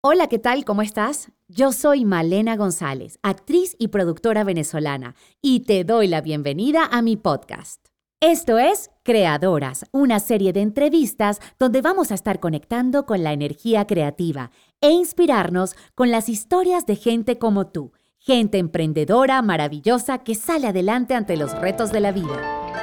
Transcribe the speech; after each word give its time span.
Hola, 0.00 0.28
¿qué 0.28 0.38
tal? 0.38 0.64
¿Cómo 0.64 0.82
estás? 0.82 1.32
Yo 1.48 1.72
soy 1.72 2.04
Malena 2.04 2.54
González, 2.54 3.18
actriz 3.24 3.74
y 3.80 3.88
productora 3.88 4.44
venezolana, 4.44 5.16
y 5.42 5.64
te 5.64 5.82
doy 5.82 6.06
la 6.06 6.20
bienvenida 6.20 6.84
a 6.88 7.02
mi 7.02 7.16
podcast. 7.16 7.84
Esto 8.20 8.58
es 8.58 8.92
Creadoras, 9.02 9.86
una 9.90 10.20
serie 10.20 10.52
de 10.52 10.60
entrevistas 10.60 11.40
donde 11.58 11.82
vamos 11.82 12.12
a 12.12 12.14
estar 12.14 12.38
conectando 12.38 13.06
con 13.06 13.24
la 13.24 13.32
energía 13.32 13.88
creativa 13.88 14.52
e 14.80 14.92
inspirarnos 14.92 15.74
con 15.96 16.12
las 16.12 16.28
historias 16.28 16.86
de 16.86 16.94
gente 16.94 17.40
como 17.40 17.66
tú, 17.66 17.90
gente 18.18 18.58
emprendedora, 18.58 19.42
maravillosa, 19.42 20.18
que 20.18 20.36
sale 20.36 20.68
adelante 20.68 21.16
ante 21.16 21.36
los 21.36 21.58
retos 21.58 21.90
de 21.90 21.98
la 21.98 22.12
vida. 22.12 22.77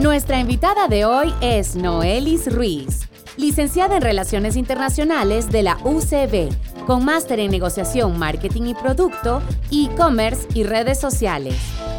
Nuestra 0.00 0.40
invitada 0.40 0.88
de 0.88 1.04
hoy 1.04 1.34
es 1.42 1.76
Noelis 1.76 2.50
Ruiz, 2.50 3.06
licenciada 3.36 3.96
en 3.96 4.02
Relaciones 4.02 4.56
Internacionales 4.56 5.50
de 5.50 5.62
la 5.62 5.76
UCB, 5.84 6.48
con 6.86 7.04
máster 7.04 7.38
en 7.38 7.50
negociación, 7.50 8.18
marketing 8.18 8.62
y 8.62 8.74
producto, 8.74 9.42
e-commerce 9.70 10.48
y 10.54 10.62
redes 10.62 10.98
sociales. 10.98 11.54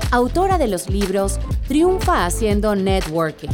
Autora 0.09 0.57
de 0.57 0.67
los 0.67 0.89
libros 0.89 1.39
Triunfa 1.67 2.25
haciendo 2.25 2.75
networking, 2.75 3.51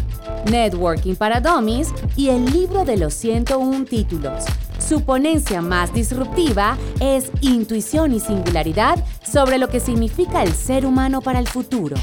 Networking 0.49 1.15
para 1.15 1.41
Dummies 1.41 1.93
y 2.15 2.29
el 2.29 2.45
libro 2.45 2.85
de 2.85 2.95
los 2.95 3.13
101 3.15 3.83
títulos. 3.83 4.45
Su 4.79 5.01
ponencia 5.03 5.61
más 5.61 5.93
disruptiva 5.93 6.77
es 7.01 7.31
Intuición 7.41 8.13
y 8.13 8.21
Singularidad 8.21 9.03
sobre 9.29 9.57
lo 9.57 9.67
que 9.67 9.81
significa 9.81 10.41
el 10.41 10.53
ser 10.53 10.85
humano 10.85 11.21
para 11.21 11.39
el 11.39 11.49
futuro. 11.49 11.97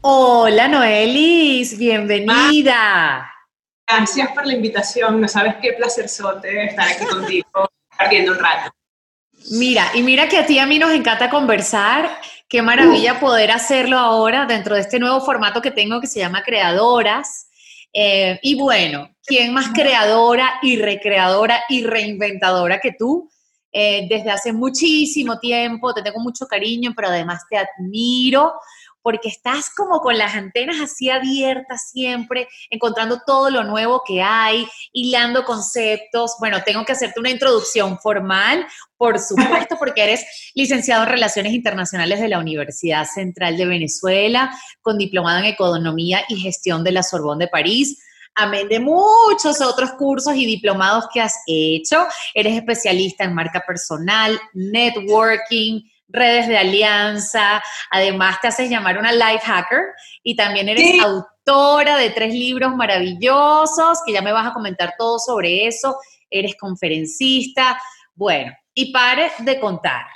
Hola 0.00 0.68
Noelis, 0.68 1.76
bienvenida. 1.76 3.28
Gracias 3.84 4.30
por 4.30 4.46
la 4.46 4.54
invitación, 4.54 5.20
no 5.20 5.26
sabes 5.26 5.56
qué 5.60 5.72
placer 5.72 6.08
de 6.40 6.64
estar 6.66 6.86
aquí 6.86 7.04
contigo, 7.04 7.48
compartiendo 7.90 8.32
un 8.32 8.38
rato. 8.38 8.70
Mira, 9.50 9.90
y 9.94 10.04
mira 10.04 10.28
que 10.28 10.38
a 10.38 10.46
ti 10.46 10.54
y 10.54 10.58
a 10.60 10.66
mí 10.66 10.78
nos 10.78 10.92
encanta 10.92 11.28
conversar, 11.28 12.16
qué 12.48 12.62
maravilla 12.62 13.18
poder 13.18 13.50
hacerlo 13.50 13.98
ahora 13.98 14.46
dentro 14.46 14.76
de 14.76 14.82
este 14.82 15.00
nuevo 15.00 15.20
formato 15.20 15.60
que 15.60 15.72
tengo 15.72 16.00
que 16.00 16.06
se 16.06 16.20
llama 16.20 16.44
Creadoras. 16.44 17.48
Eh, 17.92 18.38
y 18.42 18.54
bueno, 18.54 19.10
¿quién 19.24 19.52
más 19.52 19.70
creadora 19.74 20.60
y 20.62 20.76
recreadora 20.76 21.64
y 21.68 21.82
reinventadora 21.82 22.78
que 22.78 22.92
tú? 22.96 23.28
Eh, 23.72 24.06
desde 24.08 24.30
hace 24.30 24.52
muchísimo 24.52 25.40
tiempo, 25.40 25.92
te 25.92 26.02
tengo 26.02 26.20
mucho 26.20 26.46
cariño, 26.46 26.92
pero 26.94 27.08
además 27.08 27.42
te 27.50 27.56
admiro 27.56 28.54
porque 29.02 29.28
estás 29.28 29.70
como 29.74 30.00
con 30.00 30.18
las 30.18 30.34
antenas 30.34 30.80
así 30.80 31.10
abiertas 31.10 31.90
siempre, 31.90 32.48
encontrando 32.70 33.20
todo 33.26 33.50
lo 33.50 33.64
nuevo 33.64 34.02
que 34.06 34.22
hay, 34.22 34.66
hilando 34.92 35.44
conceptos. 35.44 36.36
Bueno, 36.40 36.62
tengo 36.64 36.84
que 36.84 36.92
hacerte 36.92 37.20
una 37.20 37.30
introducción 37.30 37.98
formal, 37.98 38.66
por 38.96 39.18
supuesto, 39.18 39.76
porque 39.78 40.04
eres 40.04 40.52
licenciado 40.54 41.04
en 41.04 41.10
Relaciones 41.10 41.52
Internacionales 41.52 42.20
de 42.20 42.28
la 42.28 42.38
Universidad 42.38 43.06
Central 43.06 43.56
de 43.56 43.66
Venezuela, 43.66 44.50
con 44.80 44.98
diplomado 44.98 45.38
en 45.38 45.46
Economía 45.46 46.24
y 46.28 46.36
Gestión 46.36 46.84
de 46.84 46.92
la 46.92 47.02
Sorbonne 47.02 47.44
de 47.44 47.50
París 47.50 48.02
amén 48.38 48.68
de 48.68 48.78
muchos 48.78 49.60
otros 49.60 49.92
cursos 49.92 50.34
y 50.36 50.46
diplomados 50.46 51.06
que 51.12 51.20
has 51.20 51.34
hecho. 51.46 52.06
Eres 52.34 52.54
especialista 52.56 53.24
en 53.24 53.34
marca 53.34 53.62
personal, 53.66 54.38
networking, 54.54 55.82
redes 56.08 56.48
de 56.48 56.56
alianza, 56.56 57.62
además 57.90 58.40
te 58.40 58.48
haces 58.48 58.70
llamar 58.70 58.98
una 58.98 59.12
life 59.12 59.44
hacker 59.44 59.82
y 60.22 60.34
también 60.34 60.68
eres 60.68 61.00
autora 61.02 61.96
de 61.96 62.10
tres 62.10 62.32
libros 62.32 62.74
maravillosos, 62.74 64.00
que 64.04 64.12
ya 64.12 64.22
me 64.22 64.32
vas 64.32 64.46
a 64.46 64.54
comentar 64.54 64.94
todo 64.98 65.18
sobre 65.18 65.66
eso, 65.66 65.96
eres 66.30 66.56
conferencista, 66.56 67.80
bueno, 68.14 68.52
y 68.74 68.92
pare 68.92 69.30
de 69.38 69.60
contar. 69.60 70.06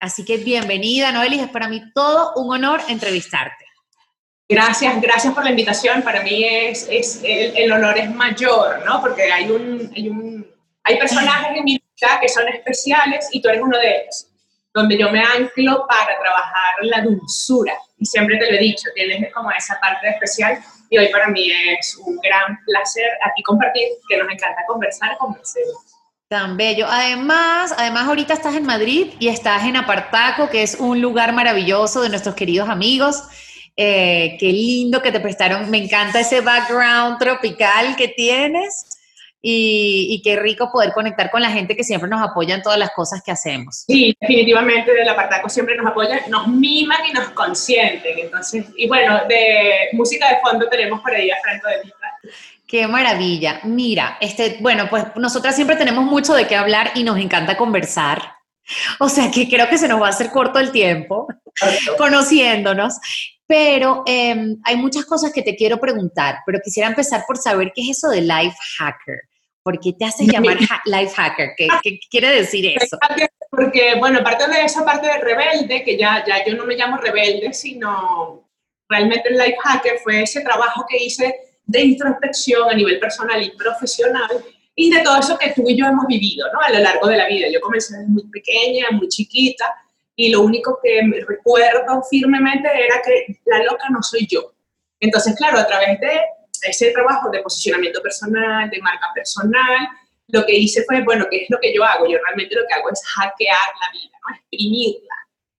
Así 0.00 0.24
que 0.24 0.36
bienvenida, 0.36 1.10
Noelis, 1.10 1.42
es 1.42 1.50
para 1.50 1.68
mí 1.68 1.82
todo 1.92 2.32
un 2.36 2.54
honor 2.54 2.80
entrevistarte. 2.88 3.64
Gracias, 4.48 5.00
gracias 5.02 5.34
por 5.34 5.44
la 5.44 5.50
invitación. 5.50 6.02
Para 6.02 6.22
mí 6.22 6.42
es, 6.44 6.88
es 6.90 7.20
el, 7.22 7.70
honor 7.70 7.98
es 7.98 8.14
mayor, 8.14 8.82
¿no? 8.86 9.00
Porque 9.00 9.30
hay 9.30 9.50
un, 9.50 9.92
hay 9.94 10.08
un, 10.08 10.46
hay 10.84 10.98
personajes 10.98 11.48
en 11.54 11.64
mi 11.64 11.72
vida 11.74 12.20
que 12.20 12.28
son 12.28 12.48
especiales 12.48 13.28
y 13.32 13.42
tú 13.42 13.48
eres 13.48 13.60
uno 13.60 13.76
de 13.76 13.90
ellos 13.90 14.27
donde 14.78 14.98
yo 14.98 15.10
me 15.10 15.20
anclo 15.20 15.86
para 15.88 16.18
trabajar 16.18 16.74
la 16.82 17.02
dulzura. 17.02 17.74
Y 17.98 18.06
siempre 18.06 18.38
te 18.38 18.50
lo 18.50 18.56
he 18.56 18.60
dicho, 18.60 18.88
tienes 18.94 19.32
como 19.32 19.50
esa 19.50 19.78
parte 19.80 20.08
especial 20.08 20.58
y 20.90 20.98
hoy 20.98 21.08
para 21.08 21.28
mí 21.28 21.50
es 21.50 21.96
un 21.96 22.16
gran 22.18 22.58
placer 22.64 23.10
aquí 23.24 23.42
compartir, 23.42 23.88
que 24.08 24.16
nos 24.16 24.32
encanta 24.32 24.62
conversar, 24.66 25.16
conversemos. 25.18 25.76
Tan 26.28 26.56
bello. 26.56 26.86
Además, 26.88 27.74
además 27.76 28.06
ahorita 28.06 28.34
estás 28.34 28.54
en 28.54 28.64
Madrid 28.64 29.12
y 29.18 29.28
estás 29.28 29.64
en 29.64 29.76
Apartaco, 29.76 30.48
que 30.48 30.62
es 30.62 30.76
un 30.78 31.00
lugar 31.00 31.32
maravilloso 31.32 32.02
de 32.02 32.10
nuestros 32.10 32.34
queridos 32.34 32.68
amigos. 32.68 33.24
Eh, 33.76 34.36
qué 34.38 34.52
lindo 34.52 35.00
que 35.00 35.12
te 35.12 35.20
prestaron. 35.20 35.70
Me 35.70 35.78
encanta 35.78 36.20
ese 36.20 36.40
background 36.40 37.18
tropical 37.18 37.96
que 37.96 38.08
tienes 38.08 38.87
y, 39.40 40.20
qué 40.24 40.36
rico 40.36 40.70
poder 40.72 40.92
conectar 40.92 41.30
con 41.30 41.40
la 41.40 41.50
gente 41.50 41.76
que 41.76 41.84
siempre 41.84 42.10
nos 42.10 42.20
apoya 42.20 42.54
en 42.54 42.62
todas 42.62 42.78
las 42.78 42.90
cosas 42.90 43.22
que 43.24 43.30
hacemos. 43.30 43.84
Sí, 43.86 44.16
definitivamente 44.20 44.92
del 44.92 45.08
Apartaco 45.08 45.48
siempre 45.48 45.76
nos 45.76 45.86
apoyan, 45.86 46.20
nos 46.28 46.48
miman 46.48 47.06
y 47.08 47.12
nos 47.12 47.30
consienten. 47.30 48.18
Entonces, 48.18 48.66
y 48.76 48.88
bueno, 48.88 49.20
de 49.28 49.90
música 49.92 50.28
de 50.28 50.40
fondo 50.40 50.68
tenemos 50.68 51.00
por 51.00 51.14
ahí 51.14 51.30
a 51.30 51.36
Franco 51.42 51.68
de 51.68 51.82
Vita. 51.82 51.96
Qué 52.66 52.86
maravilla. 52.86 53.60
Mira, 53.64 54.18
este, 54.20 54.58
bueno, 54.60 54.88
pues 54.90 55.04
nosotras 55.16 55.54
siempre 55.54 55.76
tenemos 55.76 56.04
mucho 56.04 56.34
de 56.34 56.46
qué 56.46 56.56
hablar 56.56 56.90
y 56.94 57.04
nos 57.04 57.18
encanta 57.18 57.56
conversar. 57.56 58.34
O 58.98 59.08
sea 59.08 59.30
que 59.30 59.48
creo 59.48 59.68
que 59.68 59.78
se 59.78 59.88
nos 59.88 60.02
va 60.02 60.08
a 60.08 60.10
hacer 60.10 60.30
corto 60.30 60.58
el 60.58 60.72
tiempo 60.72 61.26
conociéndonos. 61.96 62.98
Pero 63.46 64.02
em, 64.04 64.58
hay 64.62 64.76
muchas 64.76 65.06
cosas 65.06 65.32
que 65.32 65.40
te 65.40 65.56
quiero 65.56 65.80
preguntar, 65.80 66.40
pero 66.44 66.60
quisiera 66.62 66.86
empezar 66.86 67.24
por 67.26 67.38
saber 67.38 67.72
qué 67.74 67.80
es 67.80 67.96
eso 67.96 68.10
de 68.10 68.20
life 68.20 68.56
hacker. 68.76 69.20
¿Por 69.68 69.78
qué 69.80 69.92
te 69.92 70.06
haces 70.06 70.26
llamar 70.26 70.56
life 70.86 71.14
hacker? 71.14 71.50
¿Qué, 71.54 72.00
quiere 72.10 72.36
decir 72.36 72.72
eso? 72.80 72.96
Porque, 73.50 73.96
bueno, 73.98 74.20
aparte 74.20 74.48
de 74.48 74.62
esa 74.62 74.82
parte 74.82 75.06
de 75.06 75.18
rebelde, 75.18 75.84
que 75.84 75.98
ya, 75.98 76.24
ya 76.26 76.42
yo 76.46 76.56
no 76.56 76.64
me 76.64 76.74
llamo 76.74 76.96
rebelde, 76.96 77.52
sino 77.52 78.48
realmente 78.88 79.28
el 79.28 79.36
life 79.36 79.58
hacker 79.62 79.98
fue 79.98 80.22
ese 80.22 80.40
trabajo 80.40 80.86
que 80.88 80.96
hice 81.04 81.34
de 81.66 81.82
introspección 81.82 82.70
a 82.70 82.72
nivel 82.72 82.98
personal 82.98 83.42
y 83.42 83.50
profesional 83.50 84.42
y 84.74 84.90
de 84.90 85.02
todo 85.02 85.18
eso 85.18 85.36
que 85.36 85.50
tú 85.50 85.68
y 85.68 85.76
yo 85.76 85.84
hemos 85.84 86.06
vivido 86.06 86.50
¿no? 86.50 86.62
a 86.62 86.70
lo 86.70 86.78
largo 86.78 87.06
de 87.06 87.18
la 87.18 87.28
vida. 87.28 87.48
Yo 87.52 87.60
comencé 87.60 87.94
desde 87.94 88.08
muy 88.08 88.26
pequeña, 88.28 88.86
muy 88.92 89.08
chiquita, 89.08 89.66
y 90.16 90.30
lo 90.30 90.40
único 90.40 90.80
que 90.82 91.02
me 91.02 91.20
recuerdo 91.20 92.02
firmemente 92.08 92.68
era 92.68 93.02
que 93.04 93.38
la 93.44 93.64
loca 93.64 93.84
no 93.90 94.02
soy 94.02 94.26
yo. 94.26 94.50
Entonces, 94.98 95.36
claro, 95.36 95.58
a 95.58 95.66
través 95.66 96.00
de 96.00 96.20
ese 96.62 96.90
trabajo 96.90 97.30
de 97.30 97.42
posicionamiento 97.42 98.02
personal, 98.02 98.68
de 98.70 98.80
marca 98.80 99.08
personal, 99.14 99.88
lo 100.28 100.44
que 100.44 100.54
hice 100.54 100.84
fue, 100.84 101.02
bueno, 101.04 101.26
¿qué 101.30 101.44
es 101.44 101.50
lo 101.50 101.58
que 101.60 101.74
yo 101.74 101.82
hago? 101.84 102.06
Yo 102.06 102.18
realmente 102.24 102.54
lo 102.54 102.62
que 102.66 102.74
hago 102.74 102.90
es 102.90 103.02
hackear 103.04 103.56
la 103.80 103.92
vida, 103.92 104.18
¿no? 104.28 104.36
exprimirla. 104.36 105.14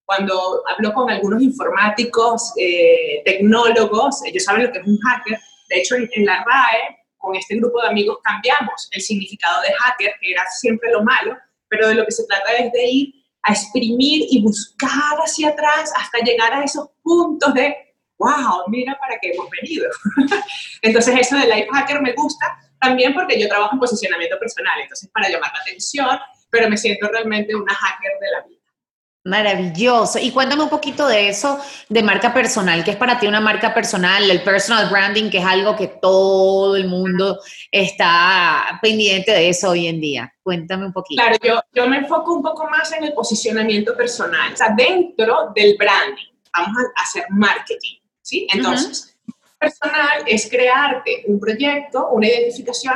Cuando 0.06 0.64
hablo 0.68 0.94
con 0.94 1.10
algunos 1.10 1.42
informáticos, 1.42 2.54
eh, 2.58 3.22
tecnólogos, 3.26 4.24
ellos 4.26 4.44
saben 4.44 4.66
lo 4.66 4.72
que 4.72 4.80
es 4.80 4.88
un 4.88 4.98
hacker. 5.00 5.40
De 5.70 5.80
hecho, 5.80 5.96
en, 5.96 6.10
en 6.14 6.26
la 6.26 6.44
RAE, 6.44 6.98
con 7.18 7.36
este 7.36 7.56
grupo 7.58 7.82
de 7.82 7.90
amigos, 7.90 8.20
cambiamos 8.24 8.90
el 8.92 9.02
significado 9.02 9.62
de 9.62 9.74
hacker, 9.74 10.14
que 10.22 10.32
era 10.32 10.44
siempre 10.48 10.92
lo 10.92 11.04
malo, 11.04 11.38
pero 11.68 11.88
de 11.88 11.96
lo 11.96 12.06
que 12.06 12.12
se 12.12 12.26
trata 12.26 12.54
es 12.54 12.72
de 12.72 12.86
ir 12.86 13.14
a 13.44 13.54
exprimir 13.54 14.26
y 14.30 14.42
buscar 14.42 15.18
hacia 15.24 15.50
atrás 15.50 15.92
hasta 15.96 16.20
llegar 16.20 16.54
a 16.54 16.64
esos 16.64 16.90
puntos 17.04 17.54
de, 17.54 17.76
wow, 18.20 18.64
mira 18.68 18.98
para 19.00 19.18
qué 19.20 19.32
hemos 19.32 19.50
venido. 19.50 19.90
entonces 20.82 21.16
eso 21.20 21.38
de 21.38 21.48
Life 21.48 21.68
Hacker 21.74 22.02
me 22.02 22.14
gusta 22.14 22.46
también 22.80 23.14
porque 23.14 23.40
yo 23.40 23.48
trabajo 23.48 23.74
en 23.74 23.80
posicionamiento 23.80 24.38
personal, 24.40 24.80
entonces 24.82 25.10
para 25.14 25.30
llamar 25.30 25.52
la 25.54 25.62
atención, 25.62 26.20
pero 26.50 26.70
me 26.70 26.78
siento 26.78 27.08
realmente 27.08 27.56
una 27.56 27.74
hacker 27.74 28.12
de 28.20 28.32
la 28.32 28.48
vida. 28.48 28.60
Maravilloso. 29.26 30.18
Y 30.18 30.32
cuéntame 30.32 30.64
un 30.64 30.70
poquito 30.70 31.06
de 31.06 31.28
eso, 31.28 31.60
de 31.90 32.02
marca 32.02 32.34
personal. 32.34 32.84
¿Qué 32.86 32.92
es 32.92 32.98
para 32.98 33.20
ti 33.20 33.28
una 33.28 33.42
marca 33.42 33.74
personal? 33.74 34.30
El 34.30 34.42
personal 34.44 34.90
branding, 34.90 35.30
que 35.30 35.40
es 35.40 35.46
algo 35.46 35.76
que 35.76 35.88
todo 35.88 36.78
el 36.78 36.88
mundo 36.88 37.38
está 37.70 38.80
pendiente 38.82 39.32
de 39.32 39.50
eso 39.50 39.72
hoy 39.72 39.88
en 39.88 40.00
día. 40.00 40.34
Cuéntame 40.42 40.86
un 40.86 40.94
poquito. 40.94 41.22
Claro, 41.22 41.38
yo, 41.44 41.62
yo 41.74 41.88
me 41.88 41.98
enfoco 41.98 42.34
un 42.34 42.42
poco 42.42 42.68
más 42.70 42.94
en 42.94 43.04
el 43.04 43.14
posicionamiento 43.14 43.96
personal. 43.96 44.54
O 44.54 44.58
sea, 44.58 44.74
dentro 44.76 45.52
del 45.54 45.76
branding, 45.78 46.32
vamos 46.54 46.78
a 46.96 47.02
hacer 47.02 47.26
marketing, 47.30 47.99
¿sí? 48.30 48.48
Entonces, 48.54 49.18
personal 49.60 50.24
es 50.26 50.50
crearte 50.50 51.24
un 51.28 51.40
proyecto, 51.40 52.10
una 52.12 52.28
identificación, 52.28 52.94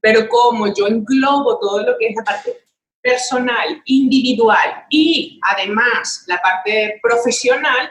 pero 0.00 0.28
como 0.28 0.72
yo 0.72 0.86
englobo 0.86 1.58
todo 1.58 1.82
lo 1.82 1.98
que 1.98 2.08
es 2.08 2.16
la 2.16 2.24
parte 2.24 2.56
personal, 3.02 3.82
individual 3.84 4.84
y 4.88 5.40
además 5.42 6.24
la 6.26 6.40
parte 6.40 6.98
profesional, 7.02 7.90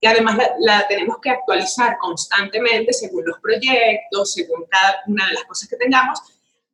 que 0.00 0.08
además 0.08 0.38
la, 0.60 0.86
tenemos 0.88 1.16
que 1.22 1.30
actualizar 1.30 1.96
constantemente 1.98 2.92
según 2.92 3.24
los 3.26 3.38
proyectos, 3.40 4.32
según 4.32 4.64
cada 4.68 5.02
una 5.06 5.26
de 5.28 5.34
las 5.34 5.44
cosas 5.44 5.68
que 5.68 5.76
tengamos, 5.76 6.20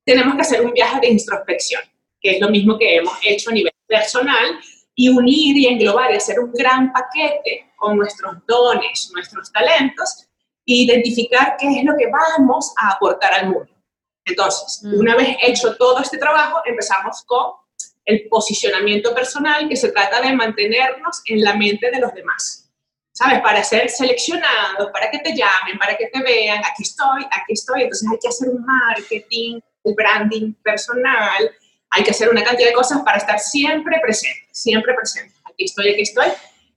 tenemos 0.04 0.34
que 0.34 0.40
hacer 0.42 0.64
un 0.64 0.72
viaje 0.72 1.00
de 1.00 1.08
introspección, 1.08 1.82
que 2.20 2.32
es 2.32 2.40
lo 2.40 2.50
mismo 2.50 2.78
que 2.78 2.96
hemos 2.96 3.14
hecho 3.22 3.50
a 3.50 3.52
nivel 3.52 3.72
personal, 3.86 4.58
y 4.94 5.08
unir 5.08 5.56
y 5.56 5.66
englobar 5.66 6.12
y 6.12 6.16
hacer 6.16 6.38
un 6.38 6.52
gran 6.52 6.92
paquete 6.92 7.71
con 7.82 7.98
nuestros 7.98 8.36
dones, 8.46 9.10
nuestros 9.12 9.50
talentos, 9.50 10.28
e 10.64 10.86
identificar 10.86 11.56
qué 11.58 11.66
es 11.68 11.84
lo 11.84 11.94
que 11.98 12.06
vamos 12.06 12.72
a 12.78 12.92
aportar 12.92 13.34
al 13.34 13.50
mundo. 13.50 13.74
Entonces, 14.24 14.80
mm. 14.84 15.00
una 15.00 15.16
vez 15.16 15.36
hecho 15.42 15.76
todo 15.76 15.98
este 15.98 16.16
trabajo, 16.16 16.60
empezamos 16.64 17.24
con 17.26 17.54
el 18.04 18.28
posicionamiento 18.28 19.12
personal, 19.12 19.68
que 19.68 19.76
se 19.76 19.90
trata 19.90 20.20
de 20.20 20.32
mantenernos 20.32 21.22
en 21.26 21.42
la 21.42 21.54
mente 21.54 21.90
de 21.90 21.98
los 21.98 22.14
demás. 22.14 22.70
¿Sabes? 23.14 23.40
Para 23.40 23.62
ser 23.62 23.90
seleccionados, 23.90 24.90
para 24.92 25.10
que 25.10 25.18
te 25.18 25.30
llamen, 25.30 25.78
para 25.78 25.96
que 25.96 26.06
te 26.06 26.22
vean, 26.22 26.62
aquí 26.64 26.82
estoy, 26.82 27.24
aquí 27.24 27.52
estoy. 27.52 27.82
Entonces 27.82 28.08
hay 28.10 28.18
que 28.18 28.28
hacer 28.28 28.48
un 28.48 28.64
marketing, 28.64 29.60
un 29.82 29.94
branding 29.94 30.54
personal, 30.62 31.50
hay 31.90 32.02
que 32.04 32.12
hacer 32.12 32.30
una 32.30 32.42
cantidad 32.42 32.68
de 32.68 32.74
cosas 32.74 33.02
para 33.02 33.18
estar 33.18 33.38
siempre 33.38 33.98
presente, 34.00 34.48
siempre 34.52 34.94
presente. 34.94 35.34
Aquí 35.44 35.64
estoy, 35.64 35.90
aquí 35.90 36.02
estoy. 36.02 36.28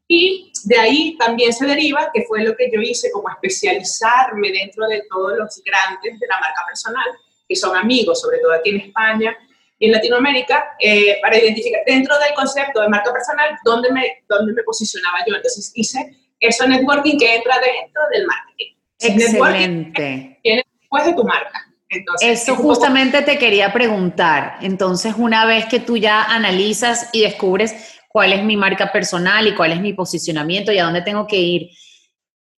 Y 0.07 0.51
de 0.65 0.77
ahí 0.77 1.17
también 1.17 1.51
se 1.51 1.65
deriva, 1.65 2.09
que 2.13 2.23
fue 2.23 2.43
lo 2.43 2.55
que 2.55 2.69
yo 2.71 2.79
hice, 2.81 3.11
como 3.11 3.29
especializarme 3.29 4.51
dentro 4.51 4.87
de 4.87 5.03
todos 5.09 5.37
los 5.37 5.61
grandes 5.63 6.19
de 6.19 6.27
la 6.27 6.39
marca 6.39 6.63
personal, 6.67 7.05
que 7.47 7.55
son 7.55 7.75
amigos, 7.75 8.21
sobre 8.21 8.39
todo 8.39 8.53
aquí 8.53 8.69
en 8.69 8.81
España 8.81 9.35
y 9.79 9.87
en 9.87 9.91
Latinoamérica, 9.91 10.75
eh, 10.79 11.17
para 11.21 11.37
identificar 11.37 11.81
dentro 11.85 12.17
del 12.19 12.33
concepto 12.35 12.81
de 12.81 12.89
marca 12.89 13.11
personal 13.11 13.57
dónde 13.63 13.91
me, 13.91 14.23
dónde 14.29 14.53
me 14.53 14.63
posicionaba 14.63 15.19
yo. 15.27 15.35
Entonces 15.35 15.71
hice 15.75 16.15
eso 16.39 16.67
networking 16.67 17.17
que 17.17 17.35
entra 17.35 17.55
dentro 17.55 18.01
del 18.11 18.27
marketing. 18.27 18.75
Excelente. 18.99 20.39
Viene 20.43 20.65
después 20.79 21.05
de 21.05 21.13
tu 21.13 21.23
marca. 21.23 21.65
Entonces, 21.89 22.41
Eso 22.41 22.55
justamente 22.55 23.21
te 23.21 23.37
quería 23.37 23.71
preguntar. 23.71 24.57
Entonces, 24.61 25.13
una 25.17 25.45
vez 25.45 25.65
que 25.65 25.79
tú 25.79 25.97
ya 25.97 26.23
analizas 26.23 27.09
y 27.13 27.21
descubres 27.21 27.94
cuál 28.15 28.31
es 28.31 28.45
mi 28.45 28.55
marca 28.55 28.93
personal 28.93 29.45
y 29.45 29.55
cuál 29.55 29.73
es 29.73 29.81
mi 29.81 29.91
posicionamiento 29.91 30.71
y 30.71 30.79
a 30.79 30.85
dónde 30.85 31.01
tengo 31.01 31.27
que 31.27 31.35
ir, 31.35 31.69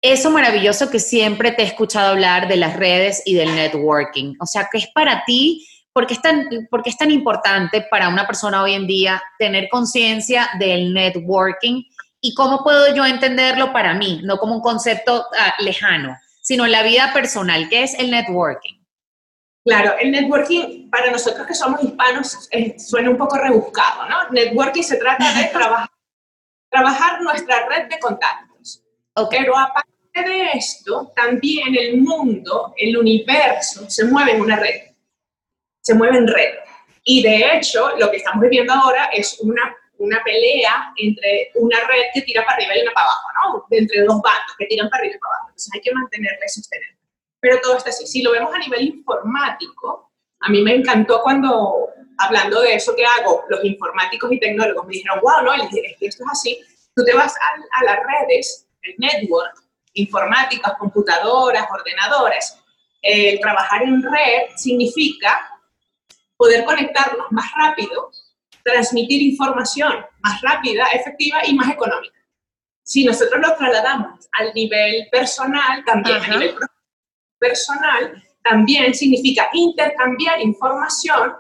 eso 0.04 0.30
maravilloso 0.30 0.92
que 0.92 1.00
siempre 1.00 1.51
te 1.51 1.63
he 1.63 1.65
escuchado 1.65 2.12
hablar 2.12 2.48
de 2.48 2.57
las 2.57 2.75
redes 2.75 3.24
y 3.25 3.33
del 3.33 3.56
networking. 3.56 4.36
O 4.39 4.45
sea, 4.45 4.69
¿qué 4.71 4.77
es 4.77 4.88
para 4.94 5.24
ti? 5.25 5.68
¿Por 5.92 6.06
qué 6.06 6.13
es 6.13 6.21
tan, 6.21 6.48
porque 6.69 6.92
es 6.92 6.98
tan 6.98 7.09
importante 7.09 7.83
para 7.89 8.07
una 8.07 8.27
persona 8.27 8.62
hoy 8.62 8.74
en 8.74 8.86
día 8.86 9.19
tener 9.39 9.68
conciencia 9.69 10.48
del 10.59 10.94
networking? 10.94 11.86
¿Y 12.21 12.36
cómo 12.36 12.63
puedo 12.63 12.94
yo 12.94 13.04
entenderlo 13.04 13.74
para 13.74 13.95
mí? 13.95 14.21
No 14.24 14.38
como 14.38 14.54
un 14.54 14.62
concepto 14.62 15.25
ah, 15.39 15.56
lejano, 15.57 16.15
sino 16.39 16.65
en 16.65 16.71
la 16.71 16.83
vida 16.83 17.12
personal. 17.15 17.68
¿Qué 17.68 17.81
es 17.81 17.95
el 17.95 18.12
networking? 18.12 18.76
Claro, 19.68 19.96
el 20.00 20.12
networking 20.12 20.90
para 20.90 21.12
nosotros 21.12 21.46
que 21.46 21.54
somos 21.54 21.84
hispanos 21.84 22.48
eh, 22.52 22.80
suena 22.80 23.10
un 23.10 23.18
poco 23.18 23.38
rebuscado, 23.38 24.08
¿no? 24.08 24.30
Networking 24.30 24.81
se 24.81 24.96
trata 24.96 25.25
de 25.34 25.44
trabajar, 25.52 25.90
trabajar 26.69 27.22
nuestra 27.22 27.68
red 27.68 27.90
de 27.90 28.00
contactos. 28.00 28.81
Pero 29.30 29.58
aparte 29.58 30.24
de 30.24 30.52
esto, 30.54 31.12
también 31.14 31.75
el 31.78 31.98
mundo, 31.98 32.74
el 32.78 32.96
universo, 32.96 33.90
se 33.90 34.06
mueve 34.06 34.36
en 34.36 34.42
una 34.42 34.56
red. 34.56 34.84
Se 35.81 35.94
mueve 35.94 36.18
en 36.18 36.28
red. 36.30 36.54
Y 37.04 37.22
de 37.24 37.58
hecho, 37.58 37.90
lo 37.98 38.10
que 38.10 38.18
estamos 38.18 38.42
viviendo 38.44 38.72
ahora 38.72 39.10
es 39.12 39.38
una, 39.42 39.75
una 39.98 40.24
pelea 40.24 40.94
entre 40.96 41.52
una 41.56 41.78
red 41.81 42.04
que 42.14 42.22
tira 42.22 42.46
para 42.46 42.56
arriba 42.56 42.78
y 42.78 42.84
una 42.84 42.94
para 42.94 43.08
abajo, 43.08 43.28
¿no? 43.36 43.66
Entre 43.78 44.00
dos 44.04 44.22
bandos 44.22 44.56
que 44.58 44.66
tiran 44.68 44.90
para 44.90 45.02
arriba 45.02 45.16
y 45.18 45.19
para 45.19 45.34
abajo. 45.34 45.50
Entonces 45.50 45.74
hay 45.74 45.81
que 45.81 45.92
mantenerla 45.92 46.46
y 46.46 46.50
sostenerla 46.50 46.96
pero 47.47 47.61
todo 47.61 47.77
está 47.77 47.91
así. 47.91 48.05
Si 48.05 48.21
lo 48.21 48.31
vemos 48.31 48.53
a 48.53 48.59
nivel 48.59 48.88
informático, 48.88 50.11
a 50.41 50.49
mí 50.49 50.61
me 50.61 50.75
encantó 50.75 51.21
cuando, 51.21 51.88
hablando 52.17 52.59
de 52.61 52.75
eso 52.75 52.94
que 52.94 53.05
hago, 53.05 53.45
los 53.47 53.63
informáticos 53.63 54.31
y 54.33 54.39
tecnólogos 54.39 54.85
me 54.85 54.94
dijeron, 54.95 55.21
wow, 55.21 55.44
no, 55.44 55.53
esto 55.53 55.77
es 56.01 56.29
así. 56.29 56.59
Tú 56.94 57.05
te 57.05 57.13
vas 57.13 57.33
a, 57.35 57.83
las 57.85 57.99
redes, 58.05 58.67
el 58.81 58.95
network, 58.97 59.63
informáticas, 59.94 60.73
computadoras, 60.77 61.65
ordenadores. 61.71 62.57
El 63.01 63.39
trabajar 63.39 63.83
en 63.83 64.03
red 64.03 64.49
significa 64.57 65.49
poder 66.35 66.65
conectarnos 66.65 67.27
más 67.31 67.49
rápido, 67.55 68.11
transmitir 68.63 69.21
información 69.21 70.05
más 70.19 70.41
rápida, 70.41 70.88
efectiva 70.88 71.39
y 71.45 71.53
más 71.53 71.69
económica. 71.69 72.17
Si 72.83 73.05
nosotros 73.05 73.39
lo 73.41 73.55
trasladamos 73.55 74.27
al 74.33 74.53
nivel 74.53 75.07
personal, 75.09 75.85
también 75.85 76.17
a 76.17 76.27
nivel 76.27 76.55
profesional, 76.55 76.76
personal 77.39 78.24
también 78.44 78.94
significa 78.94 79.50
intercambiar 79.54 80.42
información, 80.42 81.34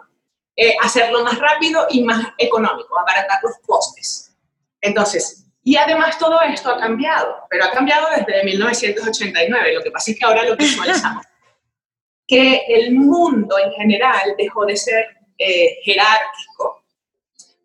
eh, 0.55 0.75
hacerlo 0.81 1.23
más 1.23 1.37
rápido 1.39 1.87
y 1.89 2.03
más 2.03 2.27
económico, 2.37 2.99
abaratar 2.99 3.39
los 3.43 3.53
costes. 3.65 4.35
Entonces, 4.81 5.45
y 5.63 5.75
además 5.75 6.17
todo 6.17 6.41
esto 6.41 6.69
ha 6.69 6.79
cambiado, 6.79 7.43
pero 7.49 7.65
ha 7.65 7.71
cambiado 7.71 8.07
desde 8.15 8.43
1989. 8.43 9.73
Lo 9.73 9.83
que 9.83 9.91
pasa 9.91 10.11
es 10.11 10.19
que 10.19 10.25
ahora 10.25 10.43
lo 10.43 10.55
visualizamos. 10.55 11.25
que 12.27 12.61
el 12.67 12.93
mundo 12.93 13.57
en 13.57 13.71
general 13.71 14.35
dejó 14.37 14.65
de 14.65 14.75
ser 14.75 15.05
eh, 15.37 15.77
jerárquico. 15.83 16.83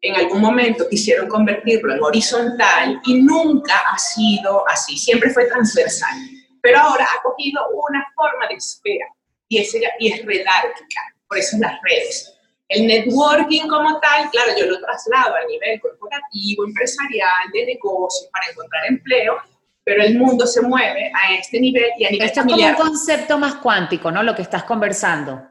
En 0.01 0.17
algún 0.17 0.41
momento 0.41 0.89
quisieron 0.89 1.29
convertirlo 1.29 1.95
en 1.95 2.03
horizontal 2.03 3.01
y 3.05 3.23
nunca 3.23 3.83
ha 3.93 3.99
sido 3.99 4.69
así, 4.69 4.97
siempre 4.97 5.31
fue 5.31 5.47
transversal 5.47 6.17
pero 6.63 6.79
ahora 6.79 7.05
ha 7.05 7.23
cogido 7.23 7.61
una 7.75 8.07
forma 8.15 8.47
de 8.49 8.55
esfera 8.55 9.07
y 9.49 9.59
es, 9.59 9.77
y 9.99 10.13
es 10.13 10.25
redárquica, 10.25 11.01
por 11.29 11.37
eso 11.37 11.59
las 11.61 11.79
redes. 11.83 12.33
El 12.69 12.87
networking 12.87 13.69
como 13.69 14.01
tal, 14.01 14.31
claro, 14.31 14.53
yo 14.57 14.65
lo 14.67 14.81
traslado 14.81 15.35
a 15.35 15.45
nivel 15.45 15.79
corporativo, 15.81 16.65
empresarial, 16.65 17.51
de 17.53 17.67
negocio, 17.67 18.31
para 18.33 18.51
encontrar 18.51 18.87
empleo, 18.87 19.37
pero 19.85 20.03
el 20.03 20.17
mundo 20.17 20.47
se 20.47 20.63
mueve 20.63 21.13
a 21.15 21.35
este 21.35 21.61
nivel 21.61 21.91
y 21.99 22.07
a 22.07 22.11
nivel 22.11 22.27
Esto 22.29 22.41
es 22.41 22.47
como 22.47 22.67
un 22.67 22.75
concepto 22.75 23.37
más 23.37 23.57
cuántico, 23.57 24.11
¿no? 24.11 24.23
Lo 24.23 24.35
que 24.35 24.43
estás 24.43 24.65
conversando. 24.65 25.43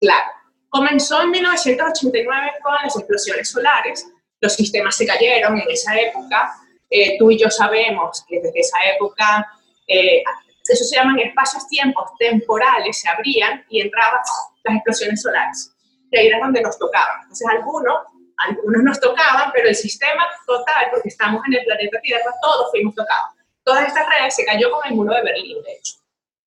Claro. 0.00 0.32
Comenzó 0.68 1.22
en 1.22 1.30
1989 1.30 2.52
con 2.62 2.74
las 2.82 2.94
explosiones 2.94 3.48
solares, 3.48 4.06
los 4.40 4.52
sistemas 4.52 4.96
se 4.96 5.06
cayeron 5.06 5.58
en 5.58 5.70
esa 5.70 5.98
época, 5.98 6.52
eh, 6.90 7.16
tú 7.18 7.30
y 7.30 7.38
yo 7.38 7.48
sabemos 7.48 8.22
que 8.28 8.40
desde 8.40 8.60
esa 8.60 8.76
época 8.94 9.46
eh, 9.86 10.22
eso 10.68 10.84
se 10.84 10.96
llaman 10.96 11.18
espacios-tiempos 11.18 12.10
temporales, 12.18 13.00
se 13.00 13.08
abrían 13.08 13.64
y 13.68 13.80
entraban 13.80 14.20
las 14.64 14.76
explosiones 14.76 15.22
solares. 15.22 15.72
Y 16.10 16.18
ahí 16.18 16.26
era 16.28 16.38
donde 16.40 16.62
nos 16.62 16.78
tocaban. 16.78 17.22
Entonces, 17.22 17.46
algunos, 17.50 17.96
algunos 18.38 18.82
nos 18.82 19.00
tocaban, 19.00 19.50
pero 19.52 19.68
el 19.68 19.74
sistema 19.74 20.24
total, 20.46 20.86
porque 20.90 21.08
estamos 21.08 21.42
en 21.48 21.54
el 21.54 21.64
planeta 21.64 22.00
Tierra, 22.00 22.32
todos 22.42 22.70
fuimos 22.70 22.94
tocados. 22.94 23.34
Toda 23.64 23.84
esta 23.84 24.00
red 24.08 24.30
se 24.30 24.44
cayó 24.44 24.70
con 24.70 24.80
el 24.86 24.94
muro 24.94 25.14
de 25.14 25.22
Berlín, 25.22 25.62
de 25.62 25.72
hecho. 25.72 25.94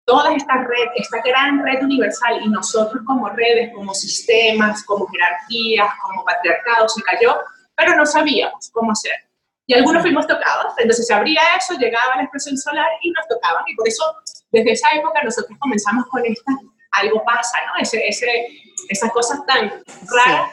Toda 0.05 0.33
esta 0.33 0.55
red, 0.55 0.87
esta 0.95 1.21
gran 1.21 1.63
red 1.63 1.83
universal, 1.83 2.41
y 2.43 2.49
nosotros 2.49 3.03
como 3.05 3.29
redes, 3.29 3.71
como 3.75 3.93
sistemas, 3.93 4.83
como 4.85 5.07
jerarquías, 5.07 5.89
como 6.01 6.23
patriarcado, 6.23 6.89
se 6.89 7.01
cayó, 7.03 7.37
pero 7.75 7.95
no 7.95 8.05
sabíamos 8.05 8.69
cómo 8.71 8.91
hacer 8.91 9.28
y 9.69 9.73
algunos 9.75 10.01
fuimos 10.01 10.25
tocados, 10.25 10.73
entonces 10.79 11.05
se 11.05 11.13
abría 11.13 11.41
eso, 11.55 11.75
llegaba 11.75 12.15
la 12.15 12.23
expresión 12.23 12.57
solar 12.57 12.89
y 13.03 13.11
nos 13.11 13.27
tocaban, 13.27 13.63
y 13.67 13.75
por 13.75 13.87
eso 13.87 14.03
desde 14.51 14.71
esa 14.71 14.89
época 14.95 15.21
nosotros 15.23 15.55
comenzamos 15.59 16.07
con 16.07 16.25
esta, 16.25 16.51
algo 16.89 17.23
pasa, 17.23 17.55
¿no? 17.67 17.79
Ese, 17.79 18.01
ese, 18.07 18.47
esas 18.89 19.11
cosas 19.11 19.45
tan 19.45 19.69
raras, 20.07 20.49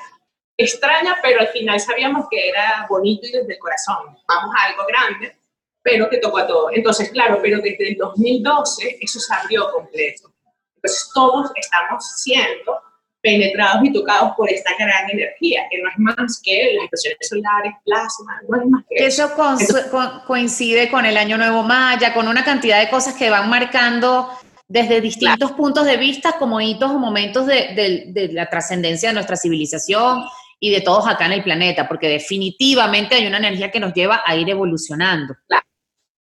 extrañas, 0.59 1.17
pero 1.23 1.41
al 1.41 1.49
final 1.49 1.81
sabíamos 1.81 2.27
que 2.31 2.51
era 2.51 2.87
bonito 2.91 3.27
y 3.27 3.33
desde 3.33 3.55
el 3.55 3.59
corazón, 3.59 4.19
vamos 4.29 4.55
a 4.55 4.65
algo 4.67 4.85
grande, 4.87 5.35
pero 5.81 6.11
que 6.11 6.19
tocó 6.19 6.37
a 6.37 6.47
todos. 6.47 6.73
Entonces, 6.75 7.09
claro, 7.09 7.39
pero 7.41 7.57
desde 7.63 7.93
el 7.93 7.97
2012 7.97 8.99
eso 9.01 9.19
se 9.19 9.35
abrió 9.35 9.73
completo. 9.73 10.31
Entonces 10.75 11.11
todos 11.15 11.53
estamos 11.55 12.05
siendo 12.17 12.83
penetrados 13.27 13.85
y 13.85 13.93
tocados 13.93 14.37
por 14.37 14.49
esta 14.49 14.71
gran 14.79 15.11
energía, 15.11 15.63
que 15.69 15.83
no 15.83 15.89
es 15.89 15.99
más 15.99 16.41
que 16.45 16.75
las 16.75 16.85
expresiones 16.85 17.29
solares, 17.29 17.73
plasma, 17.85 18.41
no 18.49 18.61
es 18.61 18.67
más 18.69 18.85
que 18.89 19.05
eso. 19.05 19.25
Eso 19.25 20.23
coincide 20.29 20.89
con 20.89 21.05
el 21.05 21.17
Año 21.17 21.37
Nuevo 21.37 21.65
Maya, 21.65 22.15
con 22.15 22.29
una 22.29 22.45
cantidad 22.45 22.79
de 22.79 22.89
cosas 22.89 23.15
que 23.15 23.29
van 23.29 23.51
marcando 23.51 24.31
desde 24.69 25.01
distintos 25.01 25.51
puntos 25.53 25.87
de 25.87 25.97
vista 25.97 26.37
como 26.39 26.61
hitos 26.61 26.93
o 26.93 26.99
momentos 27.01 27.47
de, 27.47 28.07
de 28.07 28.29
la 28.33 28.49
trascendencia 28.49 29.09
de 29.09 29.15
nuestra 29.15 29.35
civilización 29.35 30.23
y 30.61 30.71
de 30.71 30.81
todos 30.81 31.09
acá 31.09 31.27
en 31.27 31.33
el 31.33 31.43
planeta, 31.43 31.89
porque 31.89 32.09
definitivamente 32.09 33.17
hay 33.17 33.27
una 33.27 33.39
energía 33.39 33.73
que 33.73 33.81
nos 33.81 33.93
lleva 33.93 34.23
a 34.25 34.37
ir 34.37 34.49
evolucionando. 34.49 35.35
Claro. 35.49 35.67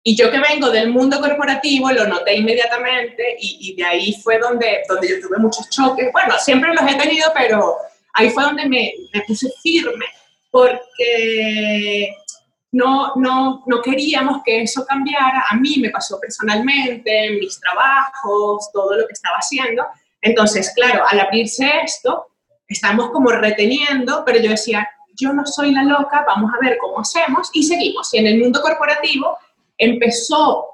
Y 0.06 0.18
yo 0.18 0.30
que 0.30 0.40
vengo 0.40 0.70
del 0.70 0.90
mundo 0.90 1.20
corporativo 1.22 1.90
lo 1.92 2.06
noté 2.06 2.36
inmediatamente 2.36 3.38
y, 3.40 3.74
de 3.76 3.86
ahí 3.86 4.14
fue 4.22 4.38
donde, 4.38 4.84
donde 4.90 5.08
yo 5.08 5.22
tuve 5.22 5.38
muchos 5.38 5.70
choques. 5.70 6.12
Bueno, 6.12 6.36
siempre 6.40 6.74
los 6.74 6.84
he 6.92 6.96
tenido, 6.96 7.32
pero 7.34 7.78
ahí 8.14 8.30
fue 8.30 8.44
donde 8.44 8.68
me, 8.68 8.94
me 9.14 9.22
puse 9.22 9.50
firme 9.62 10.06
porque 10.52 12.14
no, 12.74 13.14
no, 13.16 13.64
no 13.66 13.82
queríamos 13.82 14.42
que 14.44 14.64
eso 14.64 14.86
cambiara. 14.86 15.46
A 15.50 15.56
mí 15.56 15.78
me 15.80 15.90
pasó 15.90 16.20
personalmente, 16.20 17.28
en 17.28 17.40
mis 17.40 17.60
trabajos, 17.60 18.70
todo 18.74 18.98
lo 18.98 19.08
que 19.08 19.14
estaba 19.14 19.38
haciendo. 19.38 19.86
Entonces, 20.22 20.74
claro, 20.76 21.06
al 21.08 21.20
abrirse 21.20 21.72
esto, 21.84 22.28
estamos 22.68 23.10
como 23.12 23.30
reteniendo, 23.30 24.24
pero 24.26 24.40
yo 24.40 24.50
decía, 24.50 24.90
yo 25.16 25.32
no 25.32 25.46
soy 25.46 25.72
la 25.72 25.84
loca, 25.84 26.26
vamos 26.28 26.52
a 26.54 26.66
ver 26.66 26.78
cómo 26.80 27.00
hacemos 27.00 27.50
y 27.54 27.64
seguimos. 27.64 28.14
Y 28.14 28.18
en 28.18 28.28
el 28.28 28.40
mundo 28.40 28.62
corporativo 28.62 29.38
empezó 29.78 30.68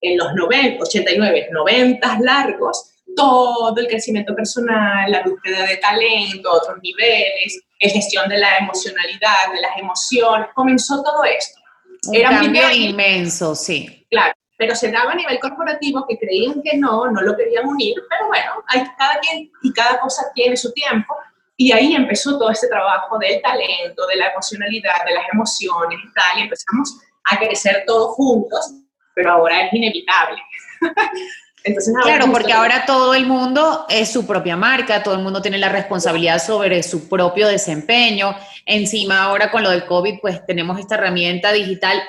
en 0.00 0.18
los 0.18 0.34
90, 0.34 0.82
89, 0.82 1.48
90 1.50 2.18
largos, 2.20 2.90
todo 3.16 3.76
el 3.76 3.86
crecimiento 3.86 4.34
personal, 4.34 5.10
la 5.10 5.22
búsqueda 5.22 5.66
de 5.66 5.76
talento, 5.76 6.52
otros 6.52 6.78
niveles, 6.82 7.60
gestión 7.80 8.28
de 8.28 8.38
la 8.38 8.58
emocionalidad, 8.58 9.52
de 9.52 9.60
las 9.60 9.78
emociones, 9.78 10.48
comenzó 10.54 11.02
todo 11.02 11.24
esto. 11.24 11.60
Un 12.06 12.16
Era 12.16 12.30
cambio 12.30 12.70
inmenso, 12.70 13.54
sí. 13.54 14.06
Claro, 14.10 14.34
pero 14.56 14.74
se 14.74 14.90
daba 14.90 15.12
a 15.12 15.14
nivel 15.14 15.38
corporativo 15.38 16.06
que 16.08 16.18
creían 16.18 16.62
que 16.62 16.76
no, 16.76 17.10
no 17.10 17.20
lo 17.22 17.36
querían 17.36 17.66
unir, 17.66 17.94
pero 18.08 18.28
bueno, 18.28 18.52
hay, 18.68 18.84
cada 18.98 19.18
quien 19.20 19.50
y 19.62 19.72
cada 19.72 20.00
cosa 20.00 20.22
tiene 20.34 20.56
su 20.56 20.72
tiempo, 20.72 21.14
y 21.56 21.72
ahí 21.72 21.94
empezó 21.94 22.36
todo 22.38 22.50
este 22.50 22.68
trabajo 22.68 23.16
del 23.18 23.40
talento, 23.40 24.06
de 24.06 24.16
la 24.16 24.30
emocionalidad, 24.32 25.04
de 25.06 25.14
las 25.14 25.24
emociones 25.32 25.98
y 26.02 26.12
tal, 26.12 26.38
y 26.38 26.42
empezamos 26.42 26.98
a 27.24 27.38
crecer 27.38 27.84
todos 27.86 28.14
juntos, 28.14 28.74
pero 29.14 29.32
ahora 29.32 29.66
es 29.66 29.72
inevitable. 29.72 30.40
claro, 32.02 32.30
porque 32.30 32.52
ahora 32.52 32.84
todo 32.86 33.14
el 33.14 33.26
mundo 33.26 33.86
es 33.88 34.12
su 34.12 34.26
propia 34.26 34.56
marca, 34.56 35.02
todo 35.02 35.14
el 35.14 35.22
mundo 35.22 35.40
tiene 35.40 35.58
la 35.58 35.68
responsabilidad 35.68 36.38
sobre 36.38 36.82
su 36.82 37.08
propio 37.08 37.48
desempeño. 37.48 38.36
Encima 38.66 39.24
ahora 39.24 39.50
con 39.50 39.62
lo 39.62 39.70
del 39.70 39.86
COVID, 39.86 40.20
pues 40.20 40.44
tenemos 40.46 40.78
esta 40.78 40.96
herramienta 40.96 41.52
digital 41.52 42.02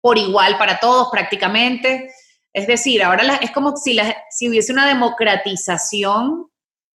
por 0.00 0.18
igual 0.18 0.58
para 0.58 0.78
todos 0.78 1.08
prácticamente. 1.10 2.10
Es 2.52 2.66
decir, 2.66 3.02
ahora 3.02 3.36
es 3.36 3.50
como 3.52 3.76
si, 3.76 3.98
si 4.30 4.48
hubiese 4.48 4.72
una 4.72 4.86
democratización 4.86 6.50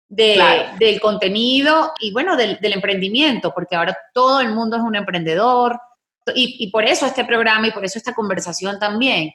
del 0.08 1.00
contenido 1.02 1.92
y 2.00 2.12
bueno, 2.12 2.36
del, 2.36 2.60
emprendimiento, 2.62 3.54
porque 3.54 3.76
ahora 3.76 3.98
todo 4.14 4.42
el 4.42 4.50
mundo 4.50 4.78
es 4.78 4.84
un 4.84 4.96
emprendedor. 4.96 5.80
Y, 6.36 6.58
y, 6.60 6.72
por 6.72 6.86
eso 6.86 7.06
este 7.06 7.26
programa 7.26 7.68
y 7.68 7.72
por 7.72 7.84
eso 7.84 7.98
esta 7.98 8.14
conversación 8.14 8.80
también. 8.80 9.34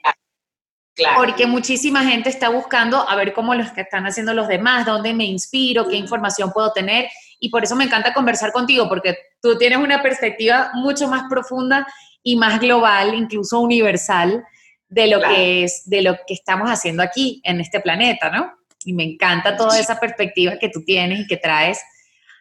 Porque 1.16 1.47
muchísima 1.47 2.04
gente 2.04 2.28
está 2.28 2.49
buscando 2.49 3.09
a 3.09 3.14
ver 3.14 3.33
cómo 3.33 3.54
lo 3.54 3.64
que 3.73 3.83
están 3.83 4.07
haciendo 4.07 4.35
los 4.35 4.49
demás, 4.49 4.85
dónde 4.85 5.14
me 5.14 5.25
inspiro, 5.25 5.88
qué 5.88 5.97
información 5.97 6.52
puedo 6.52 6.73
tener. 6.73 7.09
Y 7.38 7.50
por 7.50 7.62
eso 7.62 7.76
me 7.76 7.85
encanta 7.85 8.12
conversar 8.12 8.52
contigo, 8.52 8.88
porque 8.88 9.16
tú 9.40 9.57
tienes 9.57 9.78
una 9.78 10.02
perspectiva 10.02 10.71
mucho 10.75 11.07
más 11.07 11.25
profunda 11.28 11.87
y 12.23 12.37
más 12.37 12.59
global, 12.61 13.14
incluso 13.14 13.61
universal, 13.61 14.45
de 14.88 15.07
lo 15.07 15.21
que 15.21 15.64
es, 15.64 15.88
de 15.88 16.02
lo 16.02 16.16
que 16.26 16.35
estamos 16.35 16.68
haciendo 16.68 17.02
aquí 17.02 17.40
en 17.45 17.61
este 17.61 17.80
planeta, 17.80 18.30
¿no? 18.30 18.52
Y 18.85 18.92
me 18.92 19.04
encanta 19.04 19.57
toda 19.57 19.78
esa 19.78 20.00
perspectiva 20.00 20.59
que 20.59 20.68
tú 20.68 20.83
tienes 20.85 21.21
y 21.21 21.26
que 21.26 21.37
traes 21.37 21.80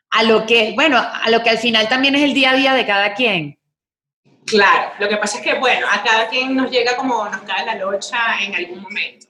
a 0.10 0.24
lo 0.24 0.46
que, 0.46 0.72
bueno, 0.76 0.98
a 0.98 1.30
lo 1.30 1.44
que 1.44 1.50
al 1.50 1.58
final 1.58 1.90
también 1.90 2.16
es 2.16 2.24
el 2.24 2.34
día 2.34 2.52
a 2.52 2.56
día 2.56 2.74
de 2.74 2.86
cada 2.86 3.14
quien. 3.14 3.60
Claro, 4.48 4.94
lo 4.98 5.10
que 5.10 5.18
pasa 5.18 5.40
es 5.40 5.44
que, 5.44 5.60
bueno, 5.60 5.86
a 5.92 6.02
cada 6.02 6.30
quien 6.30 6.56
nos 6.56 6.72
llega 6.72 6.96
como 6.96 7.28
nos 7.28 7.42
cae 7.42 7.66
la 7.66 7.76
locha 7.76 8.18
en 8.40 8.56
algún 8.56 8.82
momento. 8.82 9.28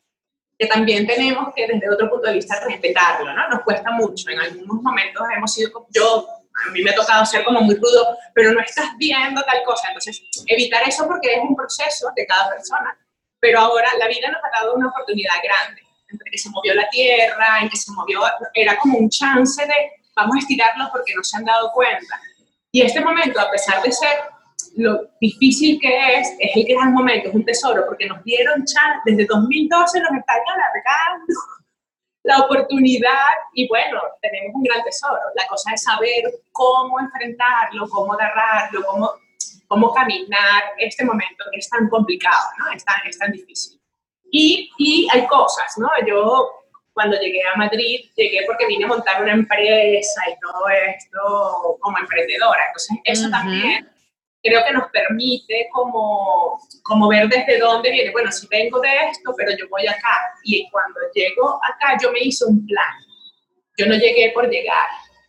Que 0.59 0.67
también 0.67 1.07
tenemos 1.07 1.53
que, 1.55 1.65
desde 1.67 1.89
otro 1.89 2.07
punto 2.07 2.27
de 2.27 2.33
vista, 2.33 2.59
respetarlo, 2.63 3.33
¿no? 3.33 3.49
Nos 3.49 3.61
cuesta 3.61 3.89
mucho. 3.91 4.29
En 4.29 4.39
algunos 4.39 4.81
momentos 4.83 5.23
hemos 5.35 5.51
sido, 5.51 5.87
yo, 5.89 6.27
a 6.67 6.71
mí 6.71 6.83
me 6.83 6.91
ha 6.91 6.95
tocado 6.95 7.25
ser 7.25 7.43
como 7.43 7.61
muy 7.61 7.75
rudo, 7.75 8.15
pero 8.35 8.53
no 8.53 8.61
estás 8.61 8.91
viendo 8.97 9.41
tal 9.41 9.63
cosa. 9.65 9.87
Entonces, 9.87 10.21
evitar 10.45 10.87
eso 10.87 11.07
porque 11.07 11.33
es 11.33 11.39
un 11.41 11.55
proceso 11.55 12.11
de 12.15 12.25
cada 12.27 12.51
persona. 12.51 12.95
Pero 13.39 13.59
ahora 13.59 13.89
la 13.97 14.07
vida 14.07 14.29
nos 14.29 14.41
ha 14.43 14.61
dado 14.61 14.75
una 14.75 14.89
oportunidad 14.89 15.35
grande. 15.43 15.81
Entre 16.09 16.29
que 16.29 16.37
se 16.37 16.49
movió 16.51 16.75
la 16.75 16.87
tierra, 16.89 17.59
en 17.61 17.69
que 17.69 17.77
se 17.77 17.91
movió, 17.91 18.21
era 18.53 18.77
como 18.77 18.99
un 18.99 19.09
chance 19.09 19.65
de 19.65 19.91
vamos 20.15 20.35
a 20.35 20.39
estirarlo 20.39 20.89
porque 20.91 21.13
no 21.15 21.23
se 21.23 21.37
han 21.37 21.45
dado 21.45 21.71
cuenta. 21.71 22.21
Y 22.71 22.83
este 22.83 23.01
momento, 23.01 23.39
a 23.39 23.49
pesar 23.49 23.81
de 23.81 23.91
ser 23.91 24.36
lo 24.77 25.09
difícil 25.19 25.79
que 25.81 26.19
es, 26.19 26.29
es 26.39 26.55
el 26.55 26.65
gran 26.65 26.93
momento, 26.93 27.29
es 27.29 27.35
un 27.35 27.43
tesoro, 27.43 27.83
porque 27.85 28.05
nos 28.05 28.23
dieron 28.23 28.63
chance, 28.65 29.01
desde 29.05 29.25
2012 29.25 29.99
nos 29.99 30.11
están 30.11 30.39
alargando 30.55 31.33
la 32.23 32.39
oportunidad 32.39 33.27
y 33.53 33.67
bueno, 33.67 33.99
tenemos 34.21 34.53
un 34.53 34.63
gran 34.63 34.83
tesoro. 34.83 35.19
La 35.35 35.47
cosa 35.47 35.71
es 35.73 35.83
saber 35.83 36.25
cómo 36.51 36.99
enfrentarlo, 36.99 37.87
cómo 37.89 38.13
agarrarlo, 38.13 38.83
cómo, 38.85 39.11
cómo 39.67 39.93
caminar 39.93 40.63
este 40.77 41.05
momento 41.05 41.45
que 41.51 41.59
es 41.59 41.69
tan 41.69 41.89
complicado, 41.89 42.45
¿no? 42.59 42.71
Es 42.71 42.83
tan, 42.83 42.95
es 43.07 43.17
tan 43.17 43.31
difícil. 43.31 43.79
Y, 44.29 44.69
y 44.77 45.07
hay 45.11 45.25
cosas, 45.25 45.73
¿no? 45.77 45.89
Yo 46.05 46.51
cuando 46.91 47.17
llegué 47.17 47.41
a 47.43 47.55
Madrid, 47.55 48.09
llegué 48.15 48.39
porque 48.45 48.67
vine 48.67 48.85
a 48.85 48.87
montar 48.89 49.21
una 49.21 49.31
empresa 49.31 50.21
y 50.29 50.39
todo 50.39 50.67
esto 50.67 51.77
como 51.79 51.97
emprendedora. 51.97 52.65
Entonces, 52.67 52.97
eso 53.05 53.29
también 53.29 53.87
creo 54.47 54.63
que 54.65 54.73
nos 54.73 54.89
permite 54.91 55.67
como, 55.71 56.59
como 56.83 57.09
ver 57.09 57.27
desde 57.27 57.59
dónde 57.59 57.91
viene. 57.91 58.11
Bueno, 58.11 58.31
si 58.31 58.47
vengo 58.47 58.79
de 58.79 58.89
esto, 59.11 59.33
pero 59.35 59.51
yo 59.57 59.67
voy 59.69 59.85
acá. 59.87 60.15
Y 60.43 60.69
cuando 60.69 60.99
llego 61.13 61.59
acá, 61.63 61.97
yo 62.01 62.11
me 62.11 62.19
hice 62.19 62.45
un 62.45 62.65
plan. 62.65 62.95
Yo 63.77 63.85
no 63.85 63.95
llegué 63.95 64.31
por 64.33 64.49
llegar. 64.49 64.87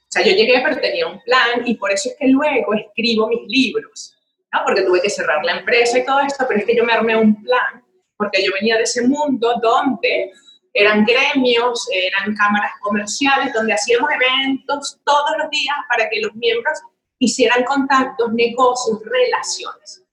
O 0.08 0.10
sea, 0.10 0.24
yo 0.24 0.32
llegué, 0.32 0.60
pero 0.64 0.80
tenía 0.80 1.06
un 1.06 1.20
plan 1.20 1.66
y 1.66 1.74
por 1.74 1.90
eso 1.90 2.08
es 2.08 2.16
que 2.18 2.28
luego 2.28 2.74
escribo 2.74 3.28
mis 3.28 3.46
libros. 3.46 4.14
¿no? 4.52 4.60
Porque 4.64 4.82
tuve 4.82 5.02
que 5.02 5.10
cerrar 5.10 5.44
la 5.44 5.58
empresa 5.58 5.98
y 5.98 6.04
todo 6.04 6.20
esto, 6.20 6.44
pero 6.48 6.60
es 6.60 6.66
que 6.66 6.76
yo 6.76 6.84
me 6.84 6.92
armé 6.92 7.16
un 7.16 7.42
plan, 7.42 7.84
porque 8.16 8.42
yo 8.42 8.50
venía 8.54 8.76
de 8.76 8.84
ese 8.84 9.06
mundo 9.06 9.60
donde 9.60 10.32
eran 10.72 11.04
gremios, 11.04 11.86
eran 11.92 12.34
cámaras 12.36 12.72
comerciales, 12.80 13.52
donde 13.52 13.74
hacíamos 13.74 14.08
eventos 14.10 14.98
todos 15.04 15.36
los 15.38 15.50
días 15.50 15.76
para 15.88 16.08
que 16.08 16.20
los 16.20 16.34
miembros 16.34 16.78
hicieran 17.18 17.64
contactos, 17.64 18.32
negocios, 18.32 19.00
relaciones. 19.04 20.04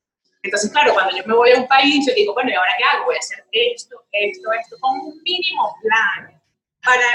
Entonces, 0.41 0.71
claro, 0.71 0.93
cuando 0.93 1.15
yo 1.15 1.24
me 1.25 1.33
voy 1.33 1.51
a 1.51 1.59
un 1.59 1.67
país, 1.67 2.05
yo 2.07 2.13
digo, 2.13 2.33
bueno, 2.33 2.51
¿y 2.51 2.53
ahora 2.53 2.71
qué 2.77 2.83
hago? 2.83 3.05
Voy 3.05 3.15
a 3.15 3.19
hacer 3.19 3.43
esto, 3.51 3.95
esto, 4.12 4.51
esto, 4.53 4.75
con 4.79 5.00
un 5.00 5.21
mínimo 5.24 5.75
plan 5.81 6.41
para 6.83 7.05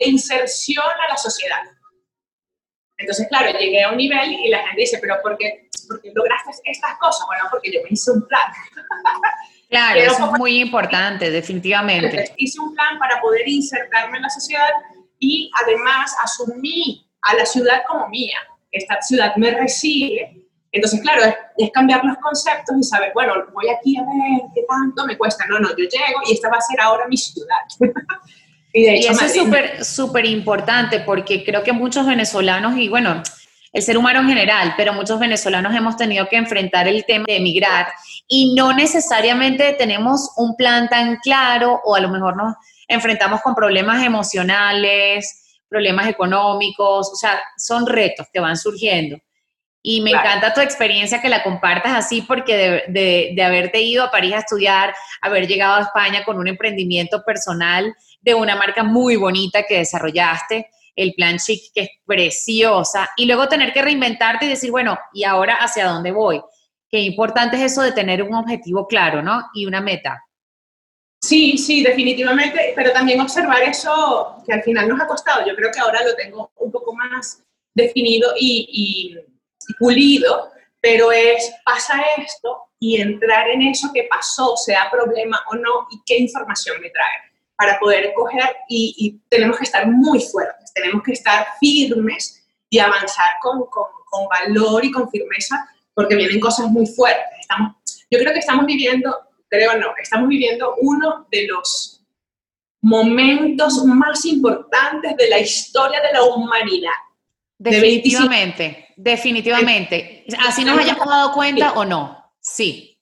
inserción 0.00 0.84
a 0.84 1.08
la 1.08 1.16
sociedad. 1.16 1.62
Entonces, 2.98 3.26
claro, 3.28 3.58
llegué 3.58 3.82
a 3.82 3.90
un 3.90 3.96
nivel 3.96 4.32
y 4.32 4.50
la 4.50 4.58
gente 4.66 4.82
dice, 4.82 4.98
pero 5.00 5.16
¿por 5.22 5.36
qué, 5.38 5.68
por 5.88 6.00
qué 6.02 6.12
lograste 6.14 6.50
estas 6.64 6.98
cosas? 6.98 7.26
Bueno, 7.26 7.44
porque 7.50 7.72
yo 7.72 7.80
me 7.82 7.88
hice 7.90 8.10
un 8.10 8.26
plan. 8.26 8.52
Claro, 9.70 9.98
eso 9.98 10.26
es 10.26 10.38
muy 10.38 10.60
importante, 10.60 11.32
definitivamente. 11.32 12.32
Hice 12.36 12.60
un 12.60 12.76
plan 12.76 12.96
para 12.96 13.20
poder 13.20 13.48
insertarme 13.48 14.18
en 14.18 14.22
la 14.22 14.30
sociedad 14.30 14.68
y 15.18 15.50
además 15.64 16.14
asumí 16.22 17.10
a 17.22 17.34
la 17.34 17.44
ciudad 17.44 17.82
como 17.88 18.08
mía 18.08 18.38
esta 18.74 19.00
ciudad 19.00 19.34
me 19.36 19.50
recibe. 19.50 20.44
Entonces, 20.72 21.00
claro, 21.00 21.22
es, 21.56 21.70
cambiar 21.72 22.04
los 22.04 22.16
conceptos 22.18 22.76
y 22.78 22.82
saber, 22.82 23.12
bueno, 23.14 23.34
voy 23.52 23.68
aquí 23.68 23.96
a 23.96 24.02
ver 24.02 24.42
qué 24.54 24.62
tanto 24.68 25.06
me 25.06 25.16
cuesta. 25.16 25.46
No, 25.46 25.58
no, 25.60 25.70
yo 25.70 25.84
llego 25.84 26.20
y 26.28 26.32
esta 26.32 26.48
va 26.48 26.58
a 26.58 26.60
ser 26.60 26.80
ahora 26.80 27.06
mi 27.08 27.16
ciudad. 27.16 27.62
y, 28.72 28.82
de 28.82 28.94
hecho, 28.96 29.12
eso 29.12 29.24
es 29.24 29.34
súper, 29.34 29.84
súper 29.84 30.26
importante 30.26 31.00
porque 31.00 31.44
creo 31.44 31.62
que 31.62 31.72
muchos 31.72 32.06
venezolanos, 32.06 32.76
y 32.76 32.88
bueno, 32.88 33.22
el 33.72 33.82
ser 33.82 33.98
humano 33.98 34.20
en 34.20 34.28
general, 34.28 34.74
pero 34.76 34.92
muchos 34.92 35.18
venezolanos 35.18 35.74
hemos 35.74 35.96
tenido 35.96 36.28
que 36.28 36.36
enfrentar 36.36 36.88
el 36.88 37.04
tema 37.04 37.24
de 37.26 37.36
emigrar 37.36 37.88
y 38.26 38.54
no 38.54 38.72
necesariamente 38.72 39.74
tenemos 39.74 40.30
un 40.36 40.56
plan 40.56 40.88
tan 40.88 41.16
claro 41.16 41.80
o 41.84 41.94
a 41.94 42.00
lo 42.00 42.08
mejor 42.08 42.36
nos 42.36 42.54
enfrentamos 42.88 43.42
con 43.42 43.54
problemas 43.54 44.04
emocionales, 44.04 45.43
problemas 45.68 46.08
económicos, 46.08 47.10
o 47.12 47.16
sea, 47.16 47.40
son 47.56 47.86
retos 47.86 48.26
que 48.32 48.40
van 48.40 48.56
surgiendo. 48.56 49.18
Y 49.86 50.00
me 50.00 50.12
encanta 50.12 50.54
tu 50.54 50.62
experiencia 50.62 51.20
que 51.20 51.28
la 51.28 51.42
compartas 51.42 51.92
así 51.92 52.22
porque 52.22 52.82
de, 52.88 53.32
de, 53.34 53.42
haberte 53.42 53.82
ido 53.82 54.02
a 54.02 54.10
París 54.10 54.32
a 54.32 54.38
estudiar, 54.38 54.94
haber 55.20 55.46
llegado 55.46 55.74
a 55.74 55.82
España 55.82 56.24
con 56.24 56.38
un 56.38 56.48
emprendimiento 56.48 57.22
personal 57.22 57.94
de 58.22 58.34
una 58.34 58.56
marca 58.56 58.82
muy 58.82 59.16
bonita 59.16 59.64
que 59.68 59.78
desarrollaste, 59.78 60.70
el 60.96 61.12
Plan 61.12 61.36
Chic, 61.36 61.72
que 61.74 61.82
es 61.82 61.88
preciosa, 62.06 63.10
y 63.16 63.26
luego 63.26 63.46
tener 63.46 63.74
que 63.74 63.82
reinventarte 63.82 64.46
y 64.46 64.48
decir, 64.48 64.70
bueno, 64.70 64.98
¿y 65.12 65.24
ahora 65.24 65.56
hacia 65.56 65.86
dónde 65.86 66.12
voy? 66.12 66.40
Qué 66.88 67.00
importante 67.00 67.56
es 67.56 67.72
eso 67.72 67.82
de 67.82 67.92
tener 67.92 68.22
un 68.22 68.34
objetivo 68.34 68.86
claro, 68.86 69.20
¿no? 69.22 69.42
Y 69.52 69.66
una 69.66 69.82
meta. 69.82 70.23
Sí, 71.26 71.56
sí, 71.56 71.82
definitivamente, 71.82 72.74
pero 72.76 72.92
también 72.92 73.18
observar 73.18 73.62
eso 73.62 74.42
que 74.46 74.52
al 74.52 74.62
final 74.62 74.88
nos 74.88 75.00
ha 75.00 75.06
costado. 75.06 75.46
Yo 75.46 75.56
creo 75.56 75.70
que 75.72 75.80
ahora 75.80 76.04
lo 76.04 76.14
tengo 76.14 76.50
un 76.56 76.70
poco 76.70 76.94
más 76.94 77.42
definido 77.74 78.34
y, 78.38 79.16
pulido, 79.78 80.50
pero 80.82 81.10
es, 81.10 81.50
pasa 81.64 81.94
esto 82.18 82.64
y 82.78 83.00
entrar 83.00 83.48
en 83.48 83.62
eso 83.62 83.90
que 83.94 84.06
pasó, 84.10 84.54
sea 84.58 84.90
problema 84.90 85.40
o 85.50 85.54
no, 85.54 85.86
y 85.90 86.02
qué 86.04 86.18
información 86.18 86.78
me 86.82 86.90
trae 86.90 87.32
para 87.56 87.78
poder 87.78 88.12
coger 88.12 88.56
y, 88.68 89.18
tenemos 89.30 89.56
que 89.56 89.64
estar 89.64 89.86
muy 89.86 90.20
fuertes, 90.20 90.74
tenemos 90.74 91.02
que 91.02 91.12
estar 91.12 91.46
firmes 91.58 92.44
y 92.68 92.78
avanzar 92.78 93.38
con, 93.40 93.64
con, 93.70 93.84
con 94.10 94.28
valor 94.28 94.84
y 94.84 94.92
con 94.92 95.08
firmeza 95.08 95.70
porque 95.94 96.16
vienen 96.16 96.40
cosas 96.40 96.66
muy 96.66 96.86
fuertes. 96.86 97.24
Estamos, 97.40 97.76
yo 98.10 98.18
creo 98.18 98.34
que 98.34 98.40
estamos 98.40 98.66
viviendo, 98.66 99.16
creo 99.54 99.76
no, 99.78 99.94
estamos 100.00 100.28
viviendo 100.28 100.74
uno 100.78 101.26
de 101.30 101.46
los 101.46 102.02
momentos 102.82 103.82
más 103.86 104.24
importantes 104.26 105.16
de 105.16 105.28
la 105.28 105.38
historia 105.38 106.00
de 106.00 106.12
la 106.12 106.22
humanidad. 106.24 106.92
Definitivamente, 107.58 108.88
definitivamente. 108.96 110.26
Así 110.46 110.64
nos 110.64 110.78
hayamos 110.78 111.06
dado 111.06 111.32
cuenta 111.32 111.72
o 111.72 111.84
no. 111.84 112.32
Sí. 112.40 112.98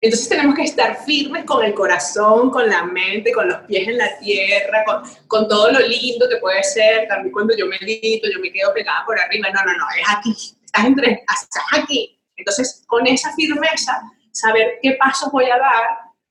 Entonces 0.00 0.28
tenemos 0.28 0.56
que 0.56 0.62
estar 0.62 1.04
firmes 1.04 1.44
con 1.44 1.64
el 1.64 1.74
corazón, 1.74 2.50
con 2.50 2.68
la 2.68 2.84
mente, 2.84 3.32
con 3.32 3.48
los 3.48 3.58
pies 3.68 3.86
en 3.86 3.98
la 3.98 4.18
tierra, 4.18 4.82
con, 4.84 5.02
con, 5.28 5.46
todo 5.46 5.70
lo 5.70 5.78
lindo 5.80 6.28
que 6.28 6.38
puede 6.38 6.62
ser. 6.64 7.06
También 7.06 7.32
cuando 7.32 7.56
yo 7.56 7.66
medito, 7.66 8.28
yo 8.28 8.40
me 8.40 8.50
quedo 8.50 8.72
pegada 8.74 9.04
por 9.06 9.20
arriba. 9.20 9.48
No, 9.50 9.64
no, 9.64 9.72
no, 9.76 9.84
es 9.96 10.16
aquí. 10.16 10.56
Estás, 10.64 10.84
entre, 10.86 11.12
estás 11.12 11.64
aquí. 11.72 12.18
Entonces, 12.36 12.82
con 12.86 13.06
esa 13.06 13.32
firmeza, 13.34 14.02
saber 14.32 14.78
qué 14.82 14.92
pasos 14.92 15.30
voy 15.30 15.44
a 15.44 15.58
dar 15.58 15.84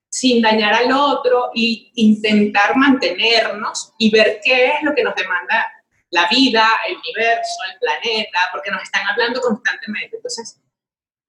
sin 0.09 0.41
dañar 0.41 0.73
al 0.73 0.91
otro 0.91 1.51
y 1.53 1.91
intentar 1.95 2.75
mantenernos 2.75 3.93
y 3.97 4.11
ver 4.11 4.41
qué 4.43 4.67
es 4.67 4.83
lo 4.83 4.93
que 4.93 5.03
nos 5.03 5.15
demanda 5.15 5.65
la 6.09 6.27
vida, 6.27 6.67
el 6.87 6.97
universo, 6.97 7.55
el 7.71 7.79
planeta, 7.79 8.39
porque 8.51 8.71
nos 8.71 8.83
están 8.83 9.07
hablando 9.07 9.39
constantemente. 9.39 10.17
Entonces, 10.17 10.59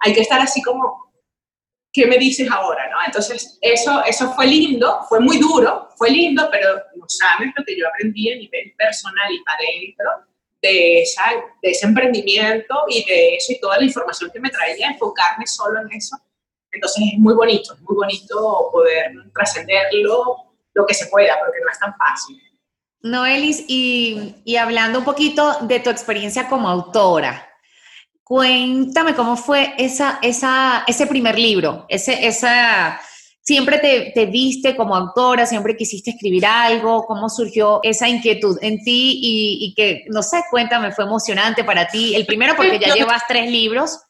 hay 0.00 0.12
que 0.12 0.22
estar 0.22 0.40
así 0.40 0.60
como 0.62 1.12
¿qué 1.92 2.06
me 2.06 2.16
dices 2.16 2.50
ahora? 2.50 2.88
¿no? 2.90 2.96
Entonces, 3.04 3.58
eso, 3.60 4.02
eso 4.04 4.32
fue 4.32 4.46
lindo, 4.46 5.00
fue 5.08 5.20
muy 5.20 5.38
duro, 5.38 5.90
fue 5.96 6.10
lindo, 6.10 6.48
pero 6.50 6.74
no 6.96 7.04
sabes 7.08 7.50
lo 7.56 7.64
que 7.64 7.78
yo 7.78 7.86
aprendí 7.86 8.32
a 8.32 8.36
nivel 8.36 8.74
personal 8.76 9.30
y 9.30 9.42
para 9.42 9.58
adentro 9.58 10.10
de, 10.62 11.04
de 11.62 11.70
ese 11.70 11.86
emprendimiento 11.86 12.84
y 12.88 13.04
de 13.04 13.36
eso 13.36 13.52
y 13.52 13.60
toda 13.60 13.78
la 13.78 13.84
información 13.84 14.30
que 14.32 14.40
me 14.40 14.50
traía, 14.50 14.88
enfocarme 14.88 15.46
solo 15.46 15.80
en 15.80 15.92
eso. 15.92 16.16
Entonces, 16.72 17.04
es 17.12 17.18
muy 17.18 17.34
bonito, 17.34 17.74
es 17.74 17.80
muy 17.82 17.96
bonito 17.96 18.68
poder 18.72 19.12
trascenderlo 19.34 20.54
lo 20.74 20.86
que 20.86 20.94
se 20.94 21.06
pueda, 21.06 21.38
porque 21.38 21.60
no 21.62 21.70
es 21.70 21.78
tan 21.78 21.94
fácil. 21.96 22.40
Noelis, 23.02 23.64
y, 23.68 24.36
y 24.44 24.56
hablando 24.56 25.00
un 25.00 25.04
poquito 25.04 25.58
de 25.62 25.80
tu 25.80 25.90
experiencia 25.90 26.48
como 26.48 26.68
autora, 26.68 27.52
Cuéntame 28.32 29.14
cómo 29.14 29.36
fue 29.36 29.74
esa, 29.76 30.18
esa, 30.22 30.84
ese 30.86 31.06
primer 31.06 31.38
libro, 31.38 31.84
ese, 31.88 32.26
esa, 32.26 32.98
siempre 33.42 33.78
te, 33.78 34.12
te, 34.14 34.24
viste 34.24 34.74
como 34.74 34.96
autora, 34.96 35.44
siempre 35.44 35.76
quisiste 35.76 36.12
escribir 36.12 36.46
algo, 36.46 37.04
cómo 37.04 37.28
surgió 37.28 37.80
esa 37.82 38.08
inquietud 38.08 38.58
en 38.62 38.78
ti 38.82 39.18
y, 39.20 39.66
y, 39.66 39.74
que, 39.74 40.04
no 40.08 40.22
sé, 40.22 40.44
cuéntame, 40.50 40.92
fue 40.92 41.04
emocionante 41.04 41.62
para 41.62 41.88
ti. 41.88 42.14
El 42.14 42.24
primero 42.24 42.54
porque 42.56 42.78
ya 42.80 42.94
llevas 42.94 43.22
tres 43.28 43.50
libros, 43.50 44.00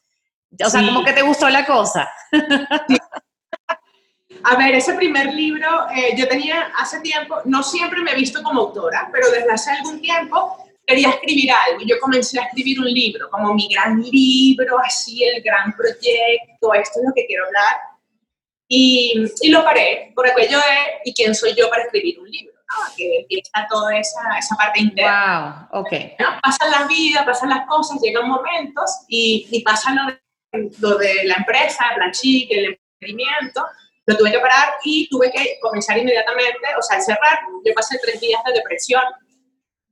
o 0.63 0.69
sea, 0.69 0.85
como 0.85 1.03
que 1.03 1.13
te 1.13 1.21
gustó 1.21 1.49
la 1.49 1.65
cosa. 1.65 2.09
A 4.43 4.57
ver, 4.57 4.75
ese 4.75 4.93
primer 4.95 5.33
libro 5.33 5.87
eh, 5.95 6.15
yo 6.17 6.27
tenía 6.27 6.73
hace 6.77 6.99
tiempo, 6.99 7.37
no 7.45 7.63
siempre 7.63 8.01
me 8.01 8.11
he 8.11 8.15
visto 8.15 8.43
como 8.43 8.61
autora, 8.61 9.09
pero 9.11 9.29
desde 9.31 9.49
hace 9.49 9.71
algún 9.71 10.01
tiempo 10.01 10.57
quería 10.85 11.11
escribir 11.11 11.49
algo. 11.51 11.81
Yo 11.85 11.97
comencé 12.01 12.39
a 12.39 12.43
escribir 12.43 12.79
un 12.79 12.87
libro, 12.87 13.29
como 13.29 13.53
mi 13.53 13.69
gran 13.69 14.01
libro, 14.01 14.79
así 14.79 15.23
el 15.23 15.41
gran 15.41 15.73
proyecto, 15.73 16.73
esto 16.73 16.99
es 16.99 17.07
lo 17.07 17.13
que 17.15 17.25
quiero 17.25 17.45
hablar. 17.45 17.77
Y, 18.67 19.25
y 19.41 19.49
lo 19.49 19.63
paré 19.63 20.11
por 20.13 20.27
aquello 20.27 20.57
de, 20.57 21.01
¿y 21.05 21.13
quién 21.13 21.33
soy 21.33 21.53
yo 21.55 21.69
para 21.69 21.83
escribir 21.83 22.19
un 22.19 22.29
libro? 22.29 22.53
¿no? 22.67 22.95
Que 22.97 23.19
empieza 23.19 23.67
toda 23.69 23.97
esa, 23.97 24.37
esa 24.37 24.55
parte 24.55 24.81
interna. 24.81 25.69
Wow, 25.71 25.81
ok. 25.81 25.91
¿no? 26.19 26.27
Pasan 26.41 26.71
las 26.71 26.87
vidas, 26.87 27.23
pasan 27.23 27.49
las 27.49 27.65
cosas, 27.67 28.01
llegan 28.01 28.27
momentos 28.27 29.05
y, 29.07 29.47
y 29.51 29.61
pasa 29.61 29.93
lo 29.93 30.07
de, 30.07 30.22
lo 30.79 30.97
de 30.97 31.23
la 31.25 31.35
empresa, 31.35 31.93
Blanchic, 31.95 32.51
el 32.51 32.77
emprendimiento, 33.01 33.65
lo 34.05 34.17
tuve 34.17 34.31
que 34.31 34.39
parar 34.39 34.73
y 34.83 35.07
tuve 35.09 35.31
que 35.31 35.57
comenzar 35.61 35.97
inmediatamente, 35.97 36.59
o 36.77 36.81
sea, 36.81 36.99
cerrar. 36.99 37.39
Yo 37.65 37.73
pasé 37.73 37.97
tres 38.01 38.19
días 38.19 38.41
de 38.45 38.53
depresión 38.53 39.03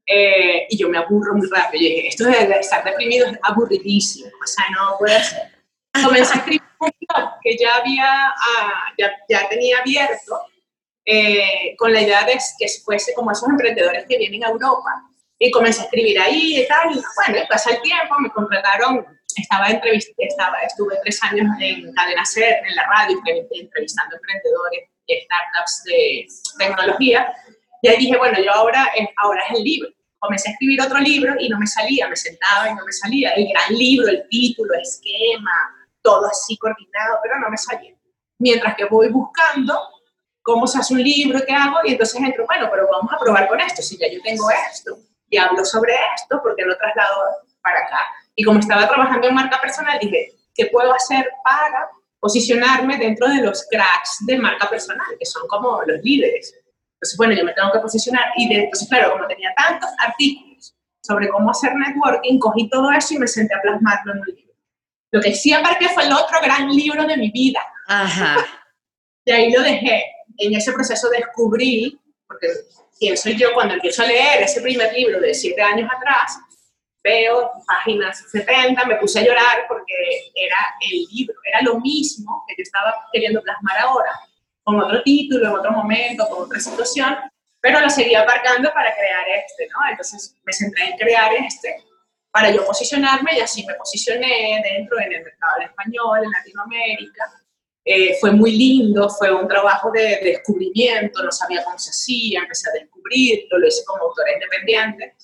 eh, 0.06 0.67
y 0.69 0.78
yo 0.78 0.89
me 0.89 0.97
aburro 0.97 1.36
muy 1.36 1.47
rápido. 1.47 1.84
Yo 1.84 1.95
dije, 1.95 2.08
esto 2.08 2.26
de 2.26 2.60
estar 2.60 2.84
deprimido 2.84 3.28
es 3.28 3.39
aburridísimo, 3.43 4.28
o 4.28 4.47
sea, 4.47 4.65
no 4.76 4.97
puede 5.00 5.24
ser. 5.24 5.52
Comencé 6.04 6.34
a 6.34 6.38
escribir 6.38 6.62
un 6.80 6.91
blog 7.00 7.30
que 7.41 7.58
ya, 7.58 7.76
había, 7.76 8.28
ah, 8.28 8.84
ya, 8.97 9.12
ya, 9.30 9.47
tenía 9.50 9.80
abierto 9.80 10.41
eh, 11.06 11.76
con 11.78 11.91
la 11.91 12.02
idea 12.02 12.24
de 12.24 12.38
que 12.58 12.67
fuese 12.84 13.13
como 13.13 13.32
esos 13.32 13.50
emprendedores 13.50 14.06
que 14.08 14.17
vienen 14.17 14.43
a 14.43 14.50
Europa. 14.50 15.08
Y 15.38 15.50
comencé 15.50 15.82
a 15.82 15.86
escribir 15.86 16.19
ahí 16.19 16.62
y 16.62 16.67
tal. 16.67 16.91
Y 16.91 17.02
bueno, 17.15 17.45
pasa 17.50 17.71
el 17.71 17.82
tiempo, 17.82 18.15
me 18.19 18.30
contrataron, 18.30 19.06
estaba, 19.38 19.70
entrevist 19.70 20.10
estaba 20.17 20.58
estuve 20.60 20.96
tres 21.04 21.22
años 21.24 21.48
en 21.60 21.94
Cadena 21.94 22.26
Ser, 22.26 22.62
en 22.65 22.76
la 22.76 22.84
radio, 22.88 23.17
entrevistando 23.26 24.15
emprendedores 24.15 24.89
y 25.08 25.15
startups 25.22 25.84
de 25.86 26.28
tecnología. 26.58 27.34
Y 27.82 27.88
ahí 27.88 27.98
dije, 27.98 28.17
bueno, 28.17 28.38
yo 28.39 28.52
ahora, 28.54 28.91
ahora 29.17 29.41
es 29.50 29.58
el 29.58 29.63
libro 29.63 29.89
comencé 30.22 30.50
a 30.50 30.52
escribir 30.54 30.80
otro 30.82 31.00
libro 31.00 31.34
y 31.39 31.50
no 31.50 31.58
me 31.58 31.65
salía, 31.65 32.08
me 32.08 32.15
sentaba 32.15 32.70
y 32.70 32.76
no 32.76 32.86
me 32.86 32.91
salía. 32.91 33.32
El 33.32 33.48
gran 33.50 33.74
libro, 33.74 34.08
el 34.08 34.28
título, 34.30 34.74
el 34.76 34.82
esquema, 34.82 35.52
todo 36.04 36.28
así 36.28 36.56
coordinado, 36.58 37.17
pero 37.24 37.39
no 37.39 37.50
me 37.50 37.58
salía. 37.58 37.96
Mientras 38.38 38.76
que 38.76 38.86
voy 38.86 39.10
buscando 39.10 39.80
cómo 40.44 40.67
se 40.67 40.78
hace 40.78 40.94
un 40.94 41.04
libro, 41.04 41.39
qué 41.46 41.54
hago, 41.54 41.78
y 41.84 41.94
entonces 41.94 42.22
entro, 42.22 42.46
bueno, 42.46 42.70
pero 42.72 42.88
vamos 42.91 43.12
a 43.12 43.17
probar 43.17 43.48
con 43.48 43.60
esto. 43.60 43.82
Si 43.82 43.98
ya 43.98 44.08
yo 44.12 44.22
tengo 44.22 44.48
esto 44.72 44.96
y 45.28 45.38
hablo 45.38 45.65
sobre 45.65 45.94
esto, 46.15 46.39
¿por 46.41 46.56
qué 46.56 46.65
lo 46.65 46.78
traslado 46.78 47.15
para 47.63 47.80
acá? 47.80 48.06
Y 48.36 48.44
como 48.44 48.60
estaba 48.60 48.88
trabajando 48.88 49.28
en 49.28 49.36
marca 49.36 49.60
personal, 49.62 49.98
dije, 50.00 50.34
¿qué 50.54 50.67
puedo 50.67 50.94
hacer 50.94 51.30
para 51.44 51.89
posicionarme 52.20 52.98
dentro 52.98 53.28
de 53.28 53.41
los 53.41 53.67
cracks 53.70 54.26
de 54.26 54.38
marca 54.38 54.70
personal, 54.70 55.06
que 55.20 55.26
son 55.26 55.48
como 55.48 55.82
los 55.86 56.02
líderes? 56.02 56.54
Entonces, 56.96 57.17
bueno, 57.17 57.34
yo 57.34 57.44
me 57.44 57.54
tengo 57.54 57.72
que 57.72 57.80
posicionar 57.80 58.26
y 58.38 58.48
de, 58.48 58.63
entonces, 58.63 58.88
claro, 58.88 59.13
como 59.13 59.28
tenía 59.28 59.54
tantos 59.56 59.89
artículos 59.98 60.76
sobre 61.02 61.30
cómo 61.30 61.50
hacer 61.50 61.74
networking, 61.76 62.39
cogí 62.39 62.70
todo 62.70 62.91
eso 62.91 63.15
y 63.15 63.17
me 63.17 63.28
senté 63.28 63.56
a 63.56 63.62
plasmarlo 63.62 64.13
en 64.13 64.20
un 64.20 64.26
libro. 64.28 64.54
Lo 65.12 65.20
que 65.20 65.34
sí 65.34 65.52
aparte 65.52 65.89
fue 65.89 66.06
el 66.06 66.13
otro 66.13 66.39
gran 66.41 66.70
libro 66.70 67.06
de 67.06 67.17
mi 67.17 67.32
vida. 67.32 67.60
Ajá. 67.88 68.38
De 69.26 69.34
ahí 69.34 69.52
lo 69.52 69.62
dejé. 69.62 70.04
En 70.38 70.56
ese 70.56 70.72
proceso 70.74 71.10
descubrí, 71.10 72.00
porque 72.28 72.48
quién 72.98 73.17
soy 73.17 73.36
yo 73.36 73.54
cuando 73.54 73.76
empiezo 73.76 74.02
a 74.02 74.08
leer 74.08 74.44
ese 74.44 74.62
primer 74.62 74.94
libro 74.94 75.20
de 75.20 75.34
siete 75.34 75.62
años 75.62 75.89
atrás, 75.96 76.39
veo 77.04 77.52
páginas 77.66 78.24
70, 78.32 78.86
me 78.86 78.96
puse 78.98 79.20
a 79.20 79.24
llorar 79.24 79.66
porque 79.68 79.94
era 80.36 80.58
el 80.82 81.06
libro, 81.12 81.36
era 81.46 81.62
lo 81.62 81.80
mismo 81.80 82.44
que 82.48 82.56
yo 82.58 82.64
estaba 82.64 83.08
queriendo 83.12 83.42
plasmar 83.42 83.78
ahora, 83.80 84.12
con 84.64 84.80
otro 84.80 85.02
título, 85.04 85.48
en 85.48 85.54
otro 85.54 85.72
momento, 85.72 86.28
con 86.30 86.44
otra 86.44 86.60
situación, 86.60 87.18
pero 87.60 87.80
lo 87.80 87.90
seguía 87.90 88.22
aparcando 88.22 88.72
para 88.74 88.94
crear 88.94 89.26
este, 89.30 89.68
¿no? 89.68 89.90
Entonces 89.90 90.36
me 90.44 90.54
centré 90.54 90.90
en 90.90 90.98
crear 90.98 91.34
este 91.34 91.84
para 92.32 92.50
yo 92.50 92.66
posicionarme 92.66 93.38
y 93.38 93.42
así 93.42 93.66
me 93.66 93.74
posicioné 93.76 94.62
dentro 94.64 95.00
en 95.00 95.14
el 95.14 95.24
mercado 95.24 95.62
español, 95.62 96.24
en 96.24 96.32
Latinoamérica. 96.32 97.32
Eh, 97.84 98.16
fue 98.20 98.32
muy 98.32 98.52
lindo, 98.52 99.10
fue 99.10 99.34
un 99.34 99.48
trabajo 99.48 99.92
de, 99.92 100.20
descubrimiento, 100.24 101.24
no 101.24 101.32
sabía 101.32 101.64
cómo 101.64 101.78
se 101.78 101.90
hacía, 101.90 102.42
empecé 102.42 102.70
a 102.70 102.74
descubrirlo, 102.74 103.58
lo 103.58 103.68
hice 103.68 103.84
como 103.86 104.04
autora 104.04 104.34
independiente. 104.34 105.16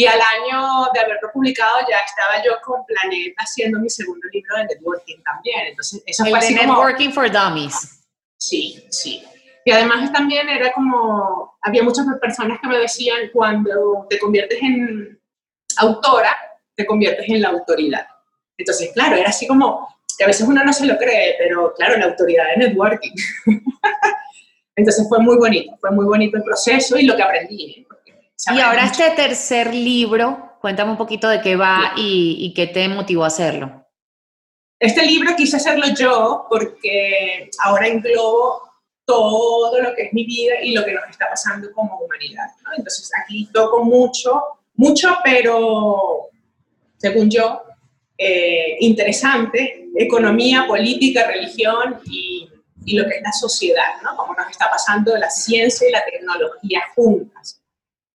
Y 0.00 0.06
al 0.06 0.18
año 0.18 0.86
de 0.94 1.00
haberlo 1.00 1.30
publicado 1.30 1.80
ya 1.80 1.98
estaba 1.98 2.42
yo 2.42 2.52
con 2.64 2.86
Planeta 2.86 3.34
haciendo 3.42 3.78
mi 3.78 3.90
segundo 3.90 4.26
libro 4.32 4.56
de 4.56 4.64
networking 4.64 5.18
también. 5.22 5.66
Entonces, 5.66 6.02
eso 6.06 6.24
fue 6.24 6.38
así 6.38 6.54
Networking 6.54 7.10
for 7.10 7.30
Dummies. 7.30 8.02
Sí, 8.38 8.82
sí. 8.88 9.22
Y 9.62 9.70
además 9.70 10.10
también 10.10 10.48
era 10.48 10.72
como, 10.72 11.54
había 11.60 11.82
muchas 11.82 12.06
personas 12.18 12.58
que 12.62 12.68
me 12.68 12.78
decían, 12.78 13.28
cuando 13.30 14.06
te 14.08 14.18
conviertes 14.18 14.58
en 14.62 15.20
autora, 15.76 16.34
te 16.74 16.86
conviertes 16.86 17.28
en 17.28 17.42
la 17.42 17.50
autoridad. 17.50 18.06
Entonces, 18.56 18.92
claro, 18.94 19.16
era 19.16 19.28
así 19.28 19.46
como, 19.46 19.86
que 20.16 20.24
a 20.24 20.28
veces 20.28 20.48
uno 20.48 20.64
no 20.64 20.72
se 20.72 20.86
lo 20.86 20.96
cree, 20.96 21.34
pero 21.38 21.74
claro, 21.74 21.98
la 21.98 22.06
autoridad 22.06 22.44
de 22.56 22.68
networking. 22.68 23.12
Entonces 24.76 25.06
fue 25.10 25.18
muy 25.18 25.36
bonito, 25.36 25.76
fue 25.78 25.90
muy 25.90 26.06
bonito 26.06 26.38
el 26.38 26.42
proceso 26.42 26.96
y 26.96 27.04
lo 27.04 27.16
que 27.16 27.22
aprendí. 27.22 27.86
Y 28.46 28.60
ahora 28.60 28.84
este 28.84 29.10
tercer 29.10 29.74
libro, 29.74 30.56
cuéntame 30.60 30.90
un 30.90 30.96
poquito 30.96 31.28
de 31.28 31.40
qué 31.40 31.56
va 31.56 31.92
y, 31.96 32.36
y 32.38 32.54
qué 32.54 32.66
te 32.66 32.88
motivó 32.88 33.24
a 33.24 33.28
hacerlo. 33.28 33.86
Este 34.78 35.04
libro 35.04 35.36
quise 35.36 35.56
hacerlo 35.56 35.86
yo 35.94 36.46
porque 36.48 37.50
ahora 37.58 37.86
englobo 37.86 38.62
todo 39.04 39.80
lo 39.82 39.94
que 39.94 40.04
es 40.04 40.12
mi 40.12 40.24
vida 40.24 40.54
y 40.62 40.72
lo 40.72 40.84
que 40.84 40.92
nos 40.92 41.04
está 41.10 41.28
pasando 41.28 41.70
como 41.72 41.98
humanidad. 41.98 42.46
Entonces 42.76 43.10
aquí 43.22 43.48
toco 43.52 43.84
mucho, 43.84 44.40
mucho, 44.74 45.18
pero 45.24 46.28
según 46.96 47.28
yo, 47.28 47.62
eh, 48.16 48.76
interesante, 48.80 49.88
economía, 49.96 50.66
política, 50.66 51.26
religión 51.26 52.00
y, 52.06 52.48
y, 52.84 52.96
lo 52.96 53.08
que 53.08 53.16
es 53.16 53.22
la 53.22 53.32
sociedad, 53.32 54.00
¿no? 54.02 54.16
Cómo 54.16 54.34
nos 54.34 54.50
está 54.50 54.70
pasando 54.70 55.16
la 55.16 55.30
ciencia 55.30 55.88
y 55.88 55.92
la 55.92 56.04
tecnología 56.04 56.82
juntas. 56.94 57.59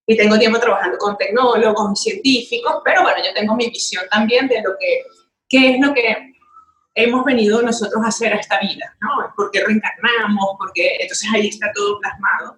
Y 0.07 0.15
tengo 0.15 0.37
tiempo 0.37 0.59
trabajando 0.59 0.97
con 0.97 1.17
tecnólogos 1.17 1.91
y 1.93 2.09
científicos, 2.11 2.81
pero 2.83 3.01
bueno, 3.01 3.17
yo 3.23 3.33
tengo 3.33 3.55
mi 3.55 3.69
visión 3.69 4.03
también 4.11 4.47
de 4.47 4.61
lo 4.61 4.77
que, 4.79 5.03
qué 5.49 5.71
es 5.71 5.79
lo 5.79 5.93
que 5.93 6.35
hemos 6.95 7.25
venido 7.25 7.61
nosotros 7.61 8.03
a 8.03 8.07
hacer 8.07 8.33
a 8.33 8.37
esta 8.37 8.59
vida, 8.59 8.95
¿no? 9.01 9.33
¿Por 9.35 9.51
qué 9.51 9.63
reencarnamos? 9.63 10.55
Porque 10.57 10.97
entonces 10.99 11.29
ahí 11.33 11.47
está 11.47 11.71
todo 11.73 11.99
plasmado. 11.99 12.57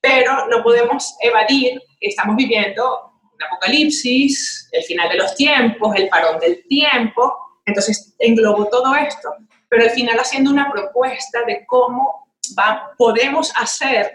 Pero 0.00 0.46
no 0.48 0.62
podemos 0.62 1.16
evadir 1.20 1.80
que 2.00 2.08
estamos 2.08 2.36
viviendo 2.36 3.12
un 3.22 3.42
apocalipsis, 3.42 4.68
el 4.72 4.82
final 4.84 5.08
de 5.08 5.16
los 5.16 5.34
tiempos, 5.34 5.94
el 5.96 6.08
parón 6.08 6.38
del 6.40 6.66
tiempo. 6.68 7.36
Entonces 7.66 8.14
englobo 8.18 8.68
todo 8.68 8.94
esto, 8.94 9.30
pero 9.68 9.84
al 9.84 9.90
final 9.90 10.18
haciendo 10.18 10.50
una 10.50 10.70
propuesta 10.70 11.44
de 11.44 11.64
cómo 11.66 12.28
va, 12.58 12.92
podemos 12.96 13.52
hacer 13.56 14.12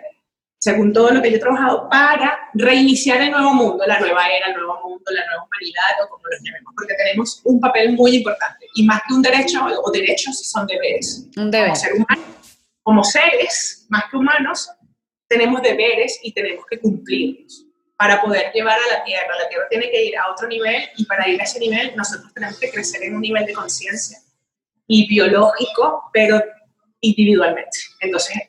según 0.59 0.91
todo 0.91 1.11
lo 1.11 1.21
que 1.21 1.31
yo 1.31 1.37
he 1.37 1.39
trabajado, 1.39 1.89
para 1.89 2.37
reiniciar 2.53 3.21
el 3.21 3.31
nuevo 3.31 3.53
mundo, 3.53 3.85
la 3.87 3.99
nueva 3.99 4.27
era, 4.27 4.47
el 4.47 4.53
nuevo 4.55 4.79
mundo, 4.83 5.05
la 5.09 5.25
nueva 5.25 5.45
humanidad, 5.45 6.03
o 6.03 6.09
como 6.09 6.23
lo 6.25 6.37
llamemos, 6.43 6.73
porque 6.75 6.93
tenemos 6.95 7.41
un 7.45 7.59
papel 7.61 7.93
muy 7.93 8.17
importante. 8.17 8.67
Y 8.75 8.83
más 8.83 9.01
que 9.07 9.13
un 9.13 9.21
derecho, 9.21 9.65
o 9.65 9.91
derechos, 9.91 10.37
son 10.49 10.67
deberes. 10.67 11.27
Un 11.37 11.49
deber. 11.49 11.71
Como, 11.91 12.05
como 12.83 13.03
seres, 13.05 13.85
más 13.89 14.03
que 14.11 14.17
humanos, 14.17 14.69
tenemos 15.29 15.61
deberes 15.61 16.19
y 16.23 16.33
tenemos 16.33 16.65
que 16.69 16.79
cumplirlos 16.79 17.65
para 17.95 18.21
poder 18.21 18.51
llevar 18.53 18.77
a 18.77 18.97
la 18.97 19.03
Tierra. 19.03 19.27
La 19.41 19.47
Tierra 19.47 19.67
tiene 19.69 19.89
que 19.89 20.03
ir 20.05 20.17
a 20.17 20.29
otro 20.31 20.47
nivel 20.47 20.89
y 20.97 21.05
para 21.05 21.27
ir 21.29 21.39
a 21.39 21.43
ese 21.43 21.59
nivel 21.59 21.93
nosotros 21.95 22.33
tenemos 22.33 22.59
que 22.59 22.69
crecer 22.69 23.03
en 23.03 23.15
un 23.15 23.21
nivel 23.21 23.45
de 23.45 23.53
conciencia 23.53 24.17
y 24.87 25.07
biológico, 25.07 26.09
pero 26.11 26.43
individualmente. 27.01 27.77
Entonces, 28.01 28.48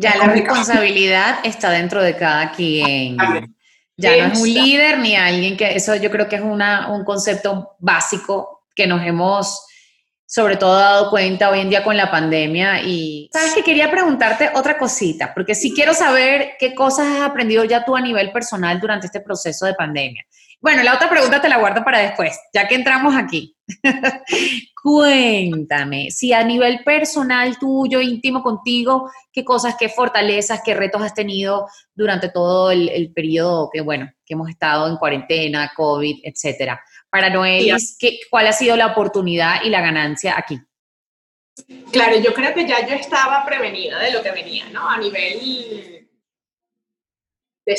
ya 0.00 0.16
la 0.16 0.26
responsabilidad 0.28 1.40
está 1.44 1.70
dentro 1.70 2.02
de 2.02 2.16
cada 2.16 2.50
quien. 2.52 3.16
Ya 3.96 4.16
no 4.16 4.32
es 4.32 4.40
un 4.40 4.52
líder 4.52 4.98
ni 4.98 5.14
alguien 5.14 5.58
que, 5.58 5.76
eso 5.76 5.94
yo 5.94 6.10
creo 6.10 6.26
que 6.26 6.36
es 6.36 6.42
una, 6.42 6.90
un 6.90 7.04
concepto 7.04 7.76
básico 7.78 8.64
que 8.74 8.86
nos 8.86 9.04
hemos 9.04 9.66
sobre 10.30 10.56
todo 10.56 10.74
dado 10.74 11.10
cuenta 11.10 11.50
hoy 11.50 11.58
en 11.58 11.68
día 11.68 11.82
con 11.82 11.96
la 11.96 12.08
pandemia. 12.08 12.82
Y 12.82 13.28
sabes 13.32 13.52
que 13.52 13.64
quería 13.64 13.90
preguntarte 13.90 14.50
otra 14.54 14.78
cosita, 14.78 15.34
porque 15.34 15.56
sí 15.56 15.74
quiero 15.74 15.92
saber 15.92 16.52
qué 16.58 16.72
cosas 16.72 17.08
has 17.08 17.22
aprendido 17.22 17.64
ya 17.64 17.84
tú 17.84 17.96
a 17.96 18.00
nivel 18.00 18.30
personal 18.30 18.80
durante 18.80 19.06
este 19.06 19.20
proceso 19.20 19.66
de 19.66 19.74
pandemia. 19.74 20.24
Bueno, 20.60 20.82
la 20.82 20.94
otra 20.94 21.08
pregunta 21.08 21.40
te 21.40 21.48
la 21.48 21.56
guardo 21.56 21.82
para 21.82 22.00
después, 22.00 22.38
ya 22.52 22.68
que 22.68 22.74
entramos 22.74 23.14
aquí. 23.16 23.56
Cuéntame, 24.82 26.10
si 26.10 26.34
a 26.34 26.44
nivel 26.44 26.84
personal 26.84 27.58
tuyo, 27.58 28.00
íntimo 28.00 28.42
contigo, 28.42 29.10
qué 29.32 29.42
cosas, 29.42 29.76
qué 29.78 29.88
fortalezas, 29.88 30.60
qué 30.62 30.74
retos 30.74 31.00
has 31.02 31.14
tenido 31.14 31.66
durante 31.94 32.28
todo 32.28 32.70
el, 32.70 33.10
periodo 33.14 33.70
que, 33.72 33.80
bueno, 33.80 34.10
que 34.24 34.34
hemos 34.34 34.50
estado 34.50 34.88
en 34.88 34.96
cuarentena, 34.96 35.72
COVID, 35.74 36.20
etcétera. 36.24 36.82
Para 37.08 37.30
Noelis, 37.30 37.96
¿cuál 38.30 38.46
ha 38.46 38.52
sido 38.52 38.76
la 38.76 38.88
oportunidad 38.88 39.62
y 39.64 39.70
la 39.70 39.80
ganancia 39.80 40.34
aquí? 40.36 40.60
Claro, 41.90 42.18
yo 42.18 42.34
creo 42.34 42.54
que 42.54 42.66
ya 42.66 42.86
yo 42.86 42.94
estaba 42.94 43.44
prevenida 43.44 43.98
de 43.98 44.12
lo 44.12 44.22
que 44.22 44.30
venía, 44.30 44.68
¿no? 44.70 44.88
A 44.88 44.98
nivel 44.98 46.08
de, 47.66 47.76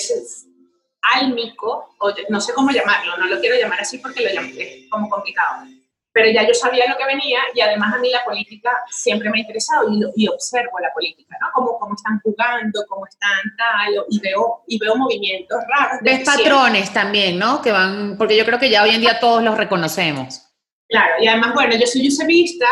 álmico, 1.02 1.96
o 2.00 2.14
no 2.30 2.42
sé 2.42 2.54
cómo 2.54 2.72
llamarlo, 2.72 3.18
no 3.18 3.28
lo 3.28 3.40
quiero 3.40 3.56
llamar 3.56 3.82
así 3.82 3.98
porque 3.98 4.22
lo 4.22 4.42
es 4.42 4.90
como 4.90 5.10
complicado, 5.10 5.66
pero 6.14 6.30
ya 6.30 6.46
yo 6.46 6.54
sabía 6.54 6.86
lo 6.88 6.98
que 6.98 7.06
venía 7.06 7.40
y 7.54 7.62
además 7.62 7.94
a 7.94 8.00
mí 8.00 8.10
la 8.10 8.24
política 8.24 8.70
siempre 8.90 9.30
me 9.30 9.38
ha 9.38 9.42
interesado 9.42 9.88
y, 9.90 10.24
y 10.24 10.28
observo 10.28 10.80
la 10.80 10.92
política, 10.94 11.38
¿no? 11.40 11.48
Cómo, 11.54 11.80
cómo 11.80 11.96
están 11.96 12.20
jugando, 12.22 12.84
cómo 12.88 13.06
están 13.06 13.40
tal, 13.58 14.06
y 14.10 14.20
veo, 14.20 14.64
y 14.68 14.78
veo 14.78 14.96
movimientos 14.96 15.60
raros. 15.68 16.00
Ves 16.02 16.26
patrones 16.26 16.92
también, 16.92 17.40
¿no? 17.40 17.62
Que 17.62 17.72
van, 17.72 18.18
porque 18.18 18.38
yo 18.38 18.46
creo 18.46 18.60
que 18.60 18.70
ya 18.70 18.84
hoy 18.84 18.92
en 18.92 19.02
día 19.02 19.20
todos 19.20 19.42
los 19.42 19.58
reconocemos. 19.58 20.48
Claro, 20.90 21.14
y 21.22 21.28
además, 21.28 21.54
bueno, 21.54 21.76
yo 21.76 21.88
soy 21.88 22.08
usevista, 22.08 22.68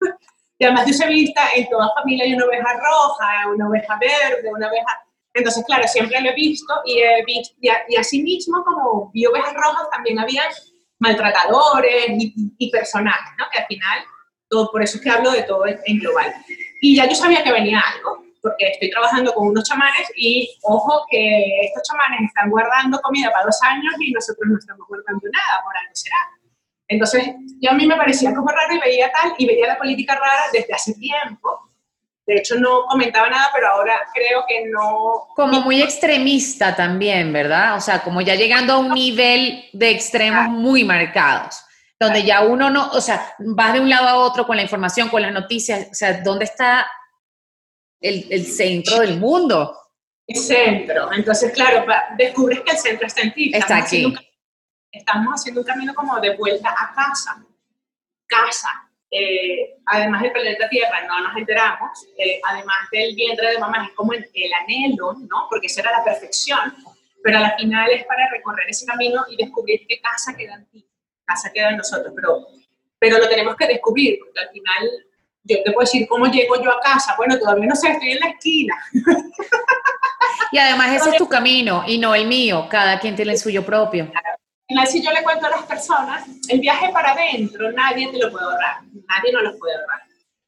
y 0.58 0.64
además 0.64 0.86
de 0.86 0.90
usevista, 0.90 1.42
en 1.54 1.68
toda 1.68 1.92
familia 1.94 2.24
hay 2.24 2.34
una 2.34 2.46
oveja 2.46 2.72
roja, 2.72 3.48
una 3.54 3.68
oveja 3.68 3.96
verde, 4.00 4.50
una 4.52 4.68
oveja 4.68 5.05
entonces, 5.36 5.64
claro, 5.66 5.86
siempre 5.86 6.20
lo 6.20 6.30
he 6.30 6.34
visto 6.34 6.72
y, 6.84 7.00
he 7.00 7.24
visto, 7.24 7.54
y, 7.60 7.68
y 7.88 7.96
asimismo, 7.96 8.64
como 8.64 9.10
vi 9.12 9.26
ovejas 9.26 9.54
rojas, 9.54 9.88
también 9.90 10.18
había 10.18 10.42
maltratadores 10.98 12.06
y, 12.08 12.70
personajes, 12.70 13.32
¿no? 13.38 13.44
Que 13.52 13.58
al 13.58 13.66
final, 13.66 13.98
todo, 14.48 14.70
por 14.70 14.82
eso 14.82 14.96
es 14.96 15.02
que 15.02 15.10
hablo 15.10 15.30
de 15.30 15.42
todo 15.42 15.66
en, 15.66 15.98
global. 15.98 16.32
Y 16.80 16.96
ya 16.96 17.08
yo 17.08 17.14
sabía 17.14 17.42
que 17.42 17.52
venía 17.52 17.80
algo, 17.80 18.24
porque 18.42 18.68
estoy 18.68 18.90
trabajando 18.90 19.32
con 19.34 19.48
unos 19.48 19.68
chamanes 19.68 20.10
y 20.16 20.48
ojo 20.62 21.04
que 21.10 21.60
estos 21.62 21.82
chamanes 21.88 22.28
están 22.28 22.50
guardando 22.50 23.00
comida 23.00 23.30
para 23.30 23.46
dos 23.46 23.58
años 23.62 23.94
y 23.98 24.12
nosotros 24.12 24.46
no 24.48 24.58
estamos 24.58 24.86
guardando 24.88 25.28
nada, 25.32 25.62
por 25.64 25.76
algo 25.76 25.94
será. 25.94 26.16
Entonces, 26.88 27.34
yo 27.60 27.70
a 27.70 27.74
mí 27.74 27.86
me 27.86 27.96
parecía 27.96 28.32
como 28.34 28.48
raro 28.48 28.74
y 28.74 28.78
veía 28.78 29.10
tal, 29.10 29.34
y 29.36 29.46
veía 29.46 29.66
la 29.66 29.78
política 29.78 30.14
rara 30.14 30.44
desde 30.52 30.72
hace 30.72 30.94
tiempo, 30.94 31.72
de 32.26 32.38
hecho, 32.38 32.56
no 32.56 32.86
comentaba 32.86 33.30
nada, 33.30 33.50
pero 33.54 33.68
ahora 33.68 34.00
creo 34.12 34.44
que 34.48 34.66
no... 34.66 35.28
Como 35.36 35.60
muy 35.60 35.80
extremista 35.80 36.74
también, 36.74 37.32
¿verdad? 37.32 37.76
O 37.76 37.80
sea, 37.80 38.02
como 38.02 38.20
ya 38.20 38.34
llegando 38.34 38.72
a 38.72 38.78
un 38.78 38.92
nivel 38.92 39.64
de 39.72 39.90
extremos 39.90 40.48
muy 40.48 40.82
marcados, 40.82 41.62
donde 42.00 42.24
ya 42.24 42.42
uno 42.42 42.68
no, 42.68 42.90
o 42.90 43.00
sea, 43.00 43.32
vas 43.38 43.74
de 43.74 43.80
un 43.80 43.88
lado 43.88 44.08
a 44.08 44.16
otro 44.16 44.44
con 44.44 44.56
la 44.56 44.62
información, 44.62 45.08
con 45.08 45.22
las 45.22 45.32
noticias, 45.32 45.86
o 45.92 45.94
sea, 45.94 46.20
¿dónde 46.20 46.46
está 46.46 46.90
el, 48.00 48.44
centro 48.44 48.98
del 48.98 49.20
mundo? 49.20 49.76
El 50.26 50.36
centro. 50.36 51.12
Entonces, 51.12 51.52
claro, 51.52 51.86
descubres 52.18 52.60
que 52.62 52.72
el 52.72 52.78
centro 52.78 53.06
está 53.06 53.20
en 53.20 53.34
ti. 53.34 53.52
Está 53.54 53.76
aquí. 53.76 54.12
estamos 54.90 55.32
haciendo 55.32 55.60
un 55.60 55.66
camino 55.66 55.94
como 55.94 56.18
de 56.18 56.36
vuelta 56.36 56.70
a 56.70 56.92
casa. 56.92 57.40
Casa 58.26 58.85
eh, 59.18 59.76
además 59.86 60.22
del 60.22 60.32
planeta 60.32 60.68
Tierra, 60.68 61.06
no 61.06 61.20
nos 61.20 61.36
enteramos, 61.36 62.06
eh, 62.18 62.38
además 62.48 62.76
del 62.92 63.14
vientre 63.14 63.50
de 63.52 63.58
mamá, 63.58 63.86
es 63.86 63.94
como 63.94 64.12
el, 64.12 64.24
anhelo, 64.62 65.14
¿no? 65.14 65.46
Porque 65.48 65.66
esa 65.66 65.80
era 65.80 65.92
la 65.92 66.04
perfección, 66.04 66.74
pero 67.22 67.38
a 67.38 67.40
la 67.40 67.56
final 67.56 67.90
es 67.90 68.04
para 68.04 68.28
recorrer 68.30 68.68
ese 68.68 68.84
camino 68.84 69.24
y 69.30 69.36
descubrir 69.36 69.86
qué 69.88 70.00
casa 70.00 70.36
queda 70.36 70.54
en 70.54 70.66
ti, 70.66 70.86
casa 71.24 71.50
queda 71.52 71.70
en 71.70 71.78
nosotros, 71.78 72.12
pero, 72.14 72.46
pero 72.98 73.18
lo 73.18 73.28
tenemos 73.28 73.56
que 73.56 73.66
descubrir, 73.66 74.18
porque 74.18 74.40
al 74.40 74.50
final 74.50 74.90
yo 75.44 75.62
te 75.62 75.72
puedo 75.72 75.86
decir 75.86 76.06
cómo 76.08 76.26
llego 76.26 76.62
yo 76.62 76.70
a 76.70 76.80
casa, 76.80 77.14
bueno, 77.16 77.38
todavía 77.38 77.66
no 77.66 77.76
sé, 77.76 77.92
estoy 77.92 78.12
en 78.12 78.20
la 78.20 78.28
esquina. 78.28 78.74
Y 80.52 80.58
además 80.58 80.94
ese 80.94 81.10
es 81.10 81.16
tu 81.16 81.28
camino 81.28 81.84
y 81.86 81.98
no 81.98 82.14
el 82.14 82.26
mío, 82.26 82.66
cada 82.70 83.00
quien 83.00 83.16
tiene 83.16 83.32
el 83.32 83.38
suyo 83.38 83.64
propio. 83.64 84.10
Si 84.68 85.02
yo 85.02 85.12
le 85.12 85.22
cuento 85.22 85.46
a 85.46 85.50
las 85.50 85.62
personas, 85.62 86.26
el 86.48 86.60
viaje 86.60 86.90
para 86.92 87.12
adentro 87.12 87.70
nadie 87.70 88.10
te 88.10 88.18
lo 88.18 88.30
puede 88.32 88.46
ahorrar, 88.46 88.82
nadie 89.08 89.32
nos 89.32 89.42
lo 89.44 89.58
puede 89.58 89.76
ahorrar, 89.76 90.02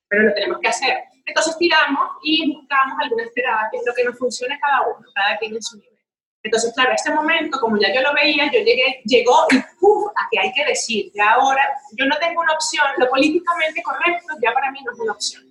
pero 0.09 0.24
lo 0.24 0.35
tenemos 0.35 0.59
que 0.61 0.68
hacer. 0.68 1.04
Entonces 1.24 1.57
tiramos 1.57 2.16
y 2.22 2.52
buscamos 2.52 2.98
algunas 3.00 3.33
terapias, 3.33 3.83
lo 3.87 3.94
que 3.94 4.04
nos 4.04 4.18
funcione 4.18 4.59
cada 4.59 4.83
uno, 4.88 5.07
cada 5.14 5.38
quien 5.38 5.54
en 5.54 5.62
su 5.62 5.76
nivel. 5.76 5.98
Entonces, 6.42 6.72
claro, 6.74 6.92
este 6.94 7.12
momento, 7.12 7.61
como 7.61 7.78
ya 7.78 7.92
yo 7.92 8.00
lo 8.00 8.14
veía, 8.14 8.46
yo 8.46 8.61
llegué, 8.61 9.02
llegó 9.04 9.46
y 9.50 9.59
¡puf! 9.78 10.11
a 10.16 10.28
que 10.31 10.38
hay 10.40 10.52
que 10.52 10.64
decir, 10.64 11.12
que 11.12 11.20
ahora 11.20 11.62
yo 11.92 12.07
no 12.07 12.16
tengo 12.18 12.40
una 12.40 12.54
opción, 12.54 12.87
lo 12.96 13.09
políticamente 13.09 13.83
correcto 13.83 14.35
ya 14.42 14.52
para 14.52 14.70
mí 14.70 14.81
no 14.85 14.92
es 14.92 14.98
una 14.98 15.12
opción. 15.12 15.44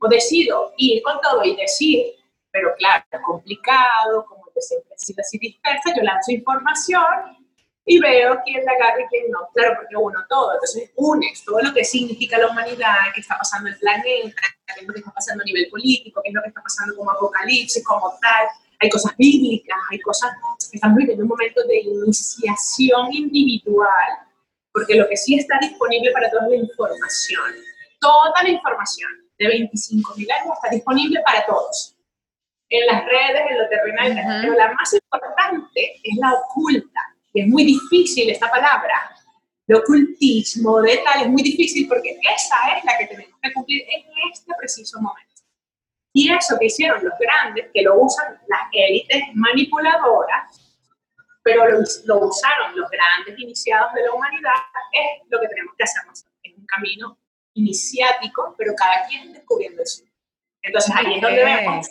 O 0.00 0.08
decido 0.08 0.74
ir 0.76 1.02
con 1.02 1.20
todo 1.20 1.44
y 1.44 1.56
decir, 1.56 2.06
pero 2.50 2.74
claro, 2.76 3.04
complicado, 3.24 4.26
como 4.26 4.44
yo 4.46 4.60
siempre 4.60 4.94
he 4.94 4.98
sido 4.98 5.20
así 5.20 5.38
dispersa, 5.38 5.94
yo 5.96 6.02
lanzo 6.02 6.32
información 6.32 7.43
y 7.86 8.00
veo 8.00 8.40
quién 8.44 8.64
la 8.64 8.72
agarra 8.72 9.02
y 9.02 9.06
quién 9.08 9.30
no. 9.30 9.48
Claro, 9.52 9.74
porque 9.76 9.96
uno 9.96 10.18
todo. 10.28 10.54
Entonces 10.54 10.90
unes 10.96 11.44
todo 11.44 11.60
lo 11.60 11.72
que 11.74 11.84
significa 11.84 12.38
la 12.38 12.48
humanidad, 12.48 13.12
qué 13.14 13.20
está 13.20 13.36
pasando 13.36 13.68
en 13.68 13.74
el 13.74 13.80
planeta, 13.80 14.42
qué 14.66 14.80
es 14.80 14.86
lo 14.86 14.94
que 14.94 15.00
está 15.00 15.12
pasando 15.12 15.42
a 15.42 15.44
nivel 15.44 15.68
político, 15.70 16.20
qué 16.22 16.30
es 16.30 16.34
lo 16.34 16.42
que 16.42 16.48
está 16.48 16.62
pasando 16.62 16.96
como 16.96 17.10
apocalipsis, 17.10 17.84
como 17.84 18.16
tal. 18.20 18.46
Hay 18.80 18.88
cosas 18.88 19.14
bíblicas, 19.16 19.76
hay 19.90 20.00
cosas 20.00 20.32
que 20.70 20.76
estamos 20.76 20.96
viviendo 20.96 21.22
un 21.22 21.28
momento 21.28 21.62
de 21.66 21.80
iniciación 21.80 23.12
individual, 23.12 24.18
porque 24.72 24.94
lo 24.94 25.08
que 25.08 25.16
sí 25.16 25.36
está 25.36 25.58
disponible 25.60 26.10
para 26.12 26.30
todos 26.30 26.44
es 26.44 26.50
la 26.50 26.56
información. 26.56 27.52
Toda 28.00 28.42
la 28.42 28.48
información 28.48 29.10
de 29.38 29.46
25.000 29.46 30.32
años 30.32 30.54
está 30.56 30.70
disponible 30.70 31.20
para 31.24 31.46
todos. 31.46 31.96
En 32.70 32.86
las 32.86 33.04
redes, 33.04 33.42
en 33.50 33.58
lo 33.58 33.68
terrenal, 33.68 34.42
pero 34.42 34.54
la 34.54 34.72
más 34.72 34.92
importante 34.92 36.00
es 36.02 36.16
la 36.18 36.32
oculta 36.32 37.13
es 37.34 37.48
muy 37.48 37.64
difícil 37.64 38.30
esta 38.30 38.50
palabra, 38.50 39.10
de 39.66 39.74
ocultismo, 39.74 40.80
de 40.82 40.98
tal, 40.98 41.22
es 41.22 41.28
muy 41.28 41.42
difícil 41.42 41.88
porque 41.88 42.18
esa 42.34 42.76
es 42.76 42.84
la 42.84 42.98
que 42.98 43.06
tenemos 43.06 43.38
que 43.42 43.52
cumplir 43.52 43.82
en 43.82 44.04
este 44.30 44.52
preciso 44.58 45.00
momento. 45.00 45.42
Y 46.12 46.32
eso 46.32 46.56
que 46.58 46.66
hicieron 46.66 47.02
los 47.02 47.14
grandes, 47.18 47.66
que 47.72 47.82
lo 47.82 48.00
usan 48.00 48.38
las 48.46 48.60
élites 48.72 49.22
manipuladoras, 49.34 50.60
pero 51.42 51.68
lo, 51.68 51.78
lo, 52.04 52.28
usaron 52.28 52.76
los 52.76 52.88
grandes 52.90 53.38
iniciados 53.38 53.92
de 53.94 54.02
la 54.02 54.12
humanidad, 54.12 54.52
es 54.92 55.28
lo 55.28 55.40
que 55.40 55.48
tenemos 55.48 55.74
que 55.76 55.84
hacer 55.84 56.06
nosotros. 56.06 56.34
Es 56.42 56.56
un 56.56 56.66
camino 56.66 57.18
iniciático, 57.54 58.54
pero 58.56 58.74
cada 58.76 59.06
quien 59.08 59.32
descubriendo 59.32 59.82
eso. 59.82 60.04
Entonces 60.62 60.94
ahí 60.94 61.14
es 61.14 61.20
donde 61.20 61.44
vemos. 61.44 61.90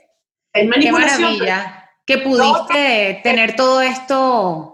Qué 0.54 0.92
maravilla 0.92 1.90
que 2.06 2.18
pudiste 2.20 3.22
tener 3.24 3.56
todo 3.56 3.82
esto 3.82 4.73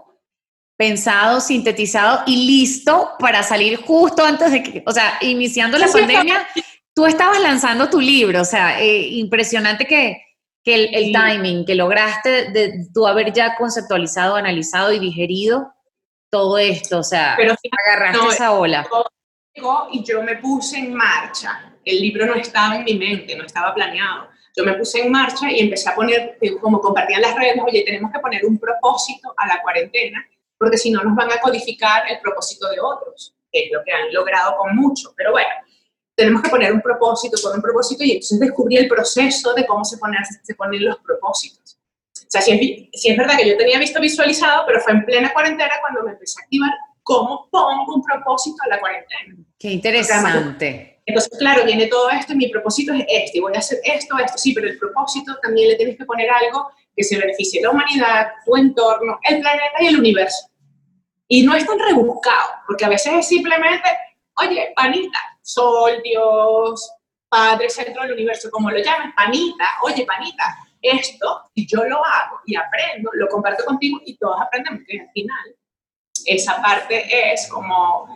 pensado, 0.80 1.42
sintetizado 1.42 2.22
y 2.24 2.46
listo 2.46 3.10
para 3.18 3.42
salir 3.42 3.76
justo 3.82 4.24
antes 4.24 4.50
de 4.50 4.62
que, 4.62 4.82
o 4.86 4.92
sea, 4.92 5.18
iniciando 5.20 5.76
la 5.76 5.88
pandemia, 5.88 6.48
tú 6.94 7.04
estabas 7.04 7.38
lanzando 7.38 7.90
tu 7.90 8.00
libro, 8.00 8.40
o 8.40 8.46
sea, 8.46 8.80
eh, 8.80 9.08
impresionante 9.08 9.84
que, 9.84 10.22
el, 10.64 11.12
timing, 11.12 11.66
que 11.66 11.74
lograste 11.74 12.50
de 12.52 12.86
tú 12.94 13.06
haber 13.06 13.30
ya 13.30 13.56
conceptualizado, 13.56 14.36
analizado 14.36 14.90
y 14.90 14.98
digerido 14.98 15.70
todo 16.30 16.56
esto, 16.56 17.00
o 17.00 17.04
sea, 17.04 17.34
Pero, 17.36 17.54
agarraste 17.86 18.28
esa 18.28 18.52
ola. 18.52 18.88
Y 19.92 20.02
yo 20.02 20.22
me 20.22 20.36
puse 20.36 20.78
en 20.78 20.94
marcha, 20.94 21.74
el 21.84 22.00
libro 22.00 22.24
no 22.24 22.36
estaba 22.36 22.76
en 22.76 22.84
mi 22.84 22.94
mente, 22.94 23.36
no 23.36 23.44
estaba 23.44 23.74
planeado. 23.74 24.28
Yo 24.56 24.64
me 24.64 24.72
puse 24.72 25.02
en 25.02 25.12
marcha 25.12 25.52
y 25.52 25.60
empecé 25.60 25.90
a 25.90 25.94
poner, 25.94 26.38
eh, 26.40 26.56
como 26.56 26.80
compartían 26.80 27.20
las 27.20 27.34
redes, 27.34 27.56
oye, 27.62 27.82
tenemos 27.84 28.10
que 28.10 28.18
poner 28.18 28.46
un 28.46 28.58
propósito 28.58 29.34
a 29.36 29.46
la 29.46 29.60
cuarentena, 29.60 30.24
porque 30.60 30.76
si 30.76 30.90
no 30.90 31.02
nos 31.02 31.16
van 31.16 31.32
a 31.32 31.40
codificar 31.40 32.02
el 32.10 32.20
propósito 32.20 32.68
de 32.68 32.78
otros, 32.78 33.34
que 33.50 33.64
es 33.64 33.72
lo 33.72 33.82
que 33.82 33.92
han 33.92 34.12
logrado 34.12 34.58
con 34.58 34.76
mucho. 34.76 35.14
Pero 35.16 35.32
bueno, 35.32 35.48
tenemos 36.14 36.42
que 36.42 36.50
poner 36.50 36.70
un 36.70 36.82
propósito, 36.82 37.38
poner 37.42 37.56
un 37.56 37.62
propósito 37.62 38.04
y 38.04 38.10
entonces 38.10 38.38
descubrí 38.38 38.76
el 38.76 38.86
proceso 38.86 39.54
de 39.54 39.64
cómo 39.64 39.86
se 39.86 39.96
ponen, 39.96 40.20
se 40.42 40.54
ponen 40.54 40.84
los 40.84 40.98
propósitos. 40.98 41.78
O 42.14 42.26
sea, 42.28 42.42
si 42.42 42.52
es, 42.52 43.00
si 43.00 43.10
es 43.10 43.16
verdad 43.16 43.38
que 43.38 43.48
yo 43.48 43.56
tenía 43.56 43.78
visto 43.78 44.02
visualizado, 44.02 44.64
pero 44.66 44.80
fue 44.80 44.92
en 44.92 45.06
plena 45.06 45.32
cuarentena 45.32 45.72
cuando 45.80 46.02
me 46.02 46.10
empecé 46.10 46.38
a 46.38 46.44
activar 46.44 46.70
cómo 47.02 47.48
pongo 47.50 47.94
un 47.94 48.02
propósito 48.02 48.56
a 48.64 48.68
la 48.68 48.80
cuarentena. 48.80 49.36
Qué 49.58 49.70
interesante. 49.70 51.00
Entonces, 51.06 51.38
claro, 51.38 51.64
viene 51.64 51.86
todo 51.86 52.10
esto 52.10 52.34
y 52.34 52.36
mi 52.36 52.48
propósito 52.48 52.92
es 52.92 53.04
este, 53.08 53.38
y 53.38 53.40
voy 53.40 53.54
a 53.54 53.60
hacer 53.60 53.78
esto, 53.82 54.18
esto, 54.18 54.36
sí, 54.36 54.52
pero 54.52 54.68
el 54.68 54.78
propósito 54.78 55.38
también 55.42 55.68
le 55.70 55.76
tienes 55.76 55.96
que 55.96 56.04
poner 56.04 56.28
algo 56.30 56.68
que 56.94 57.02
se 57.02 57.18
beneficie 57.18 57.60
a 57.60 57.62
la 57.62 57.70
humanidad, 57.70 58.28
tu 58.44 58.56
entorno, 58.56 59.18
el 59.22 59.40
planeta 59.40 59.76
y 59.80 59.86
el 59.86 59.98
universo. 59.98 60.49
Y 61.32 61.44
no 61.44 61.54
es 61.54 61.64
tan 61.64 61.78
rebuscado, 61.78 62.50
porque 62.66 62.84
a 62.84 62.88
veces 62.88 63.12
es 63.14 63.28
simplemente, 63.28 63.88
oye, 64.34 64.72
panita, 64.74 65.18
sol, 65.40 66.00
Dios, 66.02 66.90
Padre, 67.28 67.70
centro 67.70 68.02
del 68.02 68.14
universo, 68.14 68.50
como 68.50 68.68
lo 68.68 68.78
llames, 68.78 69.14
panita, 69.14 69.64
oye, 69.82 70.04
panita, 70.04 70.58
esto, 70.82 71.50
y 71.54 71.68
yo 71.68 71.84
lo 71.84 72.04
hago 72.04 72.40
y 72.46 72.56
aprendo, 72.56 73.10
lo 73.14 73.28
comparto 73.28 73.64
contigo 73.64 74.00
y 74.04 74.16
todos 74.16 74.40
aprendemos 74.40 74.82
que 74.88 75.02
al 75.02 75.10
final 75.12 75.56
esa 76.26 76.60
parte 76.60 77.32
es 77.32 77.48
como 77.48 78.08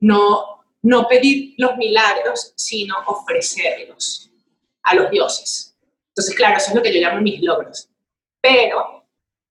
no, 0.00 0.62
no 0.82 1.08
pedir 1.08 1.54
los 1.56 1.78
milagros, 1.78 2.52
sino 2.56 2.94
ofrecerlos 3.06 4.30
a 4.82 4.94
los 4.96 5.10
dioses. 5.10 5.74
Entonces, 6.08 6.34
claro, 6.34 6.58
eso 6.58 6.68
es 6.68 6.74
lo 6.74 6.82
que 6.82 6.92
yo 6.92 7.00
llamo 7.00 7.22
mis 7.22 7.40
logros. 7.40 7.88
Pero 8.42 8.99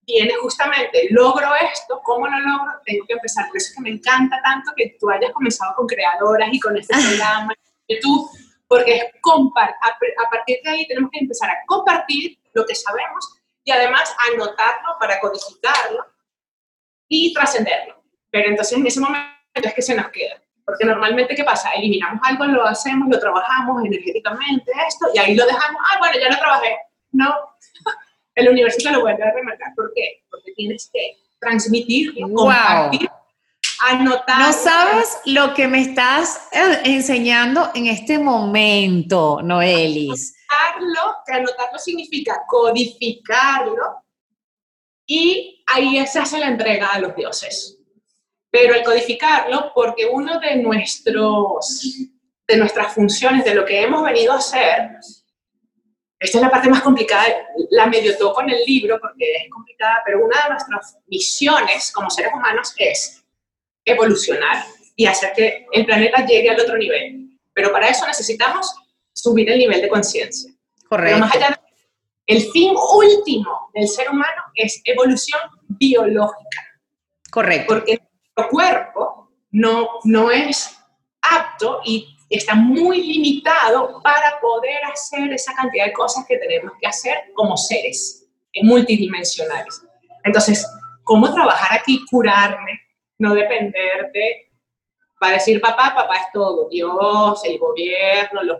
viene 0.10 0.34
justamente, 0.42 1.08
logro 1.12 1.54
esto, 1.56 2.02
¿cómo 2.04 2.28
lo 2.28 2.40
logro? 2.40 2.74
Tengo 2.86 3.06
que 3.06 3.14
empezar. 3.14 3.48
Por 3.48 3.58
eso 3.58 3.70
es 3.70 3.76
que 3.76 3.82
me 3.82 3.92
encanta 3.92 4.42
tanto 4.44 4.72
que 4.76 4.96
tú 5.00 5.10
hayas 5.10 5.32
comenzado 5.32 5.76
con 5.76 5.88
creadoras 5.88 6.50
y 6.52 6.60
con 6.60 6.76
este 6.78 6.96
programa 6.96 7.54
YouTube, 7.88 8.30
porque 8.68 8.96
es 8.98 9.04
a 9.06 10.30
partir 10.30 10.58
de 10.64 10.70
ahí 10.70 10.88
tenemos 10.88 11.12
que 11.12 11.20
empezar 11.20 11.50
a 11.50 11.58
compartir 11.66 12.38
lo 12.54 12.66
que 12.66 12.76
sabemos 12.76 13.36
y 13.64 13.72
además 13.72 14.16
anotarlo 14.32 14.98
para 15.00 15.20
codificarlo 15.20 16.06
y 17.08 17.34
trascenderlo. 17.34 18.04
Pero 18.32 18.50
entonces 18.50 18.78
en 18.78 18.88
ese 18.88 19.00
momento 19.00 19.30
es 19.56 19.74
que 19.74 19.82
se 19.82 19.96
nos 19.96 20.10
queda. 20.10 20.42
Porque 20.66 20.86
normalmente, 20.86 21.36
¿qué 21.36 21.44
pasa? 21.44 21.72
Eliminamos 21.72 22.20
algo, 22.24 22.46
lo 22.46 22.64
hacemos, 22.66 23.10
lo 23.10 23.20
trabajamos 23.20 23.84
energéticamente, 23.84 24.72
esto, 24.88 25.08
y 25.16 25.18
ahí 25.18 25.36
lo 25.36 25.44
dejamos, 25.46 25.82
ah, 25.84 25.98
bueno, 25.98 26.20
ya 26.20 26.30
lo 26.30 26.38
trabajé. 26.38 26.78
No, 27.12 27.34
el 28.36 28.50
universo 28.50 28.78
te 28.84 28.92
lo 28.92 29.02
vuelve 29.02 29.24
a 29.24 29.32
remarcar. 29.32 29.74
¿Por 29.76 29.92
qué? 29.94 30.24
Porque 30.30 30.52
tienes 30.54 30.90
que 30.92 31.18
transmitir, 31.40 32.14
compartir, 32.20 33.10
anotar. 33.88 34.40
No 34.40 34.54
sabes 34.54 35.20
lo 35.26 35.54
que 35.54 35.68
me 35.68 35.82
estás 35.82 36.48
eh, 36.52 36.82
enseñando 36.86 37.72
en 37.76 37.88
este 37.88 38.20
momento, 38.20 39.42
Noelis. 39.42 40.36
Anotarlo, 40.50 41.18
que 41.26 41.34
anotarlo 41.34 41.80
significa 41.80 42.44
codificarlo, 42.48 44.04
y 45.12 45.64
ahí 45.66 46.06
se 46.06 46.20
hace 46.20 46.38
la 46.38 46.48
entrega 46.48 46.90
a 46.90 47.00
los 47.00 47.16
dioses. 47.16 47.80
Pero 48.52 48.76
el 48.76 48.84
codificarlo, 48.84 49.72
porque 49.74 50.06
uno 50.06 50.40
de, 50.40 50.58
nuestros, 50.58 51.96
de 52.48 52.58
nuestras 52.58 52.94
funciones, 52.94 53.44
de 53.44 53.56
lo 53.56 53.66
que 53.66 53.82
hemos 53.82 54.04
venido 54.04 54.34
a 54.34 54.38
hacer, 54.38 54.92
esta 56.20 56.38
es 56.38 56.42
la 56.42 56.52
parte 56.52 56.70
más 56.70 56.82
complicada, 56.82 57.26
la 57.70 57.88
medio 57.88 58.18
toco 58.18 58.42
en 58.42 58.50
el 58.50 58.64
libro 58.66 59.00
porque 59.00 59.26
es 59.36 59.50
complicada, 59.50 60.02
pero 60.06 60.26
una 60.26 60.36
de 60.44 60.50
nuestras 60.50 60.98
misiones 61.08 61.92
como 61.92 62.10
seres 62.10 62.32
humanos 62.34 62.74
es 62.78 63.24
evolucionar 63.86 64.66
y 64.96 65.06
hacer 65.06 65.32
que 65.34 65.66
el 65.72 65.86
planeta 65.86 66.26
llegue 66.26 66.50
al 66.50 66.60
otro 66.60 66.78
nivel. 66.78 67.30
Pero 67.54 67.72
para 67.72 67.88
eso 67.88 68.06
necesitamos 68.06 68.74
subir 69.14 69.50
el 69.50 69.60
nivel 69.60 69.82
de 69.82 69.88
conciencia. 69.88 70.52
Correcto. 70.88 71.20
más 71.20 71.36
allá 71.36 71.60
el 72.30 72.44
fin 72.52 72.76
último 72.76 73.72
del 73.74 73.88
ser 73.88 74.08
humano 74.10 74.44
es 74.54 74.82
evolución 74.86 75.42
biológica. 75.68 76.62
Correcto. 77.32 77.74
Porque 77.74 77.98
nuestro 77.98 78.50
cuerpo 78.52 79.32
no, 79.50 79.90
no 80.04 80.30
es 80.30 80.78
apto 81.22 81.82
y 81.84 82.16
está 82.30 82.56
muy 82.56 83.02
limitado 83.02 84.02
para 84.04 84.40
poder 84.40 84.86
hacer 84.86 85.34
esa 85.34 85.54
cantidad 85.54 85.86
de 85.86 85.94
cosas 85.94 86.26
que 86.28 86.38
tenemos 86.38 86.74
que 86.80 86.88
hacer 86.88 87.32
como 87.34 87.58
seres 87.58 88.28
multidimensionales. 88.62 89.84
Entonces, 90.24 90.66
¿cómo 91.04 91.34
trabajar 91.34 91.80
aquí, 91.80 92.06
curarme, 92.10 92.80
no 93.18 93.34
depender 93.34 94.12
de, 94.14 94.50
para 95.20 95.34
decir 95.34 95.60
papá, 95.60 95.94
papá 95.96 96.18
es 96.18 96.32
todo, 96.34 96.70
Dios, 96.70 97.44
el 97.46 97.58
gobierno, 97.58 98.44
los, 98.44 98.58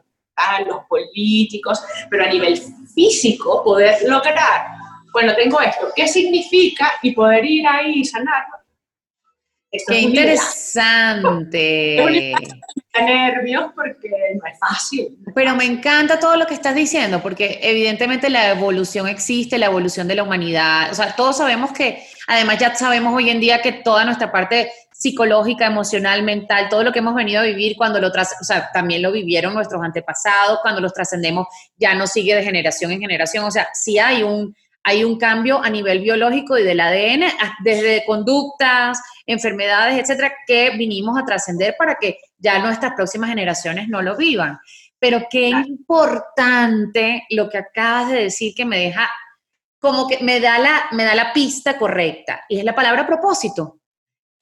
los 0.68 0.86
políticos, 0.88 1.82
pero 2.10 2.24
a 2.24 2.28
nivel 2.28 2.58
físico 2.94 3.64
poder 3.64 3.98
lograr, 4.08 4.68
bueno, 5.14 5.36
tengo 5.36 5.60
esto, 5.60 5.90
¿qué 5.96 6.08
significa? 6.08 6.92
Y 7.02 7.12
poder 7.14 7.46
ir 7.46 7.68
ahí 7.68 8.00
y 8.00 8.06
sanarlo. 8.06 8.56
Qué 9.72 10.00
interesante. 10.00 11.98
Nervios 12.94 13.72
porque 13.76 14.10
no 14.10 14.52
es 14.52 14.60
fácil. 14.60 15.18
Pero 15.36 15.56
me 15.56 15.66
encanta 15.66 16.20
todo 16.20 16.36
lo 16.36 16.46
que 16.46 16.54
estás 16.54 16.76
diciendo, 16.76 17.22
porque 17.22 17.60
evidentemente 17.62 18.30
la 18.30 18.50
evolución 18.50 19.08
existe, 19.08 19.58
la 19.58 19.68
evolución 19.68 20.08
de 20.08 20.16
la 20.16 20.24
humanidad. 20.24 20.92
O 20.92 20.96
sea, 20.96 21.16
todos 21.16 21.38
sabemos 21.38 21.72
que, 21.72 22.04
además 22.28 22.58
ya 22.60 22.76
sabemos 22.76 23.14
hoy 23.14 23.30
en 23.30 23.40
día 23.40 23.62
que 23.62 23.72
toda 23.72 24.06
nuestra 24.06 24.32
parte 24.32 24.72
psicológica, 24.92 25.66
emocional, 25.66 26.24
mental, 26.24 26.68
todo 26.70 26.84
lo 26.84 26.92
que 26.92 27.00
hemos 27.00 27.16
venido 27.16 27.40
a 27.40 27.46
vivir 27.46 27.78
cuando 27.78 28.02
lo 28.02 28.12
tras, 28.12 28.36
o 28.42 28.44
sea, 28.44 28.70
también 28.74 29.02
lo 29.02 29.12
vivieron 29.12 29.54
nuestros 29.54 29.82
antepasados, 29.82 30.60
cuando 30.62 30.82
los 30.82 30.94
trascendemos 30.94 31.48
ya 31.78 31.96
no 31.96 32.06
sigue 32.06 32.36
de 32.36 32.44
generación 32.44 32.92
en 32.92 33.00
generación, 33.00 33.46
o 33.46 33.52
sea, 33.52 33.70
sí 33.74 33.98
hay 33.98 34.24
un 34.24 34.54
hay 34.82 35.04
un 35.04 35.18
cambio 35.18 35.62
a 35.62 35.70
nivel 35.70 36.00
biológico 36.00 36.58
y 36.58 36.64
del 36.64 36.80
ADN, 36.80 37.26
desde 37.64 38.04
conductas, 38.06 39.00
enfermedades, 39.26 40.00
etcétera, 40.00 40.34
que 40.48 40.72
vinimos 40.72 41.18
a 41.20 41.26
trascender 41.26 41.76
para 41.78 41.96
que 41.96 42.18
ya 42.40 42.60
nuestras 42.60 42.94
próximas 42.94 43.30
generaciones 43.30 43.88
no 43.88 44.02
lo 44.02 44.18
vivan. 44.18 44.60
Pero 44.98 45.28
qué 45.30 45.50
importante 45.50 47.24
lo 47.30 47.50
que 47.50 47.60
acabas 47.60 48.10
de 48.10 48.24
decir 48.24 48.54
que 48.56 48.66
me 48.66 48.80
deja, 48.80 49.10
como 49.80 50.08
que 50.08 50.20
me 50.22 50.40
da 50.40 50.60
la, 50.60 50.88
me 50.92 51.04
da 51.04 51.16
la 51.16 51.32
pista 51.32 51.78
correcta, 51.78 52.44
y 52.50 52.60
es 52.60 52.66
la 52.66 52.76
palabra 52.76 53.06
propósito. 53.06 53.78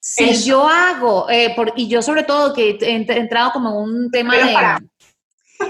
Si 0.00 0.44
yo 0.44 0.66
hago, 0.66 1.28
eh, 1.28 1.54
y 1.76 1.88
yo 1.88 2.02
sobre 2.02 2.24
todo 2.24 2.54
que 2.54 2.78
he 2.80 3.18
entrado 3.18 3.52
como 3.52 3.70
en 3.70 3.76
un 3.76 4.10
tema 4.10 4.34
de... 4.34 4.56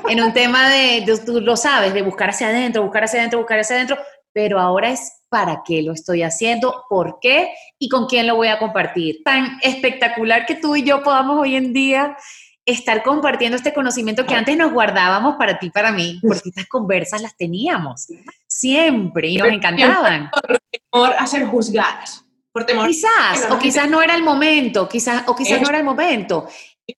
En 0.06 0.22
un 0.22 0.34
tema 0.34 0.68
de, 0.68 1.02
tú 1.24 1.40
lo 1.40 1.56
sabes, 1.56 1.94
de 1.94 2.02
buscar 2.02 2.28
hacia 2.28 2.48
adentro, 2.48 2.82
buscar 2.82 3.04
hacia 3.04 3.20
adentro, 3.20 3.38
buscar 3.38 3.60
hacia 3.60 3.76
adentro, 3.76 3.96
pero 4.38 4.60
ahora 4.60 4.90
es 4.90 5.24
para 5.28 5.62
qué 5.66 5.82
lo 5.82 5.92
estoy 5.92 6.22
haciendo, 6.22 6.84
por 6.88 7.18
qué 7.20 7.50
y 7.76 7.88
con 7.88 8.06
quién 8.06 8.28
lo 8.28 8.36
voy 8.36 8.46
a 8.46 8.60
compartir. 8.60 9.16
Tan 9.24 9.58
espectacular 9.62 10.46
que 10.46 10.54
tú 10.54 10.76
y 10.76 10.84
yo 10.84 11.02
podamos 11.02 11.40
hoy 11.40 11.56
en 11.56 11.72
día 11.72 12.16
estar 12.64 13.02
compartiendo 13.02 13.56
este 13.56 13.74
conocimiento 13.74 14.26
que 14.26 14.36
antes 14.36 14.56
nos 14.56 14.72
guardábamos 14.72 15.34
para 15.34 15.58
ti, 15.58 15.70
para 15.70 15.90
mí, 15.90 16.20
porque 16.22 16.50
estas 16.50 16.68
conversas 16.68 17.20
las 17.20 17.36
teníamos 17.36 18.06
siempre 18.46 19.26
y 19.26 19.38
nos 19.38 19.48
encantaban. 19.48 20.30
Por 20.30 20.60
temor 20.70 21.14
a 21.18 21.26
ser 21.26 21.44
juzgadas. 21.44 22.24
Por 22.52 22.64
temor 22.64 22.86
quizás, 22.86 23.50
o 23.50 23.58
quizás 23.58 23.90
no 23.90 24.00
era 24.00 24.14
el 24.14 24.22
momento, 24.22 24.88
quizás, 24.88 25.24
o 25.26 25.34
quizás 25.34 25.60
no 25.60 25.68
era 25.68 25.78
el 25.78 25.84
momento. 25.84 26.48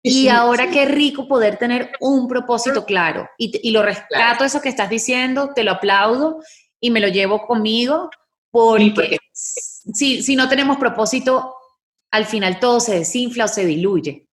Y 0.03 0.27
ahora 0.27 0.71
qué 0.71 0.87
rico 0.87 1.29
poder 1.29 1.57
tener 1.57 1.93
un 2.01 2.27
propósito 2.27 2.85
claro. 2.85 3.31
Y, 3.39 3.71
lo 3.71 3.85
rescato 3.85 4.45
eso 4.45 4.61
que 4.61 4.69
estás 4.69 4.91
diciendo, 4.91 5.53
te 5.55 5.63
lo 5.63 5.71
aplaudo 5.71 6.41
y 6.81 6.91
me 6.91 7.01
lo 7.01 7.09
llevo 7.09 7.47
conmigo 7.47 8.11
porque, 8.51 9.19
si, 9.33 10.23
si 10.23 10.37
no 10.37 10.49
tenemos 10.49 10.79
propósito, 10.79 11.55
al 12.11 12.25
final 12.25 12.59
todo 12.61 12.81
se 12.81 12.99
desinfla 12.99 13.45
o 13.45 13.49
se 13.49 13.67
diluye. 13.67 14.27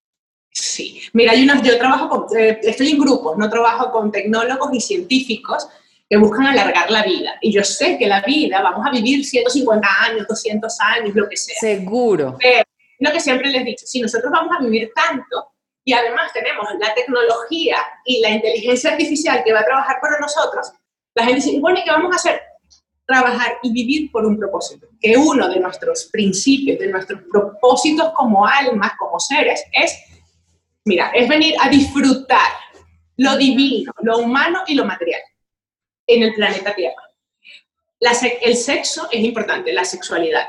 Sí, 0.51 1.01
mira, 1.11 1.33
hay 1.33 1.43
unas, 1.43 1.61
yo 1.63 1.77
trabajo 1.77 2.09
con, 2.09 2.37
eh, 2.37 2.59
estoy 2.63 2.91
en 2.91 2.99
grupos, 2.99 3.37
no 3.37 3.49
trabajo 3.49 3.91
con 3.91 4.11
tecnólogos 4.11 4.73
y 4.73 4.79
científicos, 4.79 5.67
que 6.09 6.17
buscan 6.17 6.47
alargar 6.47 6.89
la 6.91 7.03
vida. 7.03 7.37
Y 7.41 7.51
yo 7.51 7.63
sé 7.63 7.97
que 7.97 8.07
la 8.07 8.21
vida, 8.21 8.61
vamos 8.61 8.85
a 8.85 8.91
vivir 8.91 9.25
150 9.25 9.87
años, 10.03 10.27
200 10.27 10.79
años, 10.79 11.15
lo 11.15 11.27
que 11.27 11.35
sea. 11.35 11.55
Seguro. 11.59 12.37
Pero, 12.39 12.63
lo 12.99 13.11
que 13.11 13.19
siempre 13.19 13.49
les 13.49 13.65
dicho, 13.65 13.85
si 13.85 14.01
nosotros 14.01 14.31
vamos 14.31 14.55
a 14.57 14.63
vivir 14.63 14.91
tanto 14.95 15.51
y 15.83 15.93
además 15.93 16.31
tenemos 16.33 16.65
la 16.79 16.93
tecnología 16.93 17.77
y 18.05 18.21
la 18.21 18.29
inteligencia 18.29 18.91
artificial 18.91 19.43
que 19.43 19.51
va 19.51 19.59
a 19.59 19.65
trabajar 19.65 19.97
para 20.01 20.19
nosotros, 20.19 20.71
la 21.15 21.23
gente 21.23 21.41
dice, 21.41 21.59
bueno, 21.59 21.79
¿y 21.79 21.83
qué 21.83 21.91
vamos 21.91 22.13
a 22.13 22.17
hacer? 22.17 22.41
Trabajar 23.05 23.57
y 23.63 23.71
vivir 23.71 24.11
por 24.11 24.25
un 24.25 24.37
propósito. 24.37 24.87
Que 24.99 25.17
uno 25.17 25.47
de 25.47 25.59
nuestros 25.59 26.09
principios, 26.11 26.77
de 26.77 26.87
nuestros 26.87 27.21
propósitos 27.31 28.11
como 28.13 28.45
almas, 28.45 28.91
como 28.99 29.19
seres, 29.19 29.63
es, 29.71 29.97
mira, 30.83 31.11
es 31.13 31.27
venir 31.27 31.55
a 31.61 31.69
disfrutar 31.69 32.49
lo 33.17 33.37
divino, 33.37 33.93
lo 34.01 34.17
humano 34.19 34.59
y 34.67 34.75
lo 34.75 34.85
material 34.85 35.21
en 36.07 36.23
el 36.23 36.33
planeta 36.33 36.75
Tierra. 36.75 37.01
el 38.41 38.57
sexo 38.57 39.07
es 39.09 39.23
importante, 39.23 39.71
la 39.71 39.85
sexualidad, 39.85 40.47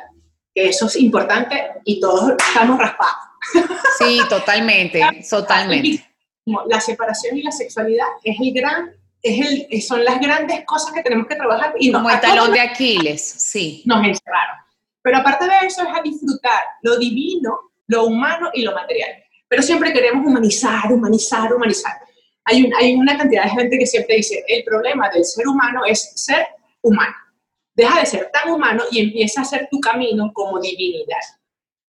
que 0.52 0.68
eso 0.68 0.86
es 0.86 0.96
importante 0.96 1.64
y 1.84 2.00
todos 2.00 2.32
estamos 2.48 2.78
raspados. 2.78 3.26
Sí, 3.98 4.20
totalmente, 4.28 5.00
totalmente. 5.30 6.04
La 6.66 6.80
separación 6.80 7.38
y 7.38 7.42
la 7.42 7.52
sexualidad 7.52 8.06
es 8.22 8.36
el 8.40 8.52
gran, 8.52 8.92
es 9.28 9.68
el, 9.70 9.82
son 9.82 10.04
las 10.04 10.20
grandes 10.20 10.64
cosas 10.64 10.92
que 10.92 11.02
tenemos 11.02 11.26
que 11.26 11.36
trabajar. 11.36 11.74
Y 11.78 11.92
Como 11.92 12.10
el 12.10 12.20
talón 12.20 12.52
de 12.52 12.60
Aquiles, 12.60 13.22
sí. 13.22 13.82
Nos 13.84 13.98
encerraron. 13.98 14.56
Pero 15.02 15.18
aparte 15.18 15.44
de 15.44 15.66
eso 15.66 15.82
es 15.82 15.88
a 15.88 16.02
disfrutar 16.02 16.60
lo 16.82 16.98
divino, 16.98 17.72
lo 17.86 18.06
humano 18.06 18.50
y 18.52 18.62
lo 18.62 18.72
material. 18.74 19.10
Pero 19.48 19.62
siempre 19.62 19.92
queremos 19.92 20.26
humanizar, 20.26 20.92
humanizar, 20.92 21.52
humanizar 21.52 21.92
hay, 22.46 22.94
una 22.94 23.18
cantidad 23.18 23.44
de 23.44 23.50
gente 23.50 23.78
que 23.78 23.86
siempre 23.86 24.16
dice, 24.16 24.44
el 24.46 24.62
problema 24.62 25.10
del 25.10 25.24
ser 25.24 25.48
humano 25.48 25.84
es 25.84 26.12
ser 26.14 26.46
humano. 26.80 27.14
Deja 27.74 28.00
de 28.00 28.06
ser 28.06 28.30
tan 28.32 28.52
humano 28.52 28.84
y 28.90 29.00
empieza 29.00 29.40
a 29.40 29.42
hacer 29.42 29.68
tu 29.70 29.80
camino 29.80 30.30
como 30.32 30.60
divinidad. 30.60 31.18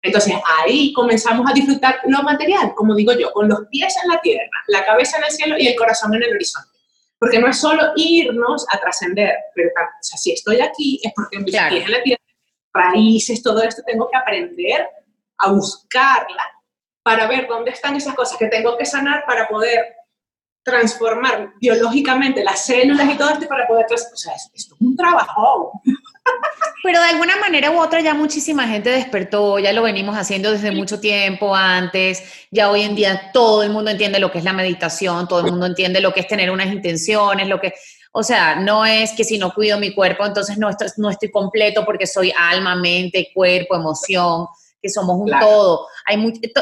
Entonces 0.01 0.35
ahí 0.59 0.93
comenzamos 0.93 1.49
a 1.49 1.53
disfrutar 1.53 2.01
lo 2.05 2.21
material, 2.21 2.73
como 2.75 2.93
digo 2.93 3.13
yo, 3.13 3.31
con 3.31 3.49
los 3.49 3.65
pies 3.71 3.95
en 4.03 4.11
la 4.11 4.21
tierra, 4.21 4.49
la 4.67 4.85
cabeza 4.85 5.17
en 5.17 5.23
el 5.23 5.31
cielo 5.31 5.55
y 5.57 5.67
el 5.67 5.75
corazón 5.75 6.13
en 6.13 6.23
el 6.23 6.35
horizonte. 6.35 6.72
Porque 7.23 7.39
no 7.39 7.47
es 7.47 7.57
solo 7.57 7.93
irnos 7.95 8.65
a 8.69 8.77
trascender, 8.79 9.33
pero 9.55 9.69
o 9.69 9.97
sea, 10.01 10.17
si 10.17 10.33
estoy 10.33 10.59
aquí 10.59 10.99
es 11.01 11.13
porque 11.15 11.39
mis 11.39 11.55
pies 11.55 11.85
en 11.85 11.91
la 11.91 12.03
tierra, 12.03 12.21
raíces, 12.73 13.41
todo 13.41 13.63
esto, 13.63 13.81
tengo 13.85 14.09
que 14.11 14.17
aprender 14.17 14.89
a 15.37 15.51
buscarla 15.53 16.43
para 17.01 17.25
ver 17.27 17.47
dónde 17.47 17.71
están 17.71 17.95
esas 17.95 18.13
cosas 18.13 18.37
que 18.37 18.47
tengo 18.47 18.77
que 18.77 18.85
sanar 18.85 19.23
para 19.25 19.47
poder 19.47 19.95
transformar 20.63 21.53
biológicamente 21.61 22.43
las 22.43 22.65
células 22.65 23.09
y 23.09 23.17
todo 23.17 23.29
esto 23.29 23.47
para 23.47 23.67
poder... 23.67 23.85
O 23.89 24.17
sea, 24.17 24.33
esto 24.33 24.51
es 24.53 24.81
un 24.81 24.97
trabajo. 24.97 25.71
Pero 26.83 26.99
de 26.99 27.07
alguna 27.07 27.37
manera 27.37 27.71
u 27.71 27.79
otra 27.79 28.01
ya 28.01 28.13
muchísima 28.13 28.67
gente 28.67 28.89
despertó, 28.89 29.57
ya 29.57 29.71
lo 29.71 29.83
venimos 29.83 30.17
haciendo 30.17 30.51
desde 30.51 30.71
mucho 30.71 30.99
tiempo 30.99 31.55
antes, 31.55 32.23
ya 32.51 32.69
hoy 32.69 32.81
en 32.81 32.95
día 32.95 33.31
todo 33.31 33.63
el 33.63 33.69
mundo 33.69 33.89
entiende 33.91 34.19
lo 34.19 34.31
que 34.31 34.39
es 34.39 34.43
la 34.43 34.51
meditación, 34.51 35.27
todo 35.27 35.39
el 35.39 35.51
mundo 35.51 35.65
entiende 35.65 36.01
lo 36.01 36.13
que 36.13 36.19
es 36.19 36.27
tener 36.27 36.51
unas 36.51 36.67
intenciones, 36.67 37.47
lo 37.47 37.59
que... 37.59 37.73
O 38.15 38.21
sea, 38.21 38.55
no 38.55 38.85
es 38.85 39.13
que 39.13 39.23
si 39.23 39.39
no 39.39 39.53
cuido 39.53 39.79
mi 39.79 39.95
cuerpo, 39.95 40.25
entonces 40.25 40.57
no 40.57 40.69
estoy, 40.69 40.89
no 40.97 41.09
estoy 41.09 41.31
completo 41.31 41.83
porque 41.83 42.05
soy 42.05 42.31
alma, 42.37 42.75
mente, 42.75 43.31
cuerpo, 43.33 43.75
emoción, 43.75 44.45
que 44.79 44.89
somos 44.89 45.15
un 45.17 45.31
todo. 45.39 45.87
Hay 46.05 46.21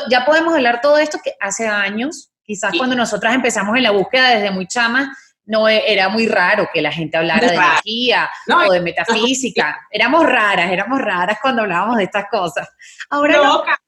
ya 0.10 0.24
podemos 0.24 0.54
hablar 0.54 0.80
todo 0.82 0.98
esto 0.98 1.20
que 1.22 1.34
hace 1.42 1.68
años 1.68 2.32
Quizás 2.52 2.74
cuando 2.78 2.98
nosotras 2.98 3.34
empezamos 3.34 3.78
en 3.78 3.84
la 3.84 3.92
búsqueda 3.92 4.30
desde 4.30 4.52
muy 4.52 4.68
chama, 4.68 5.16
no 5.46 5.68
e, 5.68 5.84
era 5.92 6.10
muy 6.10 6.28
raro 6.28 6.70
que 6.74 6.82
la 6.82 6.92
gente 6.92 7.18
hablara 7.18 7.48
de 7.48 7.56
energía 7.56 8.30
o 8.48 8.72
de 8.72 8.82
metafísica. 8.82 9.88
Éramos 9.92 10.26
raras, 10.26 10.72
éramos 10.72 11.02
raras 11.02 11.38
cuando 11.42 11.64
hablábamos 11.64 11.98
de 11.98 12.04
estas 12.06 12.26
cosas. 12.30 12.70
Ahora 13.10 13.38
loca, 13.38 13.82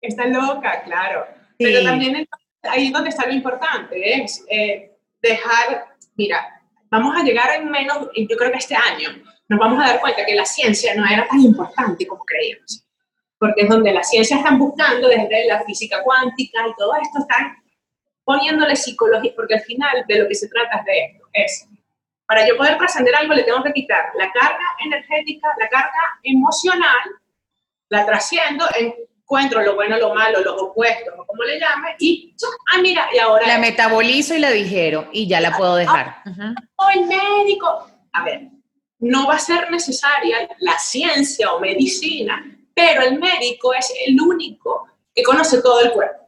está 0.00 0.26
loca, 0.26 0.82
claro. 0.82 1.26
Pero 1.58 1.82
también 1.82 2.28
ahí 2.62 2.86
es 2.86 2.92
donde 2.92 3.10
está 3.10 3.26
lo 3.26 3.32
importante, 3.32 4.22
es 4.22 4.44
eh, 4.48 4.92
dejar, 5.20 5.86
mira, 6.16 6.60
vamos 6.90 7.16
a 7.16 7.24
llegar 7.24 7.54
en 7.56 7.70
menos, 7.70 8.08
yo 8.14 8.36
creo 8.36 8.52
que 8.52 8.58
este 8.58 8.76
año, 8.76 9.10
nos 9.48 9.58
vamos 9.58 9.82
a 9.82 9.88
dar 9.88 10.00
cuenta 10.00 10.24
que 10.24 10.34
la 10.34 10.44
ciencia 10.44 10.94
no 10.94 11.06
era 11.06 11.26
tan 11.26 11.40
importante 11.40 12.06
como 12.06 12.24
creíamos. 12.24 12.84
Porque 13.38 13.62
es 13.62 13.68
donde 13.68 13.92
la 13.92 14.02
ciencia 14.02 14.36
están 14.36 14.58
buscando, 14.58 15.08
desde 15.08 15.46
la 15.46 15.64
física 15.64 16.02
cuántica 16.02 16.66
y 16.66 16.74
todo 16.76 16.92
esto, 17.00 17.20
están 17.20 17.56
poniéndole 18.28 18.76
psicología, 18.76 19.32
porque 19.34 19.54
al 19.54 19.62
final 19.62 20.04
de 20.06 20.18
lo 20.18 20.28
que 20.28 20.34
se 20.34 20.48
trata 20.48 20.80
es 20.80 20.84
de 20.84 21.04
esto, 21.06 21.24
es, 21.32 21.68
para 22.26 22.46
yo 22.46 22.58
poder 22.58 22.76
trascender 22.76 23.16
algo 23.16 23.32
le 23.32 23.42
tengo 23.42 23.62
que 23.62 23.72
quitar 23.72 24.04
la 24.18 24.30
carga 24.30 24.66
energética, 24.84 25.48
la 25.58 25.66
carga 25.70 26.20
emocional, 26.22 27.08
la 27.88 28.04
trasciendo, 28.04 28.66
encuentro 28.76 29.62
lo 29.62 29.76
bueno, 29.76 29.96
lo 29.96 30.14
malo, 30.14 30.40
los 30.40 30.60
opuestos, 30.60 31.14
o 31.16 31.24
como 31.24 31.42
le 31.44 31.58
llame, 31.58 31.96
y, 32.00 32.36
ah, 32.70 32.82
mira, 32.82 33.08
y 33.14 33.18
ahora... 33.18 33.46
La 33.46 33.56
metabolizo 33.56 34.34
y 34.34 34.40
la 34.40 34.50
digiero, 34.50 35.08
y 35.10 35.26
ya 35.26 35.40
la 35.40 35.56
puedo 35.56 35.76
dejar. 35.76 36.16
O 36.76 36.90
el 36.90 37.06
médico, 37.06 37.90
a 38.12 38.24
ver, 38.24 38.42
no 38.98 39.26
va 39.26 39.36
a 39.36 39.38
ser 39.38 39.70
necesaria 39.70 40.36
la 40.58 40.78
ciencia 40.78 41.50
o 41.54 41.60
medicina, 41.60 42.44
pero 42.74 43.04
el 43.04 43.18
médico 43.18 43.72
es 43.72 43.90
el 44.06 44.20
único 44.20 44.86
que 45.14 45.22
conoce 45.22 45.62
todo 45.62 45.80
el 45.80 45.92
cuerpo 45.92 46.27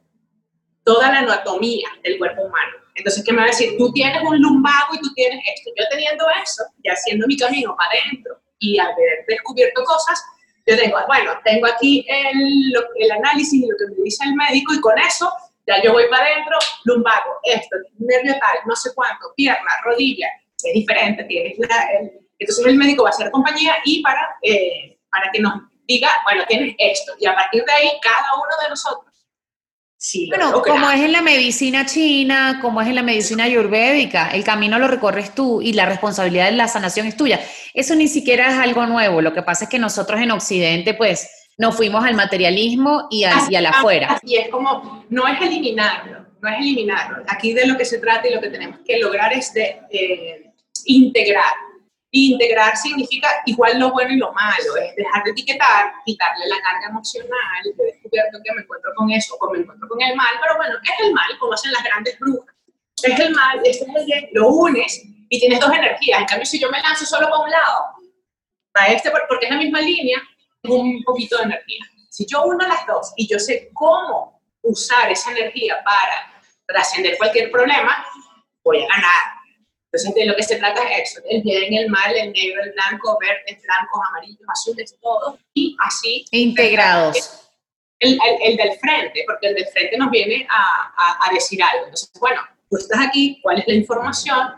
toda 0.90 1.12
la 1.12 1.18
anatomía 1.20 1.88
del 2.02 2.18
cuerpo 2.18 2.42
humano. 2.42 2.72
Entonces, 2.96 3.22
¿qué 3.24 3.30
me 3.30 3.38
va 3.38 3.44
a 3.44 3.46
decir? 3.46 3.78
Tú 3.78 3.92
tienes 3.92 4.20
un 4.24 4.40
lumbago 4.40 4.92
y 4.94 4.98
tú 5.00 5.14
tienes 5.14 5.38
esto. 5.54 5.70
Yo 5.78 5.84
teniendo 5.88 6.24
eso 6.42 6.64
y 6.82 6.88
haciendo 6.90 7.28
mi 7.28 7.36
camino 7.36 7.76
para 7.76 7.92
adentro 7.92 8.40
y 8.58 8.76
haber 8.76 9.24
descubierto 9.28 9.84
cosas, 9.84 10.20
yo 10.66 10.76
tengo, 10.76 10.98
bueno, 11.06 11.30
tengo 11.44 11.68
aquí 11.68 12.04
el, 12.08 12.74
el 12.96 13.10
análisis 13.12 13.54
y 13.54 13.68
lo 13.68 13.76
que 13.78 13.86
me 13.94 14.02
dice 14.02 14.24
el 14.24 14.34
médico 14.34 14.74
y 14.74 14.80
con 14.80 14.98
eso 14.98 15.32
ya 15.64 15.80
yo 15.80 15.92
voy 15.92 16.08
para 16.10 16.24
adentro, 16.24 16.58
lumbago, 16.84 17.38
esto, 17.44 17.76
nervio 17.98 18.32
tal, 18.40 18.58
no 18.66 18.74
sé 18.74 18.90
cuánto, 18.92 19.32
pierna, 19.36 19.70
rodilla, 19.84 20.26
es 20.64 20.74
diferente, 20.74 21.22
tienes 21.24 21.56
entonces 22.38 22.66
el 22.66 22.76
médico 22.76 23.04
va 23.04 23.10
a 23.10 23.12
hacer 23.12 23.30
compañía 23.30 23.76
y 23.84 24.02
para, 24.02 24.36
eh, 24.42 24.98
para 25.10 25.30
que 25.30 25.38
nos 25.38 25.52
diga, 25.86 26.10
bueno, 26.24 26.42
tienes 26.48 26.74
esto, 26.78 27.12
y 27.20 27.26
a 27.26 27.34
partir 27.34 27.64
de 27.64 27.72
ahí 27.72 27.92
cada 28.02 28.34
uno 28.34 28.50
de 28.62 28.68
nosotros 28.70 29.09
bueno, 30.28 30.62
como 30.62 30.90
es 30.90 31.00
en 31.00 31.12
la 31.12 31.20
medicina 31.20 31.84
china, 31.84 32.58
como 32.62 32.80
es 32.80 32.88
en 32.88 32.94
la 32.94 33.02
medicina 33.02 33.44
ayurvédica, 33.44 34.30
el 34.30 34.44
camino 34.44 34.78
lo 34.78 34.88
recorres 34.88 35.34
tú 35.34 35.60
y 35.60 35.74
la 35.74 35.84
responsabilidad 35.84 36.46
de 36.46 36.52
la 36.52 36.68
sanación 36.68 37.06
es 37.06 37.16
tuya. 37.16 37.40
Eso 37.74 37.94
ni 37.94 38.08
siquiera 38.08 38.48
es 38.48 38.58
algo 38.58 38.86
nuevo. 38.86 39.20
Lo 39.20 39.34
que 39.34 39.42
pasa 39.42 39.64
es 39.64 39.70
que 39.70 39.78
nosotros 39.78 40.20
en 40.20 40.30
Occidente, 40.30 40.94
pues, 40.94 41.28
nos 41.58 41.76
fuimos 41.76 42.02
al 42.02 42.14
materialismo 42.14 43.08
y 43.10 43.24
hacia 43.24 43.60
la 43.60 43.70
afuera. 43.70 44.18
Y 44.22 44.36
es 44.36 44.48
como, 44.48 45.04
no 45.10 45.28
es 45.28 45.38
eliminarlo, 45.42 46.24
no 46.40 46.48
es 46.48 46.58
eliminarlo. 46.58 47.22
Aquí 47.28 47.52
de 47.52 47.66
lo 47.66 47.76
que 47.76 47.84
se 47.84 47.98
trata 47.98 48.26
y 48.26 48.34
lo 48.34 48.40
que 48.40 48.48
tenemos 48.48 48.78
que 48.86 48.98
lograr 48.98 49.34
es 49.34 49.52
de 49.52 49.80
eh, 49.90 50.50
integrar 50.86 51.52
integrar 52.12 52.76
significa 52.76 53.28
igual 53.46 53.78
lo 53.78 53.92
bueno 53.92 54.12
y 54.12 54.16
lo 54.16 54.32
malo, 54.32 54.76
es 54.76 54.96
dejar 54.96 55.22
de 55.24 55.30
etiquetar, 55.30 55.92
quitarle 56.04 56.46
la 56.48 56.60
carga 56.60 56.88
emocional. 56.88 57.62
He 57.64 57.84
descubierto 57.84 58.38
que 58.44 58.52
me 58.52 58.62
encuentro 58.62 58.92
con 58.96 59.10
eso 59.10 59.36
o 59.40 59.50
me 59.50 59.60
encuentro 59.60 59.88
con 59.88 60.00
el 60.02 60.16
mal, 60.16 60.34
pero 60.42 60.56
bueno, 60.56 60.74
es 60.82 61.06
el 61.06 61.12
mal, 61.12 61.38
como 61.38 61.52
hacen 61.52 61.72
las 61.72 61.84
grandes 61.84 62.18
brujas. 62.18 62.54
Es 63.02 63.18
el 63.18 63.32
mal, 63.32 63.60
este 63.64 63.84
es 63.84 63.96
el 63.96 64.04
bien, 64.06 64.28
lo 64.32 64.48
unes 64.48 65.02
y 65.28 65.38
tienes 65.38 65.60
dos 65.60 65.72
energías. 65.72 66.20
En 66.20 66.26
cambio, 66.26 66.46
si 66.46 66.58
yo 66.58 66.70
me 66.70 66.82
lanzo 66.82 67.06
solo 67.06 67.28
para 67.28 67.42
un 67.42 67.50
lado, 67.50 67.84
para 68.72 68.88
este, 68.88 69.10
porque 69.10 69.46
es 69.46 69.50
la 69.50 69.58
misma 69.58 69.80
línea, 69.80 70.20
tengo 70.62 70.80
un 70.80 71.02
poquito 71.04 71.38
de 71.38 71.44
energía. 71.44 71.84
Si 72.10 72.26
yo 72.26 72.42
uno 72.42 72.66
las 72.66 72.86
dos 72.86 73.12
y 73.16 73.28
yo 73.28 73.38
sé 73.38 73.70
cómo 73.72 74.42
usar 74.62 75.10
esa 75.10 75.30
energía 75.30 75.82
para 75.84 76.42
trascender 76.66 77.16
cualquier 77.16 77.50
problema, 77.50 78.04
voy 78.64 78.82
a 78.82 78.86
ganar 78.88 79.39
entonces, 79.92 80.14
de 80.14 80.24
lo 80.24 80.36
que 80.36 80.44
se 80.44 80.56
trata 80.56 80.88
es 80.88 81.10
eso, 81.10 81.20
el 81.28 81.42
bien, 81.42 81.74
el 81.74 81.90
mal, 81.90 82.14
el 82.14 82.32
negro, 82.32 82.62
el 82.62 82.72
blanco, 82.72 83.18
verdes, 83.20 83.60
blancos, 83.60 84.00
amarillos, 84.08 84.48
azules, 84.48 84.96
todo, 85.02 85.36
y 85.52 85.76
así. 85.84 86.24
Integrados. 86.30 87.50
El, 87.98 88.16
el, 88.44 88.56
del 88.56 88.78
frente, 88.78 89.24
porque 89.26 89.48
el 89.48 89.56
del 89.56 89.66
frente 89.66 89.98
nos 89.98 90.10
viene 90.10 90.46
a, 90.48 91.26
a, 91.26 91.32
decir 91.34 91.60
algo. 91.60 91.86
Entonces, 91.86 92.10
bueno, 92.20 92.40
tú 92.70 92.76
estás 92.76 93.00
aquí, 93.04 93.40
¿cuál 93.42 93.58
es 93.58 93.66
la 93.66 93.74
información? 93.74 94.48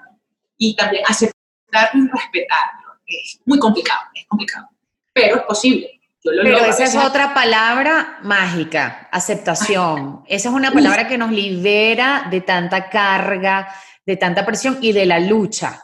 Y 0.58 0.76
también 0.76 1.02
aceptarlo 1.08 2.04
y 2.04 2.08
respetarlo. 2.08 2.92
Es 3.06 3.40
muy 3.46 3.58
complicado, 3.58 4.00
es 4.14 4.26
complicado, 4.26 4.68
pero 5.14 5.36
es 5.36 5.42
posible. 5.44 5.98
Pero 6.22 6.56
esa 6.66 6.84
es 6.84 6.94
otra 6.94 7.34
palabra 7.34 8.18
mágica, 8.22 9.08
aceptación. 9.10 10.22
Esa 10.28 10.50
es 10.50 10.54
una 10.54 10.70
palabra 10.70 11.08
que 11.08 11.18
nos 11.18 11.32
libera 11.32 12.28
de 12.30 12.42
tanta 12.42 12.88
carga, 12.88 13.74
de 14.04 14.16
tanta 14.16 14.44
presión 14.44 14.78
y 14.80 14.92
de 14.92 15.06
la 15.06 15.18
lucha. 15.18 15.82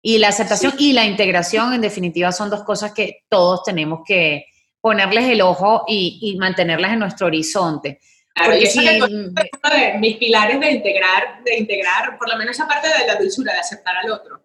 Y 0.00 0.18
la 0.18 0.28
aceptación 0.28 0.74
y 0.78 0.92
la 0.92 1.04
integración, 1.04 1.74
en 1.74 1.80
definitiva, 1.80 2.32
son 2.32 2.50
dos 2.50 2.62
cosas 2.62 2.92
que 2.92 3.24
todos 3.28 3.64
tenemos 3.64 4.00
que 4.06 4.46
ponerles 4.80 5.28
el 5.28 5.42
ojo 5.42 5.84
y, 5.88 6.36
mantenerlas 6.38 6.92
en 6.92 7.00
nuestro 7.00 7.26
horizonte. 7.26 8.00
Porque 8.34 8.66
si, 8.66 8.86
es 8.86 9.02
uno 9.02 9.32
de 9.74 9.98
mis 9.98 10.16
pilares 10.16 10.60
de 10.60 10.70
integrar, 10.70 11.42
de 11.44 11.58
integrar, 11.58 12.16
por 12.16 12.28
lo 12.28 12.36
menos 12.38 12.54
esa 12.54 12.68
parte 12.68 12.86
de 12.86 13.06
la 13.06 13.16
dulzura, 13.16 13.52
de 13.52 13.58
aceptar 13.58 13.96
al 13.96 14.10
otro. 14.10 14.40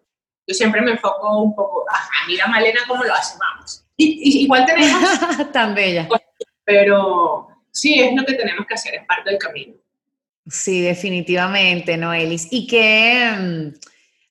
Yo 0.46 0.54
siempre 0.54 0.82
me 0.82 0.90
enfoco 0.90 1.40
un 1.40 1.54
poco, 1.54 1.84
ajá, 1.88 2.26
mira 2.26 2.46
Malena 2.48 2.80
cómo 2.88 3.04
lo 3.04 3.14
hace, 3.14 3.38
vamos. 3.38 3.86
Y, 3.96 4.42
igual 4.42 4.66
tenemos... 4.66 5.00
Tan 5.52 5.74
bella. 5.74 6.08
Pero 6.64 7.48
sí, 7.70 8.00
es 8.00 8.14
lo 8.14 8.24
que 8.24 8.34
tenemos 8.34 8.66
que 8.66 8.74
hacer, 8.74 8.96
es 8.96 9.06
parte 9.06 9.30
del 9.30 9.38
camino. 9.38 9.74
Sí, 10.46 10.82
definitivamente, 10.82 11.96
Noelis. 11.96 12.48
Y 12.50 12.66
que, 12.66 13.30
mm, 13.38 13.78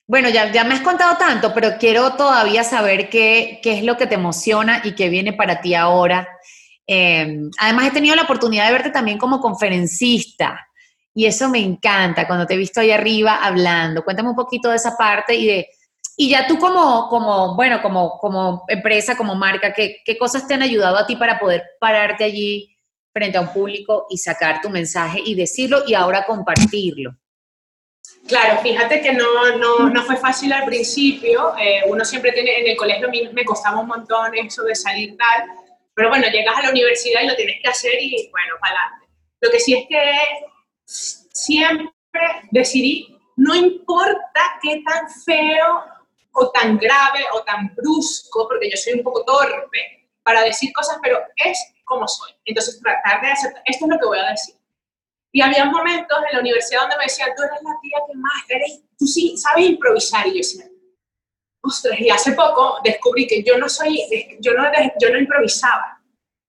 bueno, 0.07 0.29
ya, 0.29 0.51
ya 0.51 0.63
me 0.63 0.75
has 0.75 0.81
contado 0.81 1.17
tanto, 1.17 1.53
pero 1.53 1.77
quiero 1.79 2.13
todavía 2.13 2.63
saber 2.63 3.09
qué, 3.09 3.59
qué 3.63 3.77
es 3.77 3.83
lo 3.83 3.97
que 3.97 4.07
te 4.07 4.15
emociona 4.15 4.81
y 4.83 4.93
qué 4.93 5.09
viene 5.09 5.33
para 5.33 5.61
ti 5.61 5.73
ahora. 5.73 6.27
Em, 6.85 7.49
además, 7.59 7.87
he 7.87 7.91
tenido 7.91 8.15
la 8.15 8.23
oportunidad 8.23 8.67
de 8.67 8.73
verte 8.73 8.89
también 8.91 9.17
como 9.17 9.39
conferencista. 9.39 10.59
Y 11.15 11.25
eso 11.25 11.49
me 11.49 11.59
encanta 11.59 12.27
cuando 12.27 12.45
te 12.45 12.55
he 12.55 12.57
visto 12.57 12.81
ahí 12.81 12.91
arriba 12.91 13.39
hablando. 13.43 14.03
Cuéntame 14.03 14.29
un 14.29 14.35
poquito 14.35 14.69
de 14.69 14.77
esa 14.77 14.95
parte 14.97 15.35
y 15.35 15.45
de, 15.47 15.67
y 16.17 16.29
ya 16.29 16.47
tú 16.47 16.57
como, 16.59 17.07
como 17.09 17.55
bueno, 17.55 17.81
como, 17.81 18.17
como 18.19 18.63
empresa, 18.67 19.15
como 19.17 19.35
marca, 19.35 19.73
¿qué, 19.73 19.97
¿qué 20.05 20.17
cosas 20.17 20.47
te 20.47 20.53
han 20.55 20.61
ayudado 20.63 20.97
a 20.97 21.07
ti 21.07 21.15
para 21.15 21.39
poder 21.39 21.63
pararte 21.79 22.23
allí 22.23 22.72
frente 23.13 23.37
a 23.37 23.41
un 23.41 23.53
público 23.53 24.07
y 24.09 24.17
sacar 24.17 24.59
tu 24.61 24.69
mensaje 24.69 25.21
y 25.23 25.35
decirlo 25.35 25.83
y 25.87 25.93
ahora 25.93 26.25
compartirlo? 26.25 27.15
Claro, 28.27 28.61
fíjate 28.61 29.01
que 29.01 29.13
no, 29.13 29.57
no, 29.57 29.89
no 29.89 30.03
fue 30.03 30.17
fácil 30.17 30.51
al 30.53 30.65
principio. 30.65 31.53
Eh, 31.57 31.81
uno 31.87 32.03
siempre 32.03 32.31
tiene, 32.31 32.59
en 32.59 32.67
el 32.67 32.77
colegio 32.77 33.09
me 33.33 33.45
costaba 33.45 33.79
un 33.79 33.87
montón 33.87 34.35
eso 34.35 34.63
de 34.63 34.75
salir 34.75 35.15
tal, 35.17 35.45
pero 35.93 36.09
bueno, 36.09 36.27
llegas 36.27 36.57
a 36.57 36.63
la 36.63 36.69
universidad 36.69 37.21
y 37.21 37.27
lo 37.27 37.35
tienes 37.35 37.57
que 37.61 37.69
hacer 37.69 37.93
y 38.01 38.29
bueno, 38.31 38.55
para 38.59 38.75
adelante. 38.75 39.07
Lo 39.41 39.51
que 39.51 39.59
sí 39.59 39.73
es 39.73 39.85
que 39.87 40.11
siempre 41.33 41.91
decidí, 42.51 43.17
no 43.35 43.55
importa 43.55 44.59
qué 44.61 44.81
tan 44.85 45.09
feo 45.09 45.83
o 46.31 46.49
tan 46.49 46.77
grave 46.77 47.25
o 47.33 47.43
tan 47.43 47.73
brusco, 47.75 48.47
porque 48.47 48.69
yo 48.69 48.77
soy 48.77 48.93
un 48.93 49.03
poco 49.03 49.23
torpe 49.25 50.07
para 50.23 50.43
decir 50.43 50.71
cosas, 50.73 50.97
pero 51.03 51.19
es 51.35 51.72
como 51.93 52.07
soy. 52.07 52.31
Entonces, 52.45 52.79
tratar 52.81 53.21
de 53.21 53.27
aceptar, 53.27 53.63
esto 53.65 53.85
es 53.85 53.91
lo 53.91 53.99
que 53.99 54.05
voy 54.05 54.19
a 54.19 54.29
decir. 54.29 54.55
Y 55.31 55.41
había 55.41 55.65
momentos 55.65 56.17
en 56.27 56.33
la 56.33 56.41
universidad 56.41 56.81
donde 56.81 56.97
me 56.97 57.05
decían, 57.05 57.29
tú 57.35 57.41
eres 57.43 57.61
la 57.63 57.79
tía 57.81 57.97
que 58.07 58.17
más, 58.17 58.43
eres, 58.49 58.83
tú 58.97 59.07
sí 59.07 59.35
sabes 59.37 59.65
improvisar. 59.65 60.27
Y 60.27 60.31
yo 60.31 60.37
decía, 60.37 60.65
ostras, 61.61 61.99
y 61.99 62.09
hace 62.09 62.33
poco 62.33 62.77
descubrí 62.83 63.25
que 63.25 63.41
yo 63.41 63.57
no 63.57 63.67
soy, 63.67 63.99
yo 64.39 64.53
no, 64.53 64.63
yo 64.99 65.09
no 65.09 65.17
improvisaba, 65.17 66.01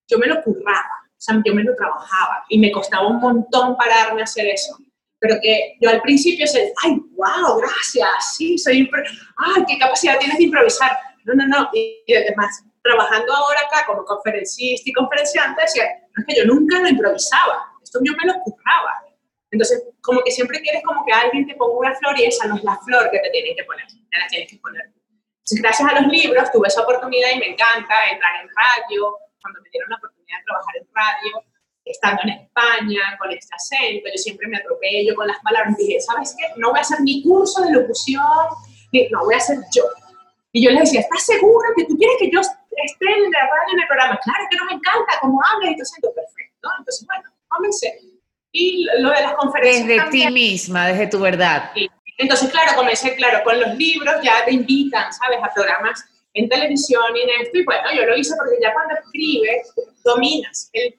yo 0.09 0.19
me 0.19 0.27
lo 0.27 0.43
curraba, 0.43 0.91
o 1.09 1.21
sea, 1.21 1.41
yo 1.45 1.55
me 1.55 1.63
lo 1.63 1.75
trabajaba 1.77 2.45
y 2.49 2.59
me 2.59 2.73
costaba 2.73 3.07
un 3.07 3.21
montón 3.21 3.77
pararme 3.77 4.21
a 4.21 4.25
hacer 4.25 4.47
eso. 4.47 4.77
Pero 5.19 5.37
que 5.41 5.77
yo 5.81 5.89
al 5.89 6.03
principio 6.03 6.45
decía, 6.45 6.69
ay, 6.83 7.01
wow, 7.17 7.57
gracias, 7.59 8.37
sí, 8.37 8.59
soy, 8.59 8.91
ay, 9.37 9.65
qué 9.67 9.79
capacidad 9.79 10.19
tienes 10.19 10.37
de 10.37 10.45
improvisar. 10.45 10.99
No, 11.25 11.33
no, 11.33 11.47
no, 11.47 11.71
y 11.73 12.13
además, 12.13 12.63
trabajando 12.85 13.33
ahora 13.33 13.61
acá 13.61 13.87
como 13.87 14.05
conferencista 14.05 14.91
y 14.91 14.93
conferenciante, 14.93 15.63
decía, 15.63 15.89
no, 16.13 16.21
es 16.21 16.27
que 16.29 16.37
yo 16.37 16.45
nunca 16.45 16.79
lo 16.79 16.89
improvisaba, 16.89 17.65
esto 17.83 17.99
yo 18.05 18.13
me 18.13 18.31
lo 18.31 18.39
curraba. 18.45 19.03
Entonces, 19.51 19.83
como 20.03 20.21
que 20.23 20.31
siempre 20.31 20.61
quieres 20.61 20.83
como 20.85 21.05
que 21.07 21.13
alguien 21.13 21.47
te 21.47 21.55
ponga 21.55 21.79
una 21.79 21.95
flor 21.95 22.19
y 22.19 22.25
esa 22.25 22.47
no 22.47 22.57
es 22.57 22.65
la 22.65 22.77
flor 22.85 23.11
que 23.11 23.21
te 23.21 23.31
tienen 23.31 23.57
que 23.57 23.65
poner, 23.65 23.87
te 23.87 24.19
la 24.19 24.27
tienes 24.29 24.51
que 24.51 24.59
poner. 24.59 24.83
Entonces, 24.85 25.63
gracias 25.63 25.89
a 25.89 26.01
los 26.01 26.13
libros 26.13 26.53
tuve 26.53 26.69
esa 26.69 26.83
oportunidad 26.83 27.31
y 27.35 27.39
me 27.39 27.49
encanta 27.49 27.95
entrar 28.11 28.43
en 28.43 28.49
radio, 28.49 29.17
cuando 29.41 29.61
me 29.63 29.71
dieron 29.71 29.89
la 29.89 29.97
oportunidad 29.97 30.39
de 30.39 30.45
trabajar 30.45 30.77
en 30.77 30.89
radio, 30.93 31.45
estando 31.85 32.23
en 32.25 32.31
España, 32.31 33.17
con 33.19 33.31
este 33.31 33.55
acento, 33.55 34.09
yo 34.13 34.17
siempre 34.19 34.49
me 34.49 34.59
atropello 34.59 35.15
con 35.15 35.27
las 35.27 35.39
palabras, 35.41 35.77
dije, 35.77 36.01
¿sabes 36.01 36.35
qué? 36.37 36.53
No 36.57 36.71
voy 36.71 36.79
a 36.79 36.83
hacer 36.83 37.01
ni 37.01 37.23
curso 37.23 37.63
de 37.63 37.73
locución, 37.73 38.25
no, 39.11 39.25
voy 39.25 39.35
a 39.35 39.39
hacer 39.39 39.59
yo. 39.75 39.85
Y 40.53 40.65
yo 40.65 40.71
les 40.71 40.81
decía, 40.83 41.01
¿estás 41.01 41.25
segura 41.27 41.69
que 41.77 41.85
tú 41.85 41.97
quieres 41.97 42.17
que 42.19 42.31
yo 42.31 42.41
esté 42.77 43.07
en 43.07 43.31
la 43.31 43.41
radio, 43.41 43.73
en 43.73 43.81
el 43.81 43.87
programa? 43.87 44.21
Claro 44.23 44.45
que 44.51 44.57
no 44.57 44.65
me 44.67 44.73
encanta 44.73 45.19
cómo 45.21 45.41
hablas 45.43 45.81
acento, 45.81 46.13
perfecto. 46.15 46.69
Entonces, 46.79 47.07
bueno, 47.07 47.25
comencé. 47.49 47.99
Y 48.53 48.87
lo 48.99 49.11
de 49.11 49.21
las 49.21 49.35
conferencias 49.35 49.87
Desde 49.87 50.11
ti 50.11 50.31
misma, 50.31 50.89
desde 50.89 51.09
tu 51.09 51.21
verdad. 51.21 51.73
Entonces, 52.19 52.51
claro, 52.51 52.77
comencé, 52.77 53.17
claro, 53.17 53.43
con 53.43 53.61
los 53.61 53.75
libros 53.75 54.15
ya 54.23 54.45
te 54.45 54.53
invitan, 54.53 55.13
¿sabes? 55.13 55.39
A 55.43 55.53
programas 55.53 56.05
en 56.35 56.49
televisión 56.49 57.05
y 57.17 57.23
en 57.23 57.43
esto. 57.43 57.59
Y 57.59 57.65
bueno, 57.65 57.93
yo 57.93 58.05
lo 58.07 58.17
hice 58.17 58.35
porque 58.37 58.57
ya 58.63 58.73
cuando 58.73 58.95
escribes, 58.95 59.75
dominas. 60.05 60.71
El, 60.73 60.95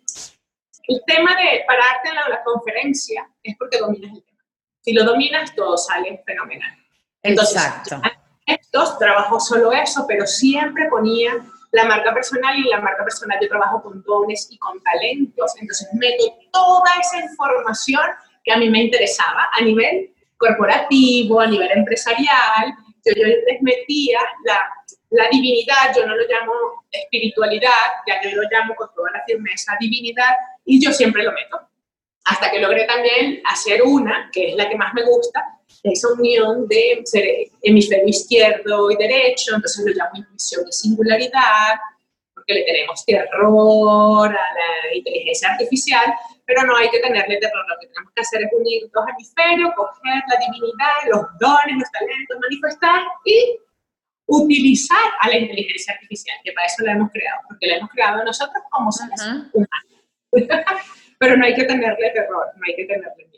el 0.88 1.02
tema 1.08 1.36
de 1.36 1.64
pararte 1.66 2.10
en 2.10 2.16
la, 2.16 2.44
conferencia 2.44 3.30
es 3.44 3.56
porque 3.58 3.78
dominas 3.78 4.12
el 4.12 4.24
tema. 4.24 4.44
Si 4.82 4.94
lo 4.94 5.04
dominas, 5.04 5.56
todo 5.56 5.78
sale 5.78 6.22
fenomenal. 6.26 6.78
Entonces, 7.24 7.56
Exacto. 7.56 8.02
Estos 8.46 9.00
trabajo 9.00 9.40
solo 9.40 9.72
eso, 9.72 10.06
pero 10.08 10.28
siempre 10.28 10.88
ponía 10.90 11.34
la 11.76 11.84
marca 11.86 12.14
personal 12.14 12.58
y 12.58 12.70
la 12.70 12.80
marca 12.80 13.04
personal 13.04 13.38
yo 13.42 13.50
trabajo 13.50 13.84
con 13.84 14.02
dones 14.04 14.48
y 14.50 14.58
con 14.58 14.82
talentos. 14.82 15.54
Entonces 15.60 15.88
meto 15.94 16.24
toda 16.52 16.90
esa 17.02 17.20
información 17.20 18.04
que 18.44 18.54
a 18.54 18.58
mí 18.58 18.70
me 18.70 18.84
interesaba 18.84 19.50
a 19.52 19.62
nivel 19.62 20.14
corporativo, 20.38 21.42
a 21.42 21.48
nivel 21.48 21.70
empresarial. 21.72 22.74
Yo, 23.04 23.14
yo 23.14 23.28
les 23.28 23.62
metía 23.62 24.20
la, 24.46 24.60
la 25.10 25.28
divinidad, 25.30 25.94
yo 25.96 26.06
no 26.06 26.16
lo 26.16 26.24
llamo 26.24 26.54
espiritualidad, 26.92 27.70
ya 28.08 28.22
yo 28.24 28.36
lo 28.36 28.44
llamo 28.50 28.74
con 28.76 28.88
toda 28.96 29.12
la 29.12 29.24
firmeza 29.26 29.74
divinidad, 29.80 30.34
y 30.64 30.84
yo 30.84 30.94
siempre 30.94 31.24
lo 31.24 31.34
meto. 31.34 31.60
Hasta 32.24 32.50
que 32.50 32.60
logré 32.60 32.86
también 32.86 33.42
hacer 33.46 33.84
una, 33.84 34.30
que 34.32 34.50
es 34.50 34.56
la 34.56 34.70
que 34.70 34.78
más 34.78 34.94
me 34.94 35.04
gusta, 35.04 35.44
esa 35.92 36.08
unión 36.14 36.68
de 36.68 37.04
hemisferio 37.62 38.08
izquierdo 38.08 38.92
y 38.92 38.96
derecho, 38.96 39.56
entonces 39.56 39.86
lo 39.86 39.94
llamo 39.94 40.18
intuición 40.18 40.64
y 40.68 40.72
singularidad, 40.72 41.76
porque 42.34 42.54
le 42.54 42.64
tenemos 42.64 43.06
terror 43.06 44.30
a 44.30 44.34
la 44.34 44.96
inteligencia 44.96 45.50
artificial, 45.52 46.14
pero 46.46 46.64
no 46.64 46.76
hay 46.76 46.90
que 46.90 47.00
tenerle 47.00 47.38
terror, 47.38 47.66
lo 47.68 47.76
que 47.80 47.88
tenemos 47.88 48.12
que 48.14 48.22
hacer 48.22 48.42
es 48.44 48.50
unir 48.54 48.90
dos 48.94 49.06
hemisferios, 49.10 49.72
coger 49.76 50.24
la 50.28 50.38
divinidad, 50.46 50.96
los 51.12 51.22
dones, 51.40 51.76
los 51.80 51.92
talentos, 51.92 52.38
manifestar 52.40 53.02
y 53.26 53.60
utilizar 54.28 55.12
a 55.22 55.30
la 55.30 55.38
inteligencia 55.38 55.94
artificial, 55.94 56.38
que 56.44 56.52
para 56.52 56.68
eso 56.68 56.84
la 56.84 56.94
hemos 56.94 57.12
creado, 57.12 57.42
porque 57.48 57.68
la 57.68 57.78
hemos 57.78 57.90
creado 57.92 58.24
nosotros 58.24 58.64
como 58.70 58.92
seres 58.92 59.22
humanos. 59.54 59.96
Pero 61.20 61.38
no 61.38 61.46
hay 61.46 61.56
que 61.56 61.64
tenerle 61.64 62.10
terror, 62.10 62.48
no 62.56 62.62
hay 62.68 62.76
que 62.76 62.86
tenerle 62.86 63.26
miedo. 63.32 63.35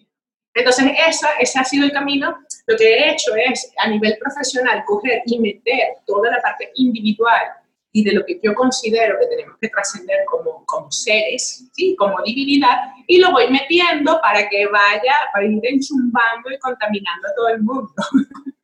Entonces, 0.57 0.91
esa, 1.07 1.29
ese 1.39 1.59
ha 1.59 1.63
sido 1.63 1.85
el 1.85 1.91
camino. 1.91 2.35
Lo 2.65 2.75
que 2.75 2.83
he 2.83 3.11
hecho 3.11 3.31
es, 3.35 3.71
a 3.77 3.87
nivel 3.87 4.17
profesional, 4.19 4.83
coger 4.85 5.21
y 5.25 5.39
meter 5.39 5.97
toda 6.05 6.31
la 6.31 6.41
parte 6.41 6.71
individual 6.75 7.43
y 7.91 8.03
de 8.03 8.13
lo 8.13 8.25
que 8.25 8.39
yo 8.43 8.53
considero 8.53 9.17
que 9.19 9.27
tenemos 9.27 9.57
que 9.61 9.69
trascender 9.69 10.19
como, 10.25 10.65
como 10.65 10.91
seres, 10.91 11.67
¿sí? 11.73 11.95
como 11.97 12.21
divinidad, 12.23 12.77
y 13.07 13.19
lo 13.19 13.31
voy 13.31 13.49
metiendo 13.49 14.19
para 14.21 14.47
que 14.49 14.67
vaya, 14.67 15.15
para 15.31 15.45
ir 15.45 15.59
enchumbando 15.63 16.51
y 16.51 16.59
contaminando 16.59 17.27
a 17.27 17.35
todo 17.35 17.49
el 17.49 17.61
mundo. 17.61 17.93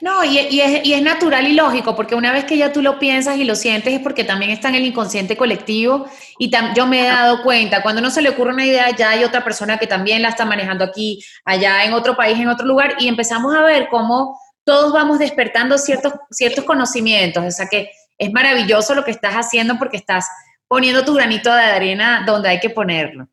No, 0.00 0.24
y, 0.24 0.38
es, 0.38 1.02
natural 1.02 1.46
y 1.46 1.52
lógico, 1.52 1.94
porque 1.94 2.14
una 2.14 2.32
vez 2.32 2.44
que 2.44 2.56
ya 2.56 2.72
tú 2.72 2.80
lo 2.80 2.98
piensas 2.98 3.36
y 3.36 3.44
lo 3.44 3.54
sientes 3.54 3.92
es 3.92 4.00
porque 4.00 4.24
también 4.24 4.50
está 4.50 4.68
en 4.68 4.76
el 4.76 4.86
inconsciente 4.86 5.36
colectivo 5.36 6.06
y 6.38 6.50
yo 6.74 6.86
me 6.86 7.00
he 7.00 7.08
dado 7.08 7.42
cuenta, 7.42 7.82
cuando 7.82 8.00
no 8.00 8.10
se 8.10 8.22
le 8.22 8.30
ocurre 8.30 8.52
una 8.52 8.64
idea, 8.64 8.94
ya 8.96 9.10
hay 9.10 9.24
otra 9.24 9.44
persona 9.44 9.78
que 9.78 9.86
también 9.86 10.22
la 10.22 10.30
está 10.30 10.44
manejando 10.44 10.84
aquí, 10.84 11.22
allá 11.44 11.84
en 11.84 11.92
otro 11.92 12.16
país, 12.16 12.38
en 12.38 12.48
otro 12.48 12.66
lugar, 12.66 12.96
y 12.98 13.08
empezamos 13.08 13.54
a 13.54 13.62
ver 13.62 13.88
cómo 13.88 14.40
todos 14.64 14.92
vamos 14.92 15.18
despertando 15.18 15.76
ciertos, 15.78 16.14
ciertos 16.30 16.64
conocimientos, 16.64 17.44
o 17.44 17.50
sea 17.50 17.66
que 17.66 17.90
es 18.16 18.32
maravilloso 18.32 18.94
lo 18.94 19.04
que 19.04 19.10
estás 19.10 19.34
haciendo 19.34 19.78
porque 19.78 19.96
estás 19.96 20.26
poniendo 20.68 21.04
tu 21.04 21.14
granito 21.14 21.52
de 21.52 21.62
arena 21.62 22.22
donde 22.26 22.48
hay 22.48 22.60
que 22.60 22.70
ponerlo. 22.70 23.28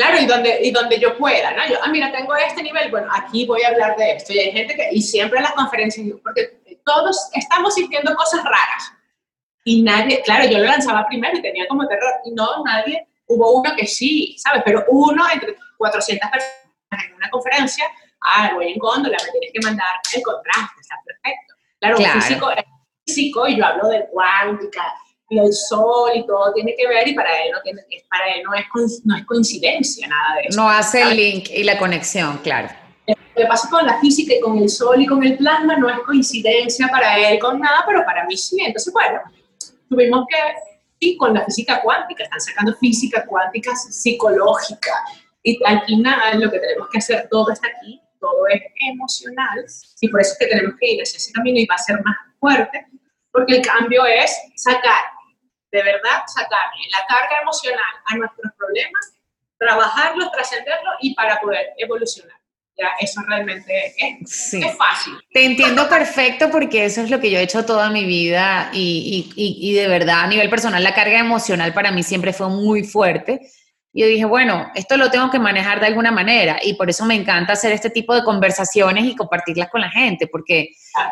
Claro, 0.00 0.18
y 0.18 0.24
donde, 0.24 0.60
y 0.62 0.70
donde 0.70 0.98
yo 0.98 1.14
pueda, 1.18 1.52
¿no? 1.52 1.68
Yo, 1.68 1.76
ah, 1.82 1.88
mira, 1.88 2.10
tengo 2.10 2.34
este 2.34 2.62
nivel, 2.62 2.90
bueno, 2.90 3.08
aquí 3.12 3.44
voy 3.44 3.62
a 3.64 3.68
hablar 3.68 3.98
de 3.98 4.12
esto. 4.12 4.32
Y 4.32 4.38
hay 4.38 4.50
gente 4.50 4.74
que, 4.74 4.88
y 4.92 5.02
siempre 5.02 5.36
en 5.36 5.44
las 5.44 5.52
conferencias, 5.52 6.06
porque 6.22 6.58
todos 6.86 7.28
estamos 7.34 7.74
sintiendo 7.74 8.14
cosas 8.14 8.42
raras. 8.42 8.94
Y 9.62 9.82
nadie, 9.82 10.22
claro, 10.22 10.48
yo 10.48 10.56
lo 10.56 10.64
lanzaba 10.64 11.06
primero 11.06 11.36
y 11.36 11.42
tenía 11.42 11.66
como 11.68 11.86
terror. 11.86 12.14
Y 12.24 12.30
no, 12.30 12.64
nadie, 12.64 13.08
hubo 13.26 13.60
uno 13.60 13.76
que 13.76 13.86
sí, 13.86 14.36
¿sabes? 14.38 14.62
Pero 14.64 14.86
uno 14.88 15.22
entre 15.30 15.54
400 15.76 16.30
personas 16.30 17.06
en 17.06 17.14
una 17.16 17.28
conferencia, 17.28 17.84
ah, 18.22 18.52
voy 18.54 18.72
en 18.72 18.78
góndola, 18.78 19.18
me 19.22 19.32
tienes 19.32 19.50
que 19.52 19.60
mandar 19.60 20.00
el 20.14 20.22
contraste, 20.22 20.80
está 20.80 20.94
perfecto. 21.04 21.54
Claro, 21.78 21.96
claro. 21.98 22.20
Físico, 22.22 22.50
físico, 23.04 23.48
y 23.48 23.58
yo 23.58 23.66
hablo 23.66 23.88
de 23.88 24.06
cuántica, 24.10 24.94
y 25.30 25.38
el 25.38 25.52
sol 25.52 26.10
y 26.14 26.26
todo 26.26 26.52
tiene 26.52 26.74
que 26.76 26.88
ver 26.88 27.06
y 27.06 27.14
para 27.14 27.30
él 27.44 27.52
no, 27.52 27.62
tiene, 27.62 27.82
para 28.10 28.34
él 28.34 28.42
no, 28.42 28.52
es, 28.52 29.00
no 29.04 29.16
es 29.16 29.24
coincidencia 29.24 30.08
nada 30.08 30.36
de 30.36 30.48
eso. 30.48 30.60
No 30.60 30.68
hace 30.68 31.02
el 31.02 31.16
link 31.16 31.48
y 31.50 31.62
la 31.62 31.78
conexión, 31.78 32.38
claro. 32.38 32.68
Lo 33.06 33.14
que 33.36 33.46
pasa 33.46 33.70
con 33.70 33.86
la 33.86 34.00
física 34.00 34.34
y 34.34 34.40
con 34.40 34.58
el 34.58 34.68
sol 34.68 35.00
y 35.00 35.06
con 35.06 35.22
el 35.22 35.38
plasma 35.38 35.76
no 35.76 35.88
es 35.88 36.00
coincidencia 36.00 36.88
para 36.88 37.16
él 37.16 37.38
con 37.38 37.60
nada, 37.60 37.84
pero 37.86 38.04
para 38.04 38.26
mí 38.26 38.36
sí. 38.36 38.60
Entonces, 38.60 38.92
bueno, 38.92 39.20
tuvimos 39.88 40.26
que, 40.28 40.36
y 40.98 41.16
con 41.16 41.32
la 41.32 41.44
física 41.44 41.80
cuántica, 41.80 42.24
están 42.24 42.40
sacando 42.40 42.76
física 42.78 43.24
cuántica 43.24 43.74
psicológica. 43.76 44.92
Y 45.44 45.58
al 45.64 45.84
final 45.84 46.40
lo 46.40 46.50
que 46.50 46.58
tenemos 46.58 46.88
que 46.90 46.98
hacer 46.98 47.28
todo 47.30 47.52
está 47.52 47.68
aquí, 47.68 48.00
todo 48.18 48.48
es 48.48 48.62
emocional 48.90 49.64
y 50.00 50.08
por 50.08 50.20
eso 50.20 50.32
es 50.32 50.38
que 50.38 50.46
tenemos 50.46 50.74
que 50.78 50.92
ir 50.92 51.02
hacia 51.02 51.16
ese 51.16 51.32
camino 51.32 51.58
y 51.60 51.66
va 51.66 51.76
a 51.76 51.78
ser 51.78 52.02
más 52.04 52.16
fuerte, 52.38 52.86
porque 53.32 53.56
el 53.56 53.62
cambio 53.62 54.04
es 54.04 54.36
sacar, 54.56 55.19
de 55.72 55.82
verdad, 55.82 56.22
sacar 56.26 56.70
la 56.90 57.06
carga 57.06 57.42
emocional 57.42 57.94
a 58.06 58.16
nuestros 58.16 58.52
problemas, 58.56 59.14
trabajarlos, 59.58 60.32
trascenderlos 60.32 60.94
y 61.00 61.14
para 61.14 61.40
poder 61.40 61.74
evolucionar. 61.78 62.36
Ya, 62.76 62.88
eso 62.98 63.20
realmente 63.28 63.94
es, 63.98 64.54
es, 64.54 64.76
fácil. 64.78 65.12
Te 65.34 65.44
entiendo 65.44 65.86
perfecto 65.86 66.50
porque 66.50 66.86
eso 66.86 67.02
es 67.02 67.10
lo 67.10 67.20
que 67.20 67.30
yo 67.30 67.38
he 67.38 67.42
hecho 67.42 67.66
toda 67.66 67.90
mi 67.90 68.06
vida 68.06 68.70
y, 68.72 69.30
y, 69.36 69.70
y 69.70 69.74
de 69.74 69.86
verdad 69.86 70.20
a 70.20 70.26
nivel 70.26 70.48
personal 70.48 70.82
la 70.82 70.94
carga 70.94 71.18
emocional 71.18 71.74
para 71.74 71.90
mí 71.90 72.02
siempre 72.02 72.32
fue 72.32 72.48
muy 72.48 72.84
fuerte 72.84 73.50
y 73.92 74.02
yo 74.02 74.06
dije, 74.06 74.24
bueno, 74.24 74.70
esto 74.76 74.96
lo 74.96 75.10
tengo 75.10 75.30
que 75.30 75.40
manejar 75.40 75.80
de 75.80 75.86
alguna 75.86 76.12
manera 76.12 76.58
y 76.62 76.74
por 76.74 76.88
eso 76.88 77.04
me 77.04 77.16
encanta 77.16 77.54
hacer 77.54 77.72
este 77.72 77.90
tipo 77.90 78.14
de 78.14 78.22
conversaciones 78.22 79.04
y 79.04 79.16
compartirlas 79.16 79.68
con 79.68 79.80
la 79.80 79.90
gente, 79.90 80.28
porque 80.28 80.68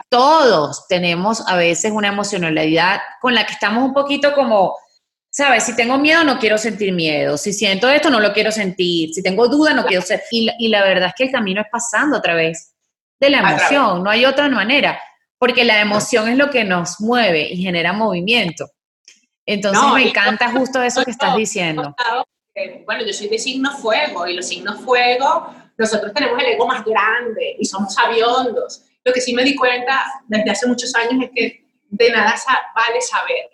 todos 0.09 0.87
tenemos 0.87 1.47
a 1.49 1.57
veces 1.57 1.91
una 1.91 2.09
emocionalidad 2.09 3.01
con 3.21 3.35
la 3.35 3.45
que 3.45 3.53
estamos 3.53 3.83
un 3.83 3.93
poquito 3.93 4.33
como, 4.33 4.77
¿sabes? 5.29 5.65
Si 5.65 5.75
tengo 5.75 5.99
miedo, 5.99 6.23
no 6.23 6.39
quiero 6.39 6.57
sentir 6.57 6.93
miedo. 6.93 7.37
Si 7.37 7.53
siento 7.53 7.89
esto, 7.89 8.11
no 8.11 8.21
lo 8.21 8.33
quiero 8.33 8.53
sentir. 8.53 9.13
Si 9.13 9.25
tengo 9.25 9.49
duda, 9.49 9.75
no 9.75 9.85
quiero. 9.85 10.05
Y, 10.31 10.49
y, 10.57 10.69
la 10.69 10.83
verdad 10.83 11.09
es 11.09 11.15
que 11.17 11.25
el 11.25 11.33
camino 11.33 11.61
es 11.61 11.67
pasando 11.73 12.19
a 12.19 12.23
través 12.23 12.75
de 13.19 13.31
la 13.31 13.39
emoción, 13.39 14.05
no 14.05 14.11
hay 14.11 14.25
otra 14.25 14.49
manera, 14.49 15.01
porque 15.37 15.65
la 15.65 15.81
emoción 15.81 16.29
es 16.29 16.37
lo 16.37 16.51
que 16.51 16.63
nos 16.63 17.01
mueve 17.01 17.49
y 17.49 17.57
genera 17.57 17.93
movimiento. 17.93 18.71
Entonces 19.45 19.83
me 19.93 20.09
encanta 20.11 20.53
justo 20.53 20.81
eso 20.81 21.05
que 21.05 21.11
estás 21.11 21.35
diciendo 21.35 21.97
bueno, 22.85 23.05
yo 23.05 23.13
soy 23.13 23.29
de 23.29 23.39
signo 23.39 23.71
fuego 23.77 24.27
y 24.27 24.35
los 24.35 24.47
signos 24.47 24.81
fuego, 24.81 25.55
nosotros 25.77 26.13
tenemos 26.13 26.41
el 26.43 26.47
ego 26.47 26.67
más 26.67 26.85
grande 26.85 27.57
y 27.59 27.65
somos 27.65 27.97
aviondos. 27.99 28.83
Lo 29.05 29.13
que 29.13 29.21
sí 29.21 29.33
me 29.33 29.45
di 29.45 29.55
cuenta 29.55 30.05
desde 30.27 30.51
hace 30.51 30.67
muchos 30.67 30.95
años 30.95 31.25
es 31.25 31.31
que 31.35 31.65
de 31.89 32.11
nada 32.11 32.35
vale 32.75 33.01
saber. 33.01 33.51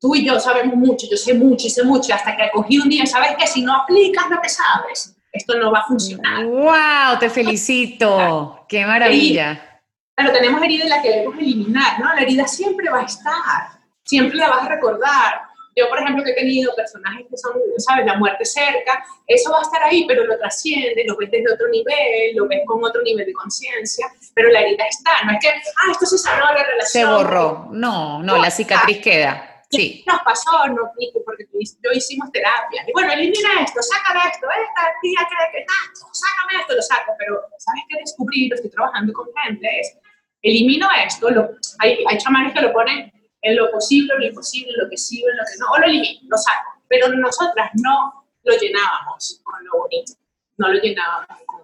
Tú 0.00 0.14
y 0.14 0.24
yo 0.24 0.40
sabemos 0.40 0.76
mucho, 0.76 1.06
yo 1.10 1.16
sé 1.16 1.34
mucho 1.34 1.66
y 1.66 1.70
sé 1.70 1.82
mucho, 1.82 2.14
hasta 2.14 2.34
que 2.34 2.50
cogí 2.52 2.78
un 2.78 2.88
día, 2.88 3.04
¿sabes 3.04 3.36
que 3.36 3.46
Si 3.46 3.62
no 3.62 3.74
aplicas 3.74 4.30
lo 4.30 4.40
que 4.40 4.48
sabes, 4.48 5.14
esto 5.32 5.58
no 5.58 5.70
va 5.70 5.80
a 5.80 5.86
funcionar. 5.86 6.44
¡Wow! 6.46 7.18
Te 7.18 7.28
felicito. 7.28 8.64
¡Qué 8.68 8.86
maravilla! 8.86 9.82
Pero 10.14 10.32
tenemos 10.32 10.62
herida 10.62 10.84
y 10.86 10.88
la 10.88 11.02
queremos 11.02 11.36
eliminar, 11.38 12.00
¿no? 12.00 12.14
La 12.14 12.20
herida 12.20 12.46
siempre 12.46 12.88
va 12.90 13.00
a 13.00 13.04
estar, 13.04 13.80
siempre 14.04 14.36
la 14.36 14.48
vas 14.48 14.62
a 14.64 14.68
recordar 14.68 15.49
yo, 15.80 15.88
por 15.88 15.98
ejemplo, 15.98 16.22
que 16.22 16.30
he 16.30 16.34
tenido 16.34 16.74
personajes 16.74 17.26
que 17.28 17.36
son, 17.36 17.52
¿sabes? 17.78 18.06
La 18.06 18.16
muerte 18.16 18.44
cerca, 18.44 19.04
eso 19.26 19.50
va 19.50 19.58
a 19.58 19.62
estar 19.62 19.82
ahí, 19.82 20.04
pero 20.06 20.24
lo 20.24 20.38
trasciende, 20.38 21.04
lo 21.06 21.16
ves 21.16 21.30
desde 21.30 21.52
otro 21.52 21.68
nivel, 21.68 22.36
lo 22.36 22.46
ves 22.46 22.60
con 22.66 22.84
otro 22.84 23.02
nivel 23.02 23.26
de 23.26 23.32
conciencia, 23.32 24.06
pero 24.34 24.50
la 24.50 24.60
herida 24.60 24.84
está, 24.88 25.24
no 25.24 25.32
es 25.32 25.38
que, 25.40 25.48
ah, 25.48 25.90
esto 25.90 26.06
se 26.06 26.18
sanó 26.18 26.52
la 26.52 26.62
relación. 26.62 26.86
Se 26.86 27.04
borró, 27.04 27.68
no, 27.72 28.22
no, 28.22 28.36
la 28.36 28.50
cicatriz 28.50 28.98
ah, 28.98 29.02
queda. 29.02 29.46
Sí. 29.70 30.04
Nos 30.04 30.20
pasó, 30.22 30.66
no, 30.68 30.90
porque 31.24 31.46
yo 31.52 31.90
hicimos 31.92 32.30
terapia. 32.32 32.84
Y 32.86 32.92
bueno, 32.92 33.12
elimina 33.12 33.62
esto, 33.62 33.80
sácame 33.80 34.20
esto, 34.28 34.48
esta 34.50 34.82
tía 35.00 35.20
cree 35.28 35.50
que 35.52 35.58
está, 35.60 35.74
sácame 36.12 36.60
esto, 36.60 36.74
lo 36.74 36.82
saco. 36.82 37.12
Pero, 37.16 37.40
¿sabes 37.56 37.82
qué 37.88 37.96
descubrí? 38.00 38.48
Lo 38.48 38.56
estoy 38.56 38.70
trabajando 38.70 39.12
con 39.12 39.26
gente, 39.44 39.68
es, 39.78 39.96
elimino 40.42 40.88
esto, 41.06 41.30
lo, 41.30 41.50
hay, 41.78 42.04
hay 42.08 42.18
chamanes 42.18 42.52
que 42.52 42.62
lo 42.62 42.72
ponen 42.72 43.12
en 43.42 43.56
lo 43.56 43.70
posible, 43.70 44.14
lo 44.18 44.26
imposible, 44.26 44.72
lo 44.76 44.88
que 44.88 44.96
sí, 44.96 45.22
en 45.22 45.36
lo 45.36 45.44
que 45.44 45.58
no, 45.58 45.70
o 45.70 45.78
lo 45.78 45.86
elimino, 45.86 46.20
lo 46.28 46.36
saco. 46.36 46.82
Pero 46.88 47.08
nosotras 47.08 47.70
no 47.74 48.26
lo 48.42 48.56
llenábamos 48.56 49.40
con 49.42 49.64
lo 49.64 49.78
bonito, 49.80 50.12
no 50.58 50.68
lo 50.68 50.80
llenábamos 50.80 51.38
con... 51.46 51.62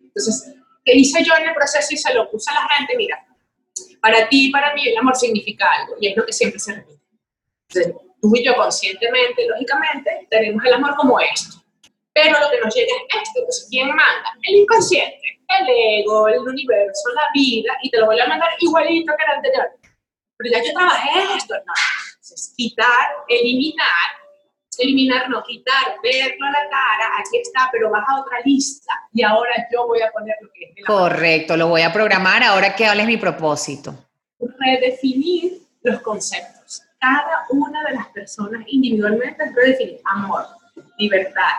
Entonces, 0.00 0.54
¿qué 0.84 0.94
hice 0.94 1.22
yo 1.22 1.34
en 1.36 1.48
el 1.48 1.54
proceso 1.54 1.88
y 1.92 1.96
se 1.96 2.14
lo 2.14 2.30
puse 2.30 2.50
a 2.50 2.54
la 2.54 2.68
gente? 2.76 2.96
Mira, 2.96 3.26
para 4.00 4.28
ti 4.28 4.48
y 4.48 4.50
para 4.50 4.74
mí 4.74 4.88
el 4.88 4.96
amor 4.96 5.16
significa 5.16 5.66
algo 5.70 5.96
y 6.00 6.08
es 6.08 6.16
lo 6.16 6.24
que 6.24 6.32
siempre 6.32 6.58
se 6.58 6.74
repite. 6.74 7.00
Entonces, 7.68 7.94
tú 8.20 8.32
y 8.34 8.44
yo 8.44 8.56
conscientemente, 8.56 9.46
lógicamente, 9.46 10.26
tenemos 10.30 10.64
el 10.64 10.72
amor 10.72 10.96
como 10.96 11.20
esto. 11.20 11.62
Pero 12.12 12.40
lo 12.40 12.50
que 12.50 12.60
nos 12.60 12.74
llega 12.74 12.86
es 12.86 13.22
esto. 13.22 13.38
Entonces, 13.38 13.66
¿quién 13.70 13.88
manda? 13.88 14.34
El 14.42 14.56
inconsciente, 14.56 15.40
el 15.48 15.66
ego, 16.02 16.28
el 16.28 16.38
universo, 16.38 17.10
la 17.14 17.26
vida, 17.34 17.72
y 17.82 17.90
te 17.90 17.98
lo 17.98 18.06
voy 18.06 18.18
a 18.18 18.26
mandar 18.26 18.50
igualito 18.60 19.12
que 19.16 19.24
el 19.24 19.36
anterior 19.36 19.77
pero 20.38 20.50
ya 20.52 20.64
yo 20.64 20.72
trabajé 20.72 21.36
esto, 21.36 21.54
no. 21.66 21.72
Entonces, 22.14 22.54
quitar, 22.56 23.08
eliminar, 23.28 24.08
eliminar, 24.78 25.28
no, 25.28 25.42
quitar, 25.42 25.96
verlo 26.02 26.46
a 26.46 26.50
la 26.50 26.70
cara, 26.70 27.10
aquí 27.18 27.38
está, 27.38 27.68
pero 27.72 27.90
vas 27.90 28.04
a 28.08 28.20
otra 28.20 28.38
lista 28.44 28.92
y 29.12 29.22
ahora 29.22 29.50
yo 29.72 29.86
voy 29.86 30.00
a 30.00 30.10
poner 30.10 30.36
lo 30.40 30.48
que 30.52 30.72
es. 30.76 30.86
Correcto, 30.86 31.56
lo 31.56 31.68
voy 31.68 31.82
a 31.82 31.92
programar 31.92 32.42
ahora 32.44 32.74
que 32.76 32.86
hables 32.86 33.06
mi 33.06 33.16
propósito. 33.16 33.94
Redefinir 34.38 35.58
los 35.82 36.00
conceptos. 36.00 36.82
Cada 37.00 37.46
una 37.50 37.82
de 37.84 37.94
las 37.94 38.08
personas 38.08 38.62
individualmente 38.68 39.44
redefinir 39.54 40.00
amor, 40.04 40.46
libertad, 40.98 41.54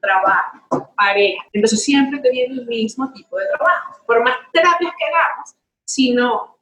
trabajo, 0.00 0.92
pareja. 0.96 1.42
Entonces 1.52 1.82
siempre 1.82 2.20
te 2.20 2.30
viene 2.30 2.54
el 2.54 2.66
mismo 2.66 3.12
tipo 3.12 3.38
de 3.38 3.46
trabajo. 3.46 4.00
Por 4.06 4.22
más 4.22 4.36
terapias 4.52 4.92
que 4.98 5.04
hagamos, 5.04 5.54
si 5.84 6.12
no 6.12 6.58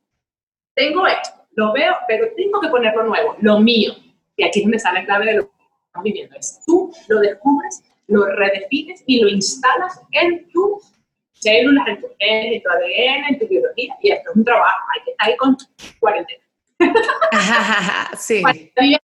tengo 0.75 1.07
esto, 1.07 1.42
lo 1.55 1.73
veo, 1.73 1.95
pero 2.09 2.27
tengo 2.37 2.61
que 2.61 2.69
ponerlo 2.69 3.05
nuevo, 3.05 3.37
lo 3.41 3.61
mío. 3.61 3.93
Y 4.37 4.45
aquí 4.45 4.61
es 4.61 4.65
donde 4.65 4.79
sale 4.79 5.01
la 5.01 5.07
clave 5.07 5.27
de 5.27 5.35
lo 5.35 5.43
que 5.45 5.53
estamos 5.87 6.05
viviendo. 6.05 6.37
Es 6.37 6.61
tú 6.67 6.93
lo 7.09 7.21
descubres, 7.21 7.83
lo 8.07 8.27
redefines 8.27 9.03
y 9.07 9.21
lo 9.21 9.29
instalas 9.29 10.01
en 10.13 10.49
tus 10.51 10.93
células, 11.33 11.87
en 11.89 12.01
tu 12.01 12.09
genes, 12.19 12.53
en 12.55 12.63
tu 12.63 12.69
ADN, 12.71 13.25
en 13.29 13.39
tu 13.39 13.49
biología. 13.49 13.97
Y 14.01 14.11
esto 14.11 14.31
es 14.31 14.37
un 14.37 14.45
trabajo, 14.45 14.79
hay 14.95 15.05
que 15.05 15.11
estar 15.11 15.29
ahí 15.29 15.37
con 15.37 15.57
cuarentena. 16.01 16.43
sí, 18.19 18.43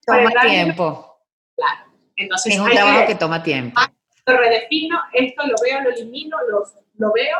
toma 0.04 0.30
tiempo. 0.42 1.18
Claro. 1.56 1.92
Entonces, 2.16 2.54
es 2.54 2.60
un 2.60 2.70
trabajo 2.70 3.06
que, 3.06 3.14
toma 3.14 3.42
tiempo. 3.42 3.80
Lo 4.26 4.36
redefino, 4.36 5.00
esto 5.12 5.46
lo 5.46 5.54
veo, 5.62 5.80
lo 5.82 5.90
elimino, 5.90 6.36
lo, 6.48 6.64
lo 6.98 7.12
veo, 7.12 7.38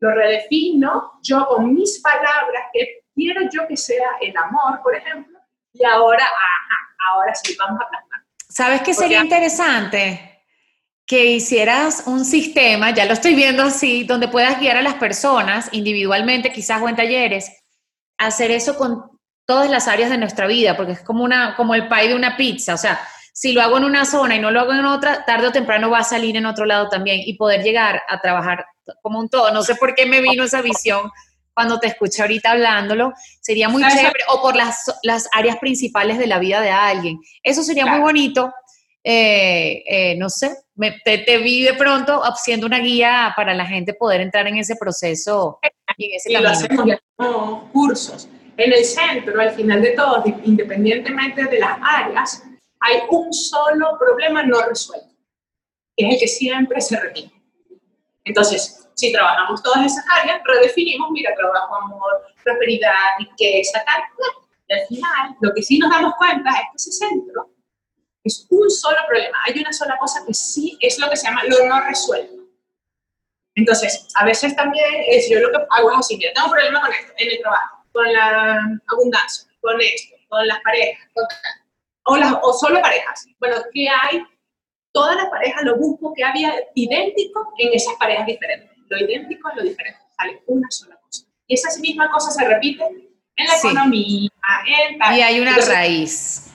lo 0.00 0.10
redefino 0.10 1.12
yo 1.22 1.46
con 1.46 1.72
mis 1.74 2.00
palabras, 2.00 2.64
que 2.72 3.05
quiero 3.16 3.40
yo 3.52 3.66
que 3.66 3.76
sea 3.76 4.10
el 4.20 4.36
amor, 4.36 4.80
por 4.82 4.94
ejemplo, 4.94 5.38
y 5.72 5.84
ahora, 5.84 6.22
ajá, 6.24 7.10
ahora 7.10 7.34
sí, 7.34 7.56
vamos 7.58 7.80
a 7.82 7.88
plasmar. 7.88 8.20
¿Sabes 8.48 8.82
qué 8.82 8.94
sería 8.94 9.22
interesante? 9.22 10.44
Que 11.06 11.24
hicieras 11.26 12.04
un 12.06 12.24
sistema, 12.24 12.90
ya 12.90 13.06
lo 13.06 13.14
estoy 13.14 13.34
viendo 13.34 13.62
así, 13.62 14.04
donde 14.04 14.28
puedas 14.28 14.60
guiar 14.60 14.76
a 14.76 14.82
las 14.82 14.94
personas 14.94 15.68
individualmente, 15.72 16.52
quizás 16.52 16.80
o 16.82 16.88
en 16.88 16.96
talleres, 16.96 17.50
a 18.18 18.26
hacer 18.26 18.50
eso 18.50 18.76
con 18.76 19.18
todas 19.46 19.70
las 19.70 19.88
áreas 19.88 20.10
de 20.10 20.18
nuestra 20.18 20.46
vida, 20.46 20.76
porque 20.76 20.92
es 20.92 21.00
como, 21.02 21.24
una, 21.24 21.56
como 21.56 21.74
el 21.74 21.88
pie 21.88 22.08
de 22.08 22.14
una 22.14 22.36
pizza, 22.36 22.74
o 22.74 22.78
sea, 22.78 23.00
si 23.32 23.52
lo 23.52 23.60
hago 23.60 23.76
en 23.76 23.84
una 23.84 24.06
zona 24.06 24.34
y 24.34 24.40
no 24.40 24.50
lo 24.50 24.60
hago 24.60 24.72
en 24.72 24.84
otra, 24.86 25.24
tarde 25.24 25.48
o 25.48 25.52
temprano 25.52 25.90
va 25.90 25.98
a 25.98 26.04
salir 26.04 26.36
en 26.36 26.46
otro 26.46 26.64
lado 26.64 26.88
también 26.88 27.20
y 27.24 27.34
poder 27.34 27.62
llegar 27.62 28.02
a 28.08 28.20
trabajar 28.20 28.64
como 29.02 29.20
un 29.20 29.28
todo. 29.28 29.52
No 29.52 29.62
sé 29.62 29.74
por 29.74 29.94
qué 29.94 30.06
me 30.06 30.22
vino 30.22 30.44
esa 30.44 30.62
visión 30.62 31.10
cuando 31.56 31.78
te 31.78 31.86
escuché 31.86 32.20
ahorita 32.20 32.50
hablándolo, 32.50 33.14
sería 33.40 33.70
muy 33.70 33.82
chévere, 33.82 34.12
o 34.28 34.42
por 34.42 34.54
las, 34.54 34.94
las, 35.02 35.26
áreas 35.32 35.56
principales 35.56 36.18
de 36.18 36.26
la 36.26 36.38
vida 36.38 36.60
de 36.60 36.68
alguien. 36.68 37.18
Eso 37.42 37.62
sería 37.62 37.86
muy 37.86 38.00
bonito. 38.00 38.52
Eh, 39.02 39.82
eh, 39.86 40.16
no 40.18 40.28
sé, 40.28 40.54
me, 40.74 41.00
te, 41.02 41.38
vi 41.38 41.62
de 41.62 41.72
pronto 41.72 42.20
siendo 42.36 42.66
una 42.66 42.80
guía 42.80 43.32
para 43.34 43.54
la 43.54 43.64
gente 43.64 43.94
poder 43.94 44.20
entrar 44.20 44.46
en 44.48 44.58
ese 44.58 44.76
proceso 44.76 45.58
y 45.96 46.10
en 46.10 46.16
ese 46.16 46.32
camino. 46.68 46.98
Lo 47.16 47.70
cursos. 47.72 48.28
En 48.58 48.72
el 48.74 48.84
centro, 48.84 49.40
al 49.40 49.52
final 49.52 49.80
de 49.80 49.92
todo, 49.92 50.24
independientemente 50.44 51.44
de 51.44 51.58
las 51.58 51.78
áreas, 51.80 52.42
hay 52.80 52.98
un 53.10 53.32
solo 53.32 53.96
problema 53.98 54.42
no 54.42 54.60
resuelto, 54.60 55.08
que 55.96 56.06
es 56.06 56.14
el 56.14 56.20
que 56.20 56.28
siempre 56.28 56.82
se 56.82 57.00
repite. 57.00 57.32
Entonces, 58.24 58.85
si 58.96 59.12
trabajamos 59.12 59.62
todas 59.62 59.84
esas 59.84 60.04
áreas, 60.10 60.40
redefinimos, 60.44 61.10
mira, 61.10 61.34
trabajo 61.34 61.76
amor, 61.76 62.26
prosperidad, 62.42 62.94
riqueza, 63.18 63.84
tal. 63.84 64.02
Y 64.68 64.72
al 64.72 64.86
final, 64.88 65.36
lo 65.40 65.54
que 65.54 65.62
sí 65.62 65.78
nos 65.78 65.90
damos 65.90 66.14
cuenta 66.16 66.50
es 66.50 66.56
que 66.56 66.76
ese 66.76 66.92
centro 66.92 67.50
es 68.24 68.46
un 68.48 68.70
solo 68.70 68.96
problema. 69.06 69.36
Hay 69.44 69.60
una 69.60 69.72
sola 69.72 69.98
cosa 69.98 70.24
que 70.26 70.32
sí 70.32 70.78
es 70.80 70.98
lo 70.98 71.10
que 71.10 71.16
se 71.16 71.26
llama 71.26 71.42
lo 71.44 71.68
no 71.68 71.80
resuelto. 71.82 72.42
Entonces, 73.54 74.08
a 74.14 74.24
veces 74.24 74.56
también 74.56 74.86
es, 75.08 75.28
yo 75.28 75.40
lo 75.40 75.50
que 75.50 75.58
hago 75.70 75.90
es 75.92 75.98
así, 75.98 76.16
mira, 76.16 76.32
tengo 76.34 76.46
un 76.46 76.52
problema 76.52 76.80
con 76.80 76.92
esto, 76.92 77.12
en 77.18 77.30
el 77.30 77.40
trabajo, 77.40 77.84
con 77.92 78.12
la 78.12 78.80
abundancia, 78.88 79.48
con 79.60 79.80
esto, 79.80 80.16
con 80.28 80.46
las 80.46 80.60
parejas, 80.60 81.06
o, 82.04 82.16
las, 82.16 82.34
o 82.42 82.52
solo 82.54 82.80
parejas. 82.80 83.26
Bueno, 83.38 83.56
¿qué 83.72 83.88
hay? 83.88 84.22
Todas 84.92 85.16
las 85.16 85.26
parejas 85.26 85.64
lo 85.64 85.76
busco 85.76 86.12
que 86.14 86.24
había 86.24 86.54
idéntico 86.74 87.52
en 87.58 87.72
esas 87.74 87.94
parejas 87.96 88.26
diferentes 88.26 88.75
lo 88.88 88.98
idéntico 88.98 89.48
es 89.50 89.56
lo 89.56 89.62
diferente, 89.62 90.00
sale 90.16 90.42
una 90.46 90.70
sola 90.70 90.96
cosa. 90.96 91.24
Y 91.46 91.54
esa 91.54 91.80
misma 91.80 92.10
cosa 92.10 92.30
se 92.30 92.46
repite 92.46 92.84
en 93.36 93.46
la 93.46 93.56
economía, 93.56 94.30
en 94.66 95.16
Y 95.16 95.20
hay 95.20 95.40
una 95.40 95.56
raíz. 95.56 96.52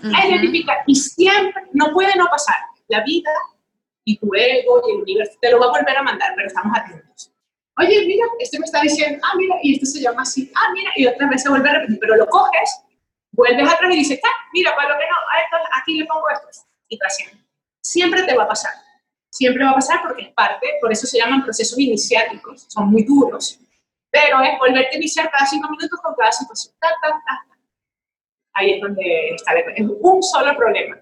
y 0.87 0.95
siempre, 0.95 1.63
no 1.73 1.91
puede 1.93 2.15
no 2.15 2.27
pasar. 2.27 2.55
La 2.87 3.03
vida 3.03 3.31
y 4.03 4.17
tu 4.17 4.33
ego 4.33 4.81
y 4.87 4.91
el 4.91 5.01
universo 5.01 5.37
te 5.41 5.51
lo 5.51 5.59
va 5.59 5.67
a 5.67 5.79
volver 5.79 5.95
a 5.95 6.03
mandar, 6.03 6.33
pero 6.35 6.47
estamos 6.47 6.77
atentos. 6.77 7.31
oye, 7.77 8.05
mira, 8.05 8.25
este 8.39 8.59
me 8.59 8.65
está 8.65 8.81
diciendo, 8.81 9.19
ah, 9.23 9.35
mira, 9.37 9.55
y 9.61 9.75
esto 9.75 9.85
se 9.85 10.01
llama 10.01 10.23
así, 10.23 10.51
ah, 10.55 10.73
mira, 10.73 10.91
y 10.95 11.05
otra 11.07 11.27
vez 11.29 11.43
se 11.43 11.49
vuelve 11.49 11.69
a 11.69 11.73
repetir, 11.73 11.99
pero 11.99 12.15
lo 12.15 12.27
coges, 12.27 12.81
vuelves 13.31 13.71
atrás 13.71 13.93
y 13.93 13.97
dices, 13.97 14.19
ah, 14.23 14.49
mira, 14.53 14.75
para 14.75 14.89
lo 14.89 14.99
que 14.99 15.05
no, 15.05 15.15
a 15.15 15.41
esto, 15.41 15.57
aquí 15.81 15.97
le 15.97 16.05
pongo 16.05 16.29
esto, 16.29 16.67
y 16.89 16.99
siempre. 17.09 17.41
Siempre 17.83 18.23
te 18.23 18.35
va 18.35 18.43
a 18.43 18.47
pasar, 18.47 18.73
siempre 19.31 19.63
va 19.63 19.71
a 19.71 19.75
pasar 19.75 20.01
porque 20.03 20.23
es 20.23 20.33
parte, 20.33 20.67
por 20.81 20.91
eso 20.91 21.07
se 21.07 21.17
llaman 21.17 21.43
procesos 21.43 21.79
iniciáticos, 21.79 22.65
son 22.67 22.89
muy 22.89 23.03
duros, 23.03 23.57
pero 24.11 24.41
es 24.41 24.59
volverte 24.59 24.95
a 24.95 24.97
iniciar 24.97 25.31
cada 25.31 25.45
cinco 25.45 25.69
minutos 25.69 25.99
con 26.03 26.13
cada 26.15 26.31
situación, 26.31 26.75
ta, 26.79 26.89
ta, 27.01 27.09
ta, 27.09 27.45
Ahí 28.53 28.71
es 28.71 28.81
donde 28.81 29.29
está, 29.33 29.53
es 29.53 29.85
un 29.87 30.21
solo 30.21 30.53
problema. 30.57 30.97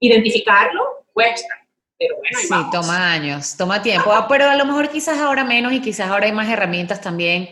Identificarlo 0.00 1.06
cuesta, 1.12 1.54
pero 1.96 2.16
bueno, 2.16 2.38
Sí, 2.40 2.70
toma 2.72 3.12
años, 3.12 3.56
toma 3.56 3.80
tiempo, 3.80 4.12
ah, 4.12 4.26
pero 4.28 4.50
a 4.50 4.56
lo 4.56 4.64
mejor 4.64 4.90
quizás 4.90 5.18
ahora 5.18 5.44
menos 5.44 5.72
y 5.72 5.80
quizás 5.80 6.10
ahora 6.10 6.26
hay 6.26 6.32
más 6.32 6.48
herramientas 6.48 7.00
también. 7.00 7.48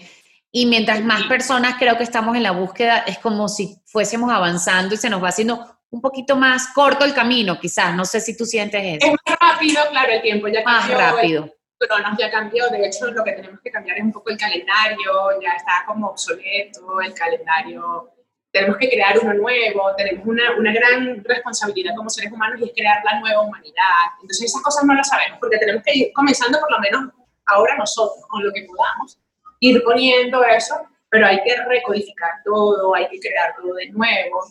Y 0.51 0.67
mientras 0.67 1.03
más 1.05 1.23
personas 1.25 1.77
creo 1.79 1.97
que 1.97 2.03
estamos 2.03 2.37
en 2.37 2.43
la 2.43 2.51
búsqueda, 2.51 2.99
es 2.99 3.19
como 3.19 3.49
si 3.49 3.77
fuésemos 3.87 4.31
avanzando 4.33 4.95
y 4.95 4.99
se 4.99 5.11
nos 5.11 5.23
va 5.23 5.29
haciendo 5.29 5.79
un 5.95 6.01
poquito 6.01 6.37
más 6.37 6.69
corto 6.75 7.05
el 7.05 7.15
camino, 7.15 7.59
quizás. 7.59 7.95
No 7.95 8.05
sé 8.05 8.21
si 8.21 8.37
tú 8.37 8.45
sientes 8.45 8.83
eso. 8.83 9.07
Es 9.07 9.13
más 9.13 9.39
rápido, 9.39 9.81
claro, 9.91 10.13
el 10.13 10.23
tiempo 10.23 10.49
ya 10.49 10.65
cambió. 10.65 10.99
Más 10.99 11.15
rápido. 11.15 11.45
El 11.81 11.89
cronos 11.89 12.19
ya 12.19 12.31
cambió. 12.31 12.69
De 12.69 12.87
hecho, 12.87 13.07
lo 13.13 13.23
que 13.23 13.33
tenemos 13.33 13.61
que 13.63 13.71
cambiar 13.71 13.99
es 13.99 14.05
un 14.05 14.13
poco 14.13 14.31
el 14.31 14.37
calendario. 14.37 15.13
Ya 15.41 15.53
está 15.57 15.85
como 15.87 16.09
obsoleto 16.09 17.01
el 17.01 17.15
calendario 17.15 18.11
tenemos 18.55 18.77
que 18.77 18.89
crear 18.89 19.19
uno 19.19 19.35
nuevo, 19.35 19.93
tenemos 19.97 20.25
una, 20.25 20.57
una, 20.57 20.73
gran 20.73 21.25
responsabilidad 21.25 21.93
como 21.97 22.09
seres 22.09 22.31
humanos 22.31 22.61
y 22.61 22.67
es 22.67 22.71
crear 22.73 23.03
la 23.05 23.19
nueva 23.19 23.41
humanidad. 23.41 24.15
Entonces 24.23 24.49
esas 24.49 24.63
cosas 24.63 24.85
no 24.85 24.95
las 24.95 25.09
sabemos 25.09 25.41
porque 25.41 25.59
tenemos 25.59 25.83
que 25.83 25.93
ir 25.93 26.13
comenzando 26.13 26.61
por 26.61 26.71
lo 26.71 26.79
menos 26.79 27.03
ahora 27.47 27.77
nosotros 27.77 28.25
con 28.29 28.45
lo 28.45 28.53
que 28.53 28.65
podamos, 28.65 29.19
ir 29.59 29.83
poniendo 29.83 30.45
eso, 30.45 30.81
pero 31.11 31.27
hay 31.27 31.43
que 31.43 31.57
recodificar 31.65 32.31
todo, 32.45 32.95
hay 32.95 33.09
que 33.09 33.19
crear 33.19 33.57
todo 33.57 33.75
de 33.75 33.91
nuevo. 33.91 34.45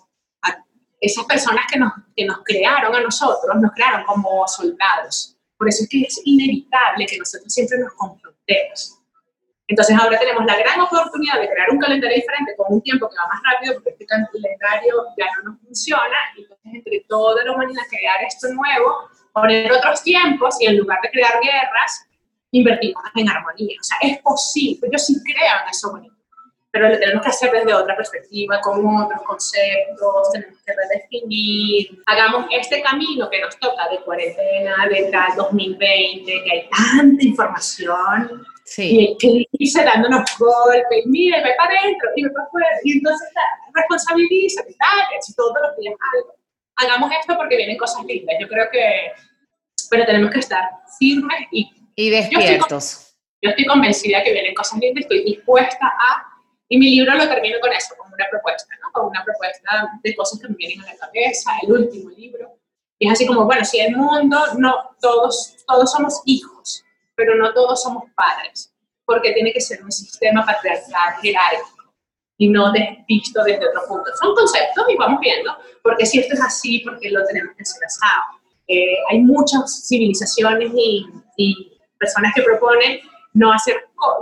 Esas 1.06 1.26
personas 1.26 1.66
que 1.72 1.80
nos, 1.80 1.92
que 2.16 2.26
nos 2.26 2.38
crearon 2.44 2.96
a 2.96 3.02
nosotros, 3.02 3.56
nos 3.62 3.72
crearon 3.74 4.04
como 4.06 4.48
soldados. 4.48 5.38
Por 5.58 5.70
eso 5.70 5.84
es 5.84 5.90
que 5.90 6.02
es 6.02 6.22
inevitable 6.26 7.06
que 7.06 7.18
nosotros 7.18 7.54
siempre 7.54 7.78
nos 7.80 7.94
confrontemos 7.94 9.04
entonces 9.68 9.96
ahora 9.98 10.20
tenemos 10.20 10.46
la 10.46 10.58
gran 10.58 10.80
oportunidad 10.82 11.40
de 11.40 11.50
crear 11.50 11.70
un 11.72 11.80
calendario 11.80 12.16
diferente 12.18 12.54
con 12.58 12.74
un 12.74 12.82
tiempo 12.82 13.10
que 13.10 13.16
va 13.16 13.28
más 13.28 13.42
rápido 13.44 13.76
porque 13.76 13.92
este 13.92 14.06
calendario 14.06 15.06
ya 15.18 15.26
no 15.38 15.52
nos 15.52 15.62
funciona 15.62 16.18
entonces 16.38 16.66
entre 16.66 17.06
toda 17.08 17.44
la 17.46 17.54
humanidad 17.54 17.82
crear 17.90 18.24
esto 18.24 18.50
nuevo, 18.50 19.10
poner 19.32 19.72
otros 19.72 20.04
tiempos 20.04 20.58
y 20.60 20.68
en 20.68 20.78
lugar 20.78 21.00
de 21.02 21.10
crear 21.12 21.34
guerras, 21.42 22.08
invertimos 22.52 23.02
en 23.16 23.30
armonía. 23.30 23.78
O 23.80 23.84
sea, 23.84 23.98
es 24.02 24.20
posible, 24.20 24.90
yo 24.92 25.00
sí 25.00 25.16
creo 25.24 25.56
en 25.64 25.70
eso 25.72 25.92
bonito, 25.92 26.13
pero 26.74 26.90
lo 26.90 26.98
tenemos 26.98 27.22
que 27.22 27.30
hacer 27.30 27.52
desde 27.52 27.72
otra 27.72 27.96
perspectiva, 27.96 28.60
con 28.62 28.84
otros 28.84 29.22
conceptos, 29.22 30.32
tenemos 30.34 30.60
que 30.66 30.74
redefinir, 30.74 32.02
hagamos 32.08 32.48
este 32.50 32.82
camino 32.82 33.30
que 33.30 33.42
nos 33.42 33.56
toca 33.60 33.88
de 33.90 34.00
cuarentena, 34.00 34.88
de 34.90 35.12
2020, 35.38 36.26
que 36.26 36.52
hay 36.52 36.70
tanta 36.70 37.24
información, 37.24 38.44
Sí. 38.66 39.16
Y 39.20 39.48
dice 39.52 39.84
dándonos 39.84 40.24
golpes, 40.40 41.06
mire, 41.06 41.44
ve 41.44 41.54
para 41.58 41.78
adentro, 41.80 42.10
y 42.16 42.24
para 42.30 42.46
afuera, 42.46 42.68
y 42.84 42.94
entonces 42.94 43.30
responsabiliza, 43.74 44.64
tal, 44.64 45.00
y 45.12 45.34
todos 45.34 45.54
los 45.62 45.78
días 45.78 45.96
algo. 46.16 46.36
Hagamos 46.78 47.12
esto 47.20 47.36
porque 47.38 47.58
vienen 47.58 47.78
cosas 47.78 48.04
lindas. 48.06 48.36
Yo 48.40 48.48
creo 48.48 48.66
que, 48.72 49.12
pero 49.92 50.06
tenemos 50.06 50.32
que 50.32 50.40
estar 50.40 50.64
firmes 50.98 51.38
y... 51.52 51.70
Y 51.96 52.10
despiertos. 52.10 53.16
Yo 53.42 53.50
estoy, 53.50 53.66
convencida 53.66 54.24
que 54.24 54.32
vienen 54.32 54.56
cosas 54.56 54.80
lindas, 54.80 55.04
estoy 55.04 55.24
dispuesta 55.24 55.86
a... 55.86 56.33
Y 56.74 56.78
mi 56.78 56.96
libro 56.96 57.16
lo 57.16 57.28
termino 57.28 57.60
con 57.62 57.72
eso, 57.72 57.94
con 57.98 58.12
una 58.12 58.26
propuesta, 58.32 58.74
¿no? 58.82 58.92
Con 58.92 59.06
una 59.10 59.24
propuesta 59.24 59.92
de 60.02 60.16
cosas 60.16 60.40
que 60.40 60.48
me 60.48 60.56
vienen 60.56 60.82
a 60.82 60.94
la 60.94 60.98
cabeza, 60.98 61.52
el 61.62 61.72
último 61.72 62.10
libro. 62.10 62.58
Y 62.98 63.08
es 63.08 63.14
así 63.14 63.28
como, 63.28 63.46
bueno, 63.46 63.64
si 63.64 63.80
el 63.80 63.96
mundo, 63.96 64.40
no, 64.58 64.96
todos, 65.00 65.58
todos 65.68 65.92
somos 65.92 66.22
hijos 66.26 66.84
pero 67.16 67.36
no 67.36 67.54
todos 67.54 67.84
somos 67.84 68.04
padres, 68.16 68.74
porque 69.06 69.34
tiene 69.34 69.54
que 69.54 69.62
ser 69.62 69.84
un 69.84 69.92
sistema 69.92 70.46
patriarcal 70.46 71.16
jerárquico 71.22 71.94
y 72.38 72.50
no 72.50 72.72
visto 73.08 73.44
desde 73.44 73.68
otro 73.68 73.82
punto. 73.88 74.12
Son 74.20 74.34
conceptos 74.36 74.86
y 74.90 74.96
vamos 74.98 75.20
viendo, 75.22 75.56
porque 75.84 76.06
si 76.06 76.20
esto 76.20 76.34
es 76.34 76.42
así, 76.42 76.80
porque 76.80 77.10
lo 77.10 77.24
tenemos 77.26 77.56
que 77.56 77.64
hacer 77.64 77.86
asado. 77.86 78.24
Eh, 78.68 78.98
hay 79.10 79.20
muchas 79.20 79.88
civilizaciones 79.88 80.72
y, 80.76 81.06
y, 81.38 81.70
personas 82.00 82.34
que 82.36 82.44
proponen 82.44 83.00
no 83.34 83.54
hacer, 83.54 83.76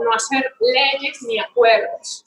no 0.04 0.14
hacer 0.14 0.54
leyes 0.60 1.20
ni 1.24 1.40
acuerdos, 1.40 2.26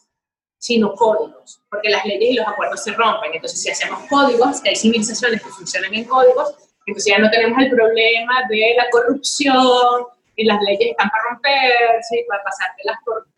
sino 0.65 0.95
códigos, 0.95 1.61
porque 1.69 1.91
las 1.91 2.07
leyes 2.07 2.31
y 2.31 2.35
los 2.37 2.49
acuerdos 2.49 2.83
se 2.83 2.93
rompen. 2.93 3.35
Entonces, 3.35 3.61
si 3.61 3.71
hacemos 3.71 4.01
códigos, 4.09 4.63
hay 4.65 4.75
civilizaciones 4.75 5.43
que 5.43 5.51
funcionan 5.51 5.93
en 5.93 6.05
códigos, 6.05 6.55
entonces 6.87 7.13
ya 7.13 7.19
no 7.19 7.31
tenemos 7.31 7.59
el 7.59 7.69
problema 7.69 8.41
de 8.49 8.75
la 8.75 8.89
corrupción, 8.89 10.07
y 10.37 10.47
las 10.47 10.59
leyes 10.63 10.93
están 10.93 11.11
para 11.11 11.23
romperse 11.31 12.19
y 12.19 12.25
para 12.25 12.43
pasártelas 12.43 12.97
por, 13.05 13.29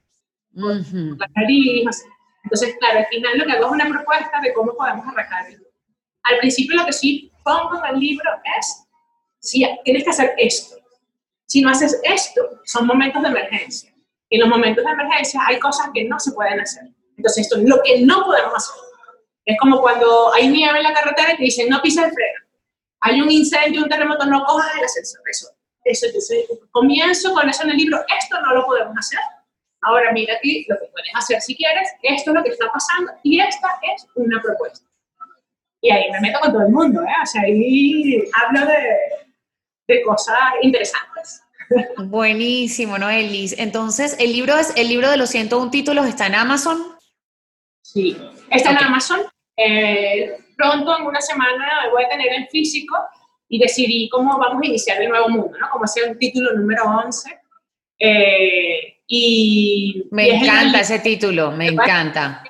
por 0.54 1.18
la 1.18 1.28
nariz. 1.34 2.06
Entonces, 2.44 2.76
claro, 2.78 3.00
al 3.00 3.06
final 3.06 3.38
lo 3.38 3.44
que 3.44 3.52
hago 3.52 3.66
es 3.66 3.72
una 3.72 3.88
propuesta 3.88 4.40
de 4.40 4.54
cómo 4.54 4.76
podemos 4.76 5.04
arrancar 5.08 5.46
Al 6.22 6.38
principio 6.38 6.76
lo 6.76 6.86
que 6.86 6.92
sí 6.92 7.32
pongo 7.42 7.84
en 7.84 7.92
el 7.92 8.00
libro 8.00 8.30
es, 8.56 8.86
si 9.40 9.66
tienes 9.84 10.04
que 10.04 10.10
hacer 10.10 10.32
esto. 10.38 10.76
Si 11.46 11.60
no 11.60 11.70
haces 11.70 12.00
esto, 12.04 12.60
son 12.64 12.86
momentos 12.86 13.20
de 13.20 13.30
emergencia. 13.30 13.92
En 14.30 14.40
los 14.40 14.48
momentos 14.48 14.84
de 14.84 14.92
emergencia 14.92 15.40
hay 15.44 15.58
cosas 15.58 15.90
que 15.92 16.04
no 16.04 16.20
se 16.20 16.30
pueden 16.30 16.60
hacer. 16.60 16.84
Entonces, 17.16 17.44
esto 17.44 17.56
es 17.56 17.64
lo 17.64 17.80
que 17.82 18.00
no 18.02 18.24
podemos 18.24 18.54
hacer. 18.54 18.82
Es 19.44 19.56
como 19.60 19.80
cuando 19.80 20.32
hay 20.34 20.48
nieve 20.48 20.78
en 20.78 20.84
la 20.84 20.92
carretera 20.92 21.34
y 21.34 21.36
te 21.36 21.42
dicen, 21.44 21.68
no 21.68 21.80
pises 21.80 22.04
el 22.04 22.12
freno. 22.12 22.40
Hay 23.00 23.20
un 23.20 23.30
incendio, 23.30 23.82
un 23.82 23.88
terremoto, 23.88 24.26
no 24.26 24.44
cojas 24.44 24.74
el 24.76 24.84
ascensor. 24.84 25.20
Eso 25.26 25.48
eso, 25.86 26.06
comienzo 26.72 27.32
con 27.32 27.48
eso 27.48 27.62
en 27.62 27.70
el 27.70 27.76
libro, 27.76 28.04
esto 28.18 28.40
no 28.40 28.54
lo 28.54 28.66
podemos 28.66 28.94
hacer. 28.98 29.20
Ahora 29.82 30.12
mira 30.12 30.34
aquí 30.34 30.66
lo 30.68 30.76
que 30.76 30.86
puedes 30.86 31.10
hacer 31.14 31.40
si 31.40 31.56
quieres, 31.56 31.88
esto 32.02 32.30
es 32.30 32.34
lo 32.34 32.42
que 32.42 32.50
está 32.50 32.70
pasando 32.72 33.12
y 33.22 33.40
esta 33.40 33.68
es 33.94 34.06
una 34.14 34.40
propuesta. 34.42 34.84
Y 35.80 35.90
ahí 35.90 36.10
me 36.10 36.20
meto 36.20 36.40
con 36.40 36.52
todo 36.52 36.62
el 36.62 36.72
mundo, 36.72 37.02
¿eh? 37.02 37.22
O 37.22 37.26
sea, 37.26 37.42
ahí 37.42 38.24
hablo 38.34 38.66
de, 38.66 38.96
de 39.86 40.02
cosas 40.02 40.38
interesantes. 40.62 41.42
Buenísimo, 41.98 42.98
¿no, 42.98 43.08
Elis? 43.08 43.54
Entonces, 43.58 44.16
¿el 44.18 44.32
libro, 44.32 44.56
es, 44.56 44.72
¿el 44.76 44.88
libro 44.88 45.10
de 45.10 45.16
los 45.16 45.30
101 45.30 45.70
títulos 45.70 46.06
está 46.06 46.26
en 46.26 46.34
Amazon? 46.34 46.95
Sí, 47.96 48.14
está 48.50 48.72
en 48.72 48.76
Amazon. 48.76 49.20
Eh, 49.56 50.36
pronto, 50.54 50.98
en 50.98 51.06
una 51.06 51.22
semana, 51.22 51.88
voy 51.90 52.04
a 52.04 52.08
tener 52.10 52.30
en 52.30 52.46
físico 52.48 52.94
y 53.48 53.58
decidí 53.58 54.10
cómo 54.10 54.38
vamos 54.38 54.62
a 54.62 54.66
iniciar 54.66 55.00
el 55.00 55.08
nuevo 55.08 55.30
mundo, 55.30 55.56
¿no? 55.58 55.70
Como 55.70 55.84
hacer 55.84 56.10
un 56.10 56.18
título 56.18 56.52
número 56.52 56.82
11. 56.84 57.40
Eh, 57.98 58.98
y, 59.06 60.04
me 60.10 60.28
encanta 60.28 60.80
ese 60.80 60.98
título, 60.98 61.52
me 61.52 61.68
encanta. 61.68 62.44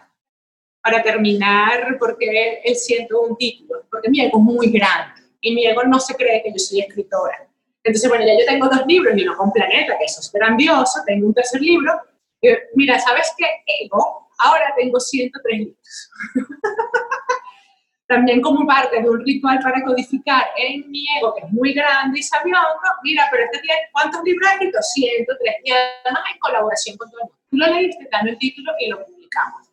Para 0.83 1.01
terminar, 1.01 1.97
porque 2.01 2.61
él 2.65 2.75
siento 2.75 3.21
un 3.21 3.37
título, 3.37 3.87
porque 3.89 4.11
mi 4.11 4.23
ego 4.23 4.39
es 4.39 4.45
muy 4.45 4.69
grande 4.73 5.23
y 5.41 5.55
mi 5.55 5.65
ego 5.65 5.85
no 5.85 6.01
se 6.01 6.17
cree 6.17 6.43
que 6.43 6.51
yo 6.51 6.59
soy 6.59 6.81
escritora. 6.81 7.49
Entonces, 7.85 8.09
bueno, 8.09 8.27
ya 8.27 8.33
yo 8.37 8.47
tengo 8.47 8.67
dos 8.67 8.85
libros 8.85 9.17
y 9.17 9.23
uno 9.23 9.37
con 9.37 9.53
Planeta, 9.53 9.97
que 9.97 10.07
eso 10.07 10.19
es 10.19 10.33
grandioso, 10.33 11.03
tengo 11.07 11.29
un 11.29 11.35
tercer 11.35 11.61
libro. 11.61 11.93
mira, 12.75 12.99
¿sabes 12.99 13.33
qué? 13.39 13.47
Ego, 13.85 14.26
ahora 14.39 14.73
tengo 14.77 15.01
103 15.01 15.59
libros. 15.59 16.11
también 18.07 18.41
como 18.41 18.67
parte 18.67 19.03
de 19.03 19.09
un 19.09 19.25
ritual 19.25 19.59
para 19.61 19.83
codificar 19.83 20.47
en 20.57 20.89
mi 20.91 21.05
ego, 21.19 21.35
que 21.35 21.45
es 21.45 21.53
muy 21.53 21.73
grande 21.73 22.21
y 22.21 22.23
sabiondo, 22.23 22.63
mira, 23.03 23.27
pero 23.31 23.45
este 23.45 23.59
tiene, 23.59 23.81
¿cuántos 23.93 24.23
libros 24.23 24.47
has 24.49 24.55
escrito? 24.55 24.79
103, 24.81 25.55
y 25.65 25.73
además 25.73 26.23
en 26.33 26.39
colaboración 26.39 26.97
con 26.97 27.11
todo 27.11 27.21
el 27.21 27.25
mundo. 27.25 27.39
Tú 27.51 27.57
lo 27.57 27.67
leíste, 27.67 28.09
dame 28.11 28.31
el 28.31 28.39
título 28.39 28.73
y 28.79 28.89
lo 28.91 29.05
publicamos. 29.05 29.69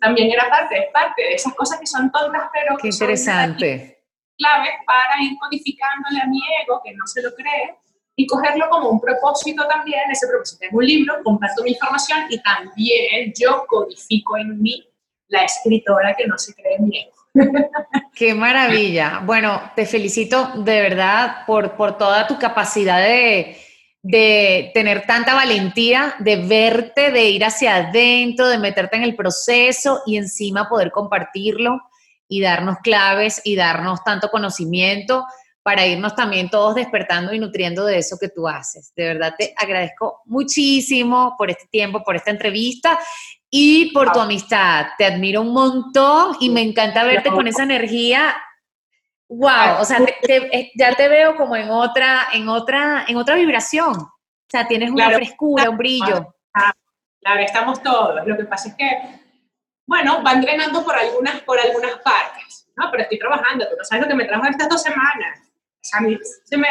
También 0.00 0.30
era 0.30 0.48
parte, 0.50 0.78
es 0.78 0.92
parte 0.92 1.22
de 1.22 1.34
esesas 1.34 1.54
cosas 1.54 1.80
que 1.80 1.86
son 1.86 2.10
tontas, 2.10 2.50
pero 2.52 2.76
Qué 2.76 2.88
interesante. 2.88 4.02
claves 4.36 4.74
para 4.86 5.22
ir 5.22 5.38
codificándole 5.38 6.20
a 6.20 6.26
mi 6.26 6.40
ego, 6.62 6.80
que 6.84 6.92
no 6.92 7.06
se 7.06 7.22
lo 7.22 7.34
cree, 7.34 7.76
y 8.16 8.26
cogerlo 8.26 8.68
como 8.70 8.90
un 8.90 9.00
propósito 9.00 9.66
también, 9.66 10.00
ese 10.10 10.26
propósito. 10.26 10.60
Tengo 10.60 10.78
un 10.78 10.86
libro, 10.86 11.14
comparto 11.24 11.62
mi 11.62 11.70
información 11.70 12.20
y 12.28 12.38
también 12.42 13.32
yo 13.38 13.64
codifico 13.66 14.36
en 14.36 14.60
mí 14.60 14.86
la 15.28 15.44
escritora 15.44 16.14
que 16.14 16.26
no 16.26 16.36
se 16.38 16.54
cree 16.54 16.76
en 16.76 16.92
ego. 16.92 17.22
Qué 18.14 18.34
maravilla. 18.34 19.22
Bueno, 19.24 19.72
te 19.74 19.86
felicito 19.86 20.50
de 20.56 20.82
verdad 20.82 21.46
por, 21.46 21.74
por 21.76 21.96
toda 21.96 22.26
tu 22.26 22.38
capacidad 22.38 23.00
de, 23.00 23.56
de, 24.02 24.70
tener 24.74 25.06
tanta 25.06 25.34
valentía, 25.34 26.14
de 26.18 26.36
verte, 26.36 27.10
de 27.10 27.30
ir 27.30 27.44
hacia 27.44 27.76
adentro, 27.76 28.48
de 28.48 28.58
meterte 28.58 28.98
en 28.98 29.04
el 29.04 29.16
proceso 29.16 30.02
y 30.04 30.18
encima 30.18 30.68
poder 30.68 30.90
compartirlo 30.90 31.80
y 32.28 32.42
darnos 32.42 32.76
claves 32.82 33.40
y 33.44 33.56
darnos 33.56 34.04
tanto 34.04 34.30
conocimiento 34.30 35.24
para 35.62 35.86
irnos 35.86 36.14
también 36.14 36.50
todos 36.50 36.74
despertando 36.74 37.32
y 37.32 37.38
nutriendo 37.38 37.84
de 37.84 37.98
eso 37.98 38.16
que 38.20 38.28
tú 38.28 38.48
haces. 38.48 38.92
De 38.96 39.06
verdad 39.06 39.34
te 39.38 39.54
agradezco 39.56 40.22
muchísimo 40.24 41.34
por 41.38 41.50
este 41.50 41.66
tiempo, 41.68 42.02
por 42.02 42.16
esta 42.16 42.30
entrevista 42.30 42.98
y 43.48 43.92
por 43.92 44.10
tu 44.12 44.20
amistad. 44.20 44.86
Te 44.98 45.04
admiro 45.04 45.42
un 45.42 45.52
montón 45.52 46.36
y 46.40 46.50
me 46.50 46.62
encanta 46.62 47.04
verte 47.04 47.30
con 47.30 47.46
esa 47.46 47.62
energía. 47.62 48.34
Wow, 49.28 49.80
o 49.80 49.84
sea, 49.84 49.98
eh, 50.28 50.72
ya 50.74 50.94
te 50.94 51.08
veo 51.08 51.36
como 51.36 51.56
en 51.56 51.70
otra, 51.70 52.28
en 52.32 52.48
otra, 52.48 53.04
en 53.06 53.16
otra 53.16 53.34
vibración. 53.36 53.94
O 53.94 54.48
sea, 54.48 54.66
tienes 54.66 54.90
una 54.90 55.10
frescura, 55.10 55.70
un 55.70 55.78
brillo. 55.78 56.34
Claro, 57.20 57.40
estamos 57.40 57.82
todos. 57.82 58.26
Lo 58.26 58.36
que 58.36 58.44
pasa 58.44 58.70
es 58.70 58.74
que, 58.74 58.90
bueno, 59.86 60.22
van 60.22 60.40
drenando 60.40 60.84
por 60.84 60.96
algunas, 60.96 61.40
por 61.42 61.58
algunas 61.58 61.92
partes, 62.00 62.68
¿no? 62.76 62.90
Pero 62.90 63.04
estoy 63.04 63.18
trabajando, 63.18 63.64
tú 63.68 63.76
no 63.78 63.84
sabes 63.84 64.02
lo 64.02 64.08
que 64.08 64.16
me 64.16 64.24
trajo 64.24 64.44
estas 64.44 64.68
dos 64.68 64.82
semanas. 64.82 65.51
Sea, 65.82 66.00
se 66.44 66.56
me, 66.56 66.68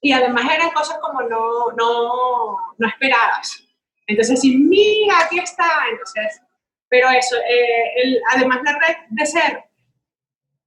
y 0.00 0.12
además 0.12 0.44
eran 0.54 0.70
cosas 0.70 0.98
como 1.00 1.20
no, 1.22 1.72
no, 1.72 2.56
no 2.78 2.88
esperadas. 2.88 3.62
Entonces, 4.06 4.40
sí, 4.40 4.56
mira, 4.56 5.18
aquí 5.20 5.38
está. 5.38 5.68
Entonces, 5.90 6.40
pero 6.88 7.10
eso, 7.10 7.36
eh, 7.36 8.02
el, 8.02 8.20
además 8.32 8.60
la 8.64 8.78
red 8.78 8.96
de 9.10 9.26
ser 9.26 9.64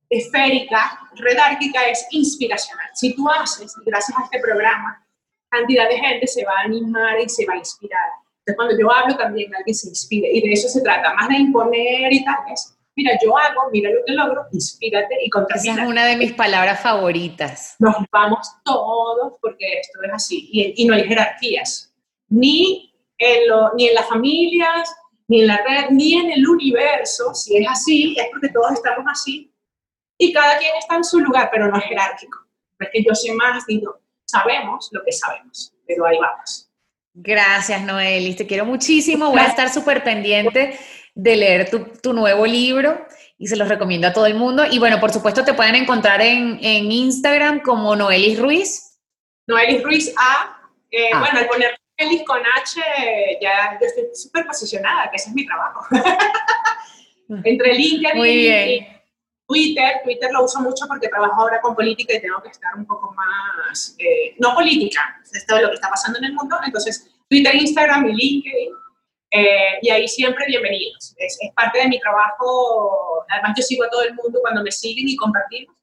esférica, 0.09 0.99
redárquica, 1.15 1.85
es 1.87 2.05
inspiracional. 2.11 2.89
Si 2.93 3.15
tú 3.15 3.29
haces, 3.29 3.73
gracias 3.85 4.17
a 4.17 4.23
este 4.23 4.39
programa, 4.39 5.05
cantidad 5.49 5.87
de 5.87 5.99
gente 5.99 6.27
se 6.27 6.43
va 6.43 6.53
a 6.57 6.63
animar 6.63 7.19
y 7.19 7.29
se 7.29 7.45
va 7.45 7.53
a 7.53 7.57
inspirar. 7.57 8.09
Entonces, 8.39 8.55
cuando 8.55 8.77
yo 8.77 8.91
hablo, 8.91 9.15
también 9.15 9.55
alguien 9.55 9.75
se 9.75 9.89
inspire. 9.89 10.29
Y 10.33 10.41
de 10.41 10.53
eso 10.53 10.67
se 10.67 10.81
trata, 10.81 11.13
más 11.13 11.29
de 11.29 11.35
imponer 11.35 12.11
y 12.11 12.25
tal, 12.25 12.37
es, 12.51 12.75
mira, 12.99 13.17
yo 13.23 13.37
hago, 13.37 13.69
mira 13.71 13.89
lo 13.91 14.03
que 14.05 14.11
logro, 14.11 14.45
inspírate 14.51 15.15
y 15.23 15.29
contamina. 15.29 15.73
Esa 15.73 15.83
es 15.83 15.87
una 15.87 16.05
de 16.05 16.17
mis 16.17 16.33
palabras 16.33 16.81
favoritas. 16.81 17.75
Nos 17.79 17.95
vamos 18.11 18.45
todos 18.65 19.33
porque 19.41 19.79
esto 19.79 19.99
es 20.03 20.11
así. 20.13 20.49
Y, 20.51 20.83
y 20.83 20.85
no 20.85 20.95
hay 20.95 21.05
jerarquías. 21.05 21.93
Ni 22.27 22.93
ni 23.75 23.87
en 23.87 23.95
las 23.95 24.07
familias, 24.07 24.95
ni 25.27 25.41
en 25.41 25.47
la 25.47 25.57
red, 25.57 25.89
ni 25.91 26.13
en 26.13 26.31
el 26.31 26.47
universo. 26.47 27.33
Si 27.33 27.57
es 27.57 27.67
así, 27.69 28.15
es 28.17 28.27
porque 28.31 28.49
todos 28.49 28.73
estamos 28.73 29.05
así. 29.09 29.53
Y 30.17 30.33
cada 30.33 30.57
quien 30.57 30.75
está 30.77 30.95
en 30.95 31.03
su 31.03 31.19
lugar, 31.19 31.49
pero 31.51 31.67
no 31.69 31.77
es 31.77 31.83
jerárquico. 31.85 32.37
No 32.79 32.85
es 32.85 32.91
que 32.93 33.03
yo 33.03 33.15
sé 33.15 33.33
más, 33.33 33.65
digo, 33.65 33.99
sabemos 34.25 34.89
lo 34.91 35.03
que 35.03 35.11
sabemos, 35.11 35.73
pero 35.85 36.05
ahí 36.05 36.17
vamos. 36.17 36.69
Gracias, 37.13 37.81
Noelis. 37.81 38.37
Te 38.37 38.47
quiero 38.47 38.65
muchísimo. 38.65 39.29
Voy 39.29 39.39
a 39.39 39.47
estar 39.47 39.69
súper 39.69 40.03
pendiente 40.03 40.77
de 41.21 41.35
leer 41.35 41.69
tu, 41.69 41.79
tu, 42.01 42.13
nuevo 42.13 42.45
libro 42.45 43.05
y 43.37 43.47
se 43.47 43.55
los 43.55 43.67
recomiendo 43.67 44.07
a 44.07 44.13
todo 44.13 44.25
el 44.25 44.35
mundo. 44.35 44.63
Y 44.69 44.79
bueno, 44.79 44.99
por 44.99 45.11
supuesto, 45.11 45.43
te 45.43 45.53
pueden 45.53 45.75
encontrar 45.75 46.21
en, 46.21 46.59
en 46.61 46.91
Instagram 46.91 47.61
como 47.61 47.95
Noelis 47.95 48.39
Ruiz. 48.39 48.99
Noelis 49.47 49.83
Ruiz 49.83 50.13
A. 50.17 50.57
Eh, 50.91 51.09
ah. 51.13 51.19
Bueno, 51.19 51.39
al 51.39 51.47
poner 51.47 51.79
Feliz 51.97 52.23
con 52.25 52.39
H, 52.39 52.81
ya 53.41 53.77
yo 53.79 53.85
estoy 53.85 54.05
súper 54.13 54.45
posicionada, 54.45 55.09
que 55.11 55.17
ese 55.17 55.29
es 55.29 55.35
mi 55.35 55.45
trabajo. 55.45 55.85
Entre 57.43 57.73
LinkedIn 57.73 58.25
y 58.25 58.87
Twitter, 59.45 60.01
Twitter 60.03 60.31
lo 60.31 60.45
uso 60.45 60.61
mucho 60.61 60.85
porque 60.87 61.09
trabajo 61.09 61.41
ahora 61.41 61.59
con 61.59 61.75
política 61.75 62.13
y 62.13 62.21
tengo 62.21 62.41
que 62.41 62.49
estar 62.49 62.73
un 62.75 62.85
poco 62.85 63.13
más, 63.13 63.95
eh, 63.97 64.35
no 64.37 64.53
política, 64.53 65.19
esto 65.29 65.57
es 65.57 65.61
lo 65.61 65.69
que 65.69 65.75
está 65.75 65.89
pasando 65.89 66.19
en 66.19 66.25
el 66.25 66.33
mundo, 66.33 66.55
entonces 66.63 67.11
Twitter, 67.27 67.53
Instagram 67.55 68.07
y 68.09 68.13
LinkedIn, 68.13 68.69
eh, 69.31 69.79
y 69.81 69.89
ahí 69.89 70.07
siempre 70.07 70.45
bienvenidos. 70.47 71.15
Es, 71.17 71.37
es, 71.41 71.53
parte 71.53 71.79
de 71.79 71.87
mi 71.87 71.99
trabajo, 71.99 73.25
además 73.29 73.53
yo 73.57 73.63
sigo 73.63 73.83
a 73.83 73.89
todo 73.89 74.03
el 74.03 74.13
mundo 74.15 74.39
cuando 74.41 74.63
me 74.63 74.71
siguen 74.71 75.07
y 75.07 75.15
compartimos, 75.15 75.75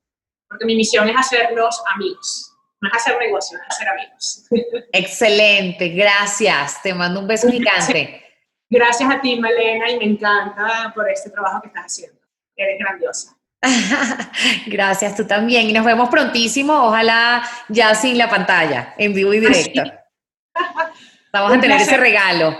porque 0.48 0.64
mi 0.64 0.76
misión 0.76 1.08
es 1.08 1.16
hacerlos 1.16 1.82
amigos 1.94 2.52
no 2.80 2.88
es 2.88 2.94
hacer 2.94 3.18
negocios, 3.18 3.60
es 3.60 3.74
hacer 3.74 3.88
amigos. 3.88 4.46
Excelente, 4.92 5.88
gracias. 5.90 6.82
Te 6.82 6.94
mando 6.94 7.20
un 7.20 7.26
beso 7.26 7.50
gigante. 7.50 8.22
Gracias 8.68 9.08
a 9.08 9.20
ti, 9.20 9.38
Malena, 9.38 9.88
y 9.88 9.96
me 9.96 10.06
encanta 10.06 10.90
por 10.92 11.08
este 11.08 11.30
trabajo 11.30 11.62
que 11.62 11.68
estás 11.68 11.84
haciendo. 11.84 12.20
Eres 12.56 12.80
grandiosa. 12.80 13.36
Gracias, 14.66 15.14
tú 15.14 15.24
también. 15.24 15.70
Y 15.70 15.72
nos 15.72 15.84
vemos 15.84 16.08
prontísimo, 16.08 16.72
ojalá 16.88 17.48
ya 17.68 17.94
sin 17.94 18.18
la 18.18 18.28
pantalla, 18.28 18.92
en 18.98 19.14
vivo 19.14 19.32
y 19.32 19.38
directo. 19.38 19.82
Vamos 21.32 21.56
a 21.56 21.60
tener 21.60 21.80
ese 21.80 21.96
regalo. 21.96 22.58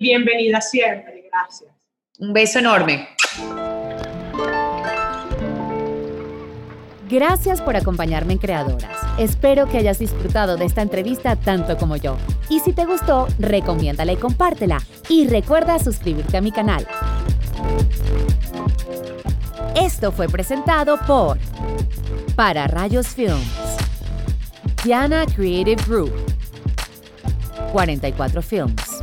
Bienvenida 0.00 0.60
siempre, 0.60 1.28
gracias. 1.28 1.72
Un 2.20 2.32
beso 2.32 2.60
enorme. 2.60 3.08
Gracias 7.08 7.60
por 7.60 7.74
acompañarme 7.74 8.34
en 8.34 8.38
Creadoras. 8.38 8.96
Espero 9.18 9.66
que 9.66 9.78
hayas 9.78 9.98
disfrutado 9.98 10.56
de 10.56 10.66
esta 10.66 10.82
entrevista 10.82 11.34
tanto 11.34 11.76
como 11.76 11.96
yo. 11.96 12.16
Y 12.48 12.60
si 12.60 12.72
te 12.72 12.84
gustó, 12.84 13.26
recomiéndala 13.40 14.12
y 14.12 14.16
compártela. 14.16 14.78
Y 15.08 15.26
recuerda 15.26 15.80
suscribirte 15.80 16.36
a 16.36 16.42
mi 16.42 16.52
canal. 16.52 16.86
Esto 19.74 20.12
fue 20.12 20.28
presentado 20.28 20.96
por 21.08 21.38
Para 22.36 22.68
Rayos 22.68 23.08
Films, 23.08 23.76
Diana 24.84 25.26
Creative 25.34 25.82
Group, 25.88 26.12
44 27.72 28.42
Films 28.42 28.98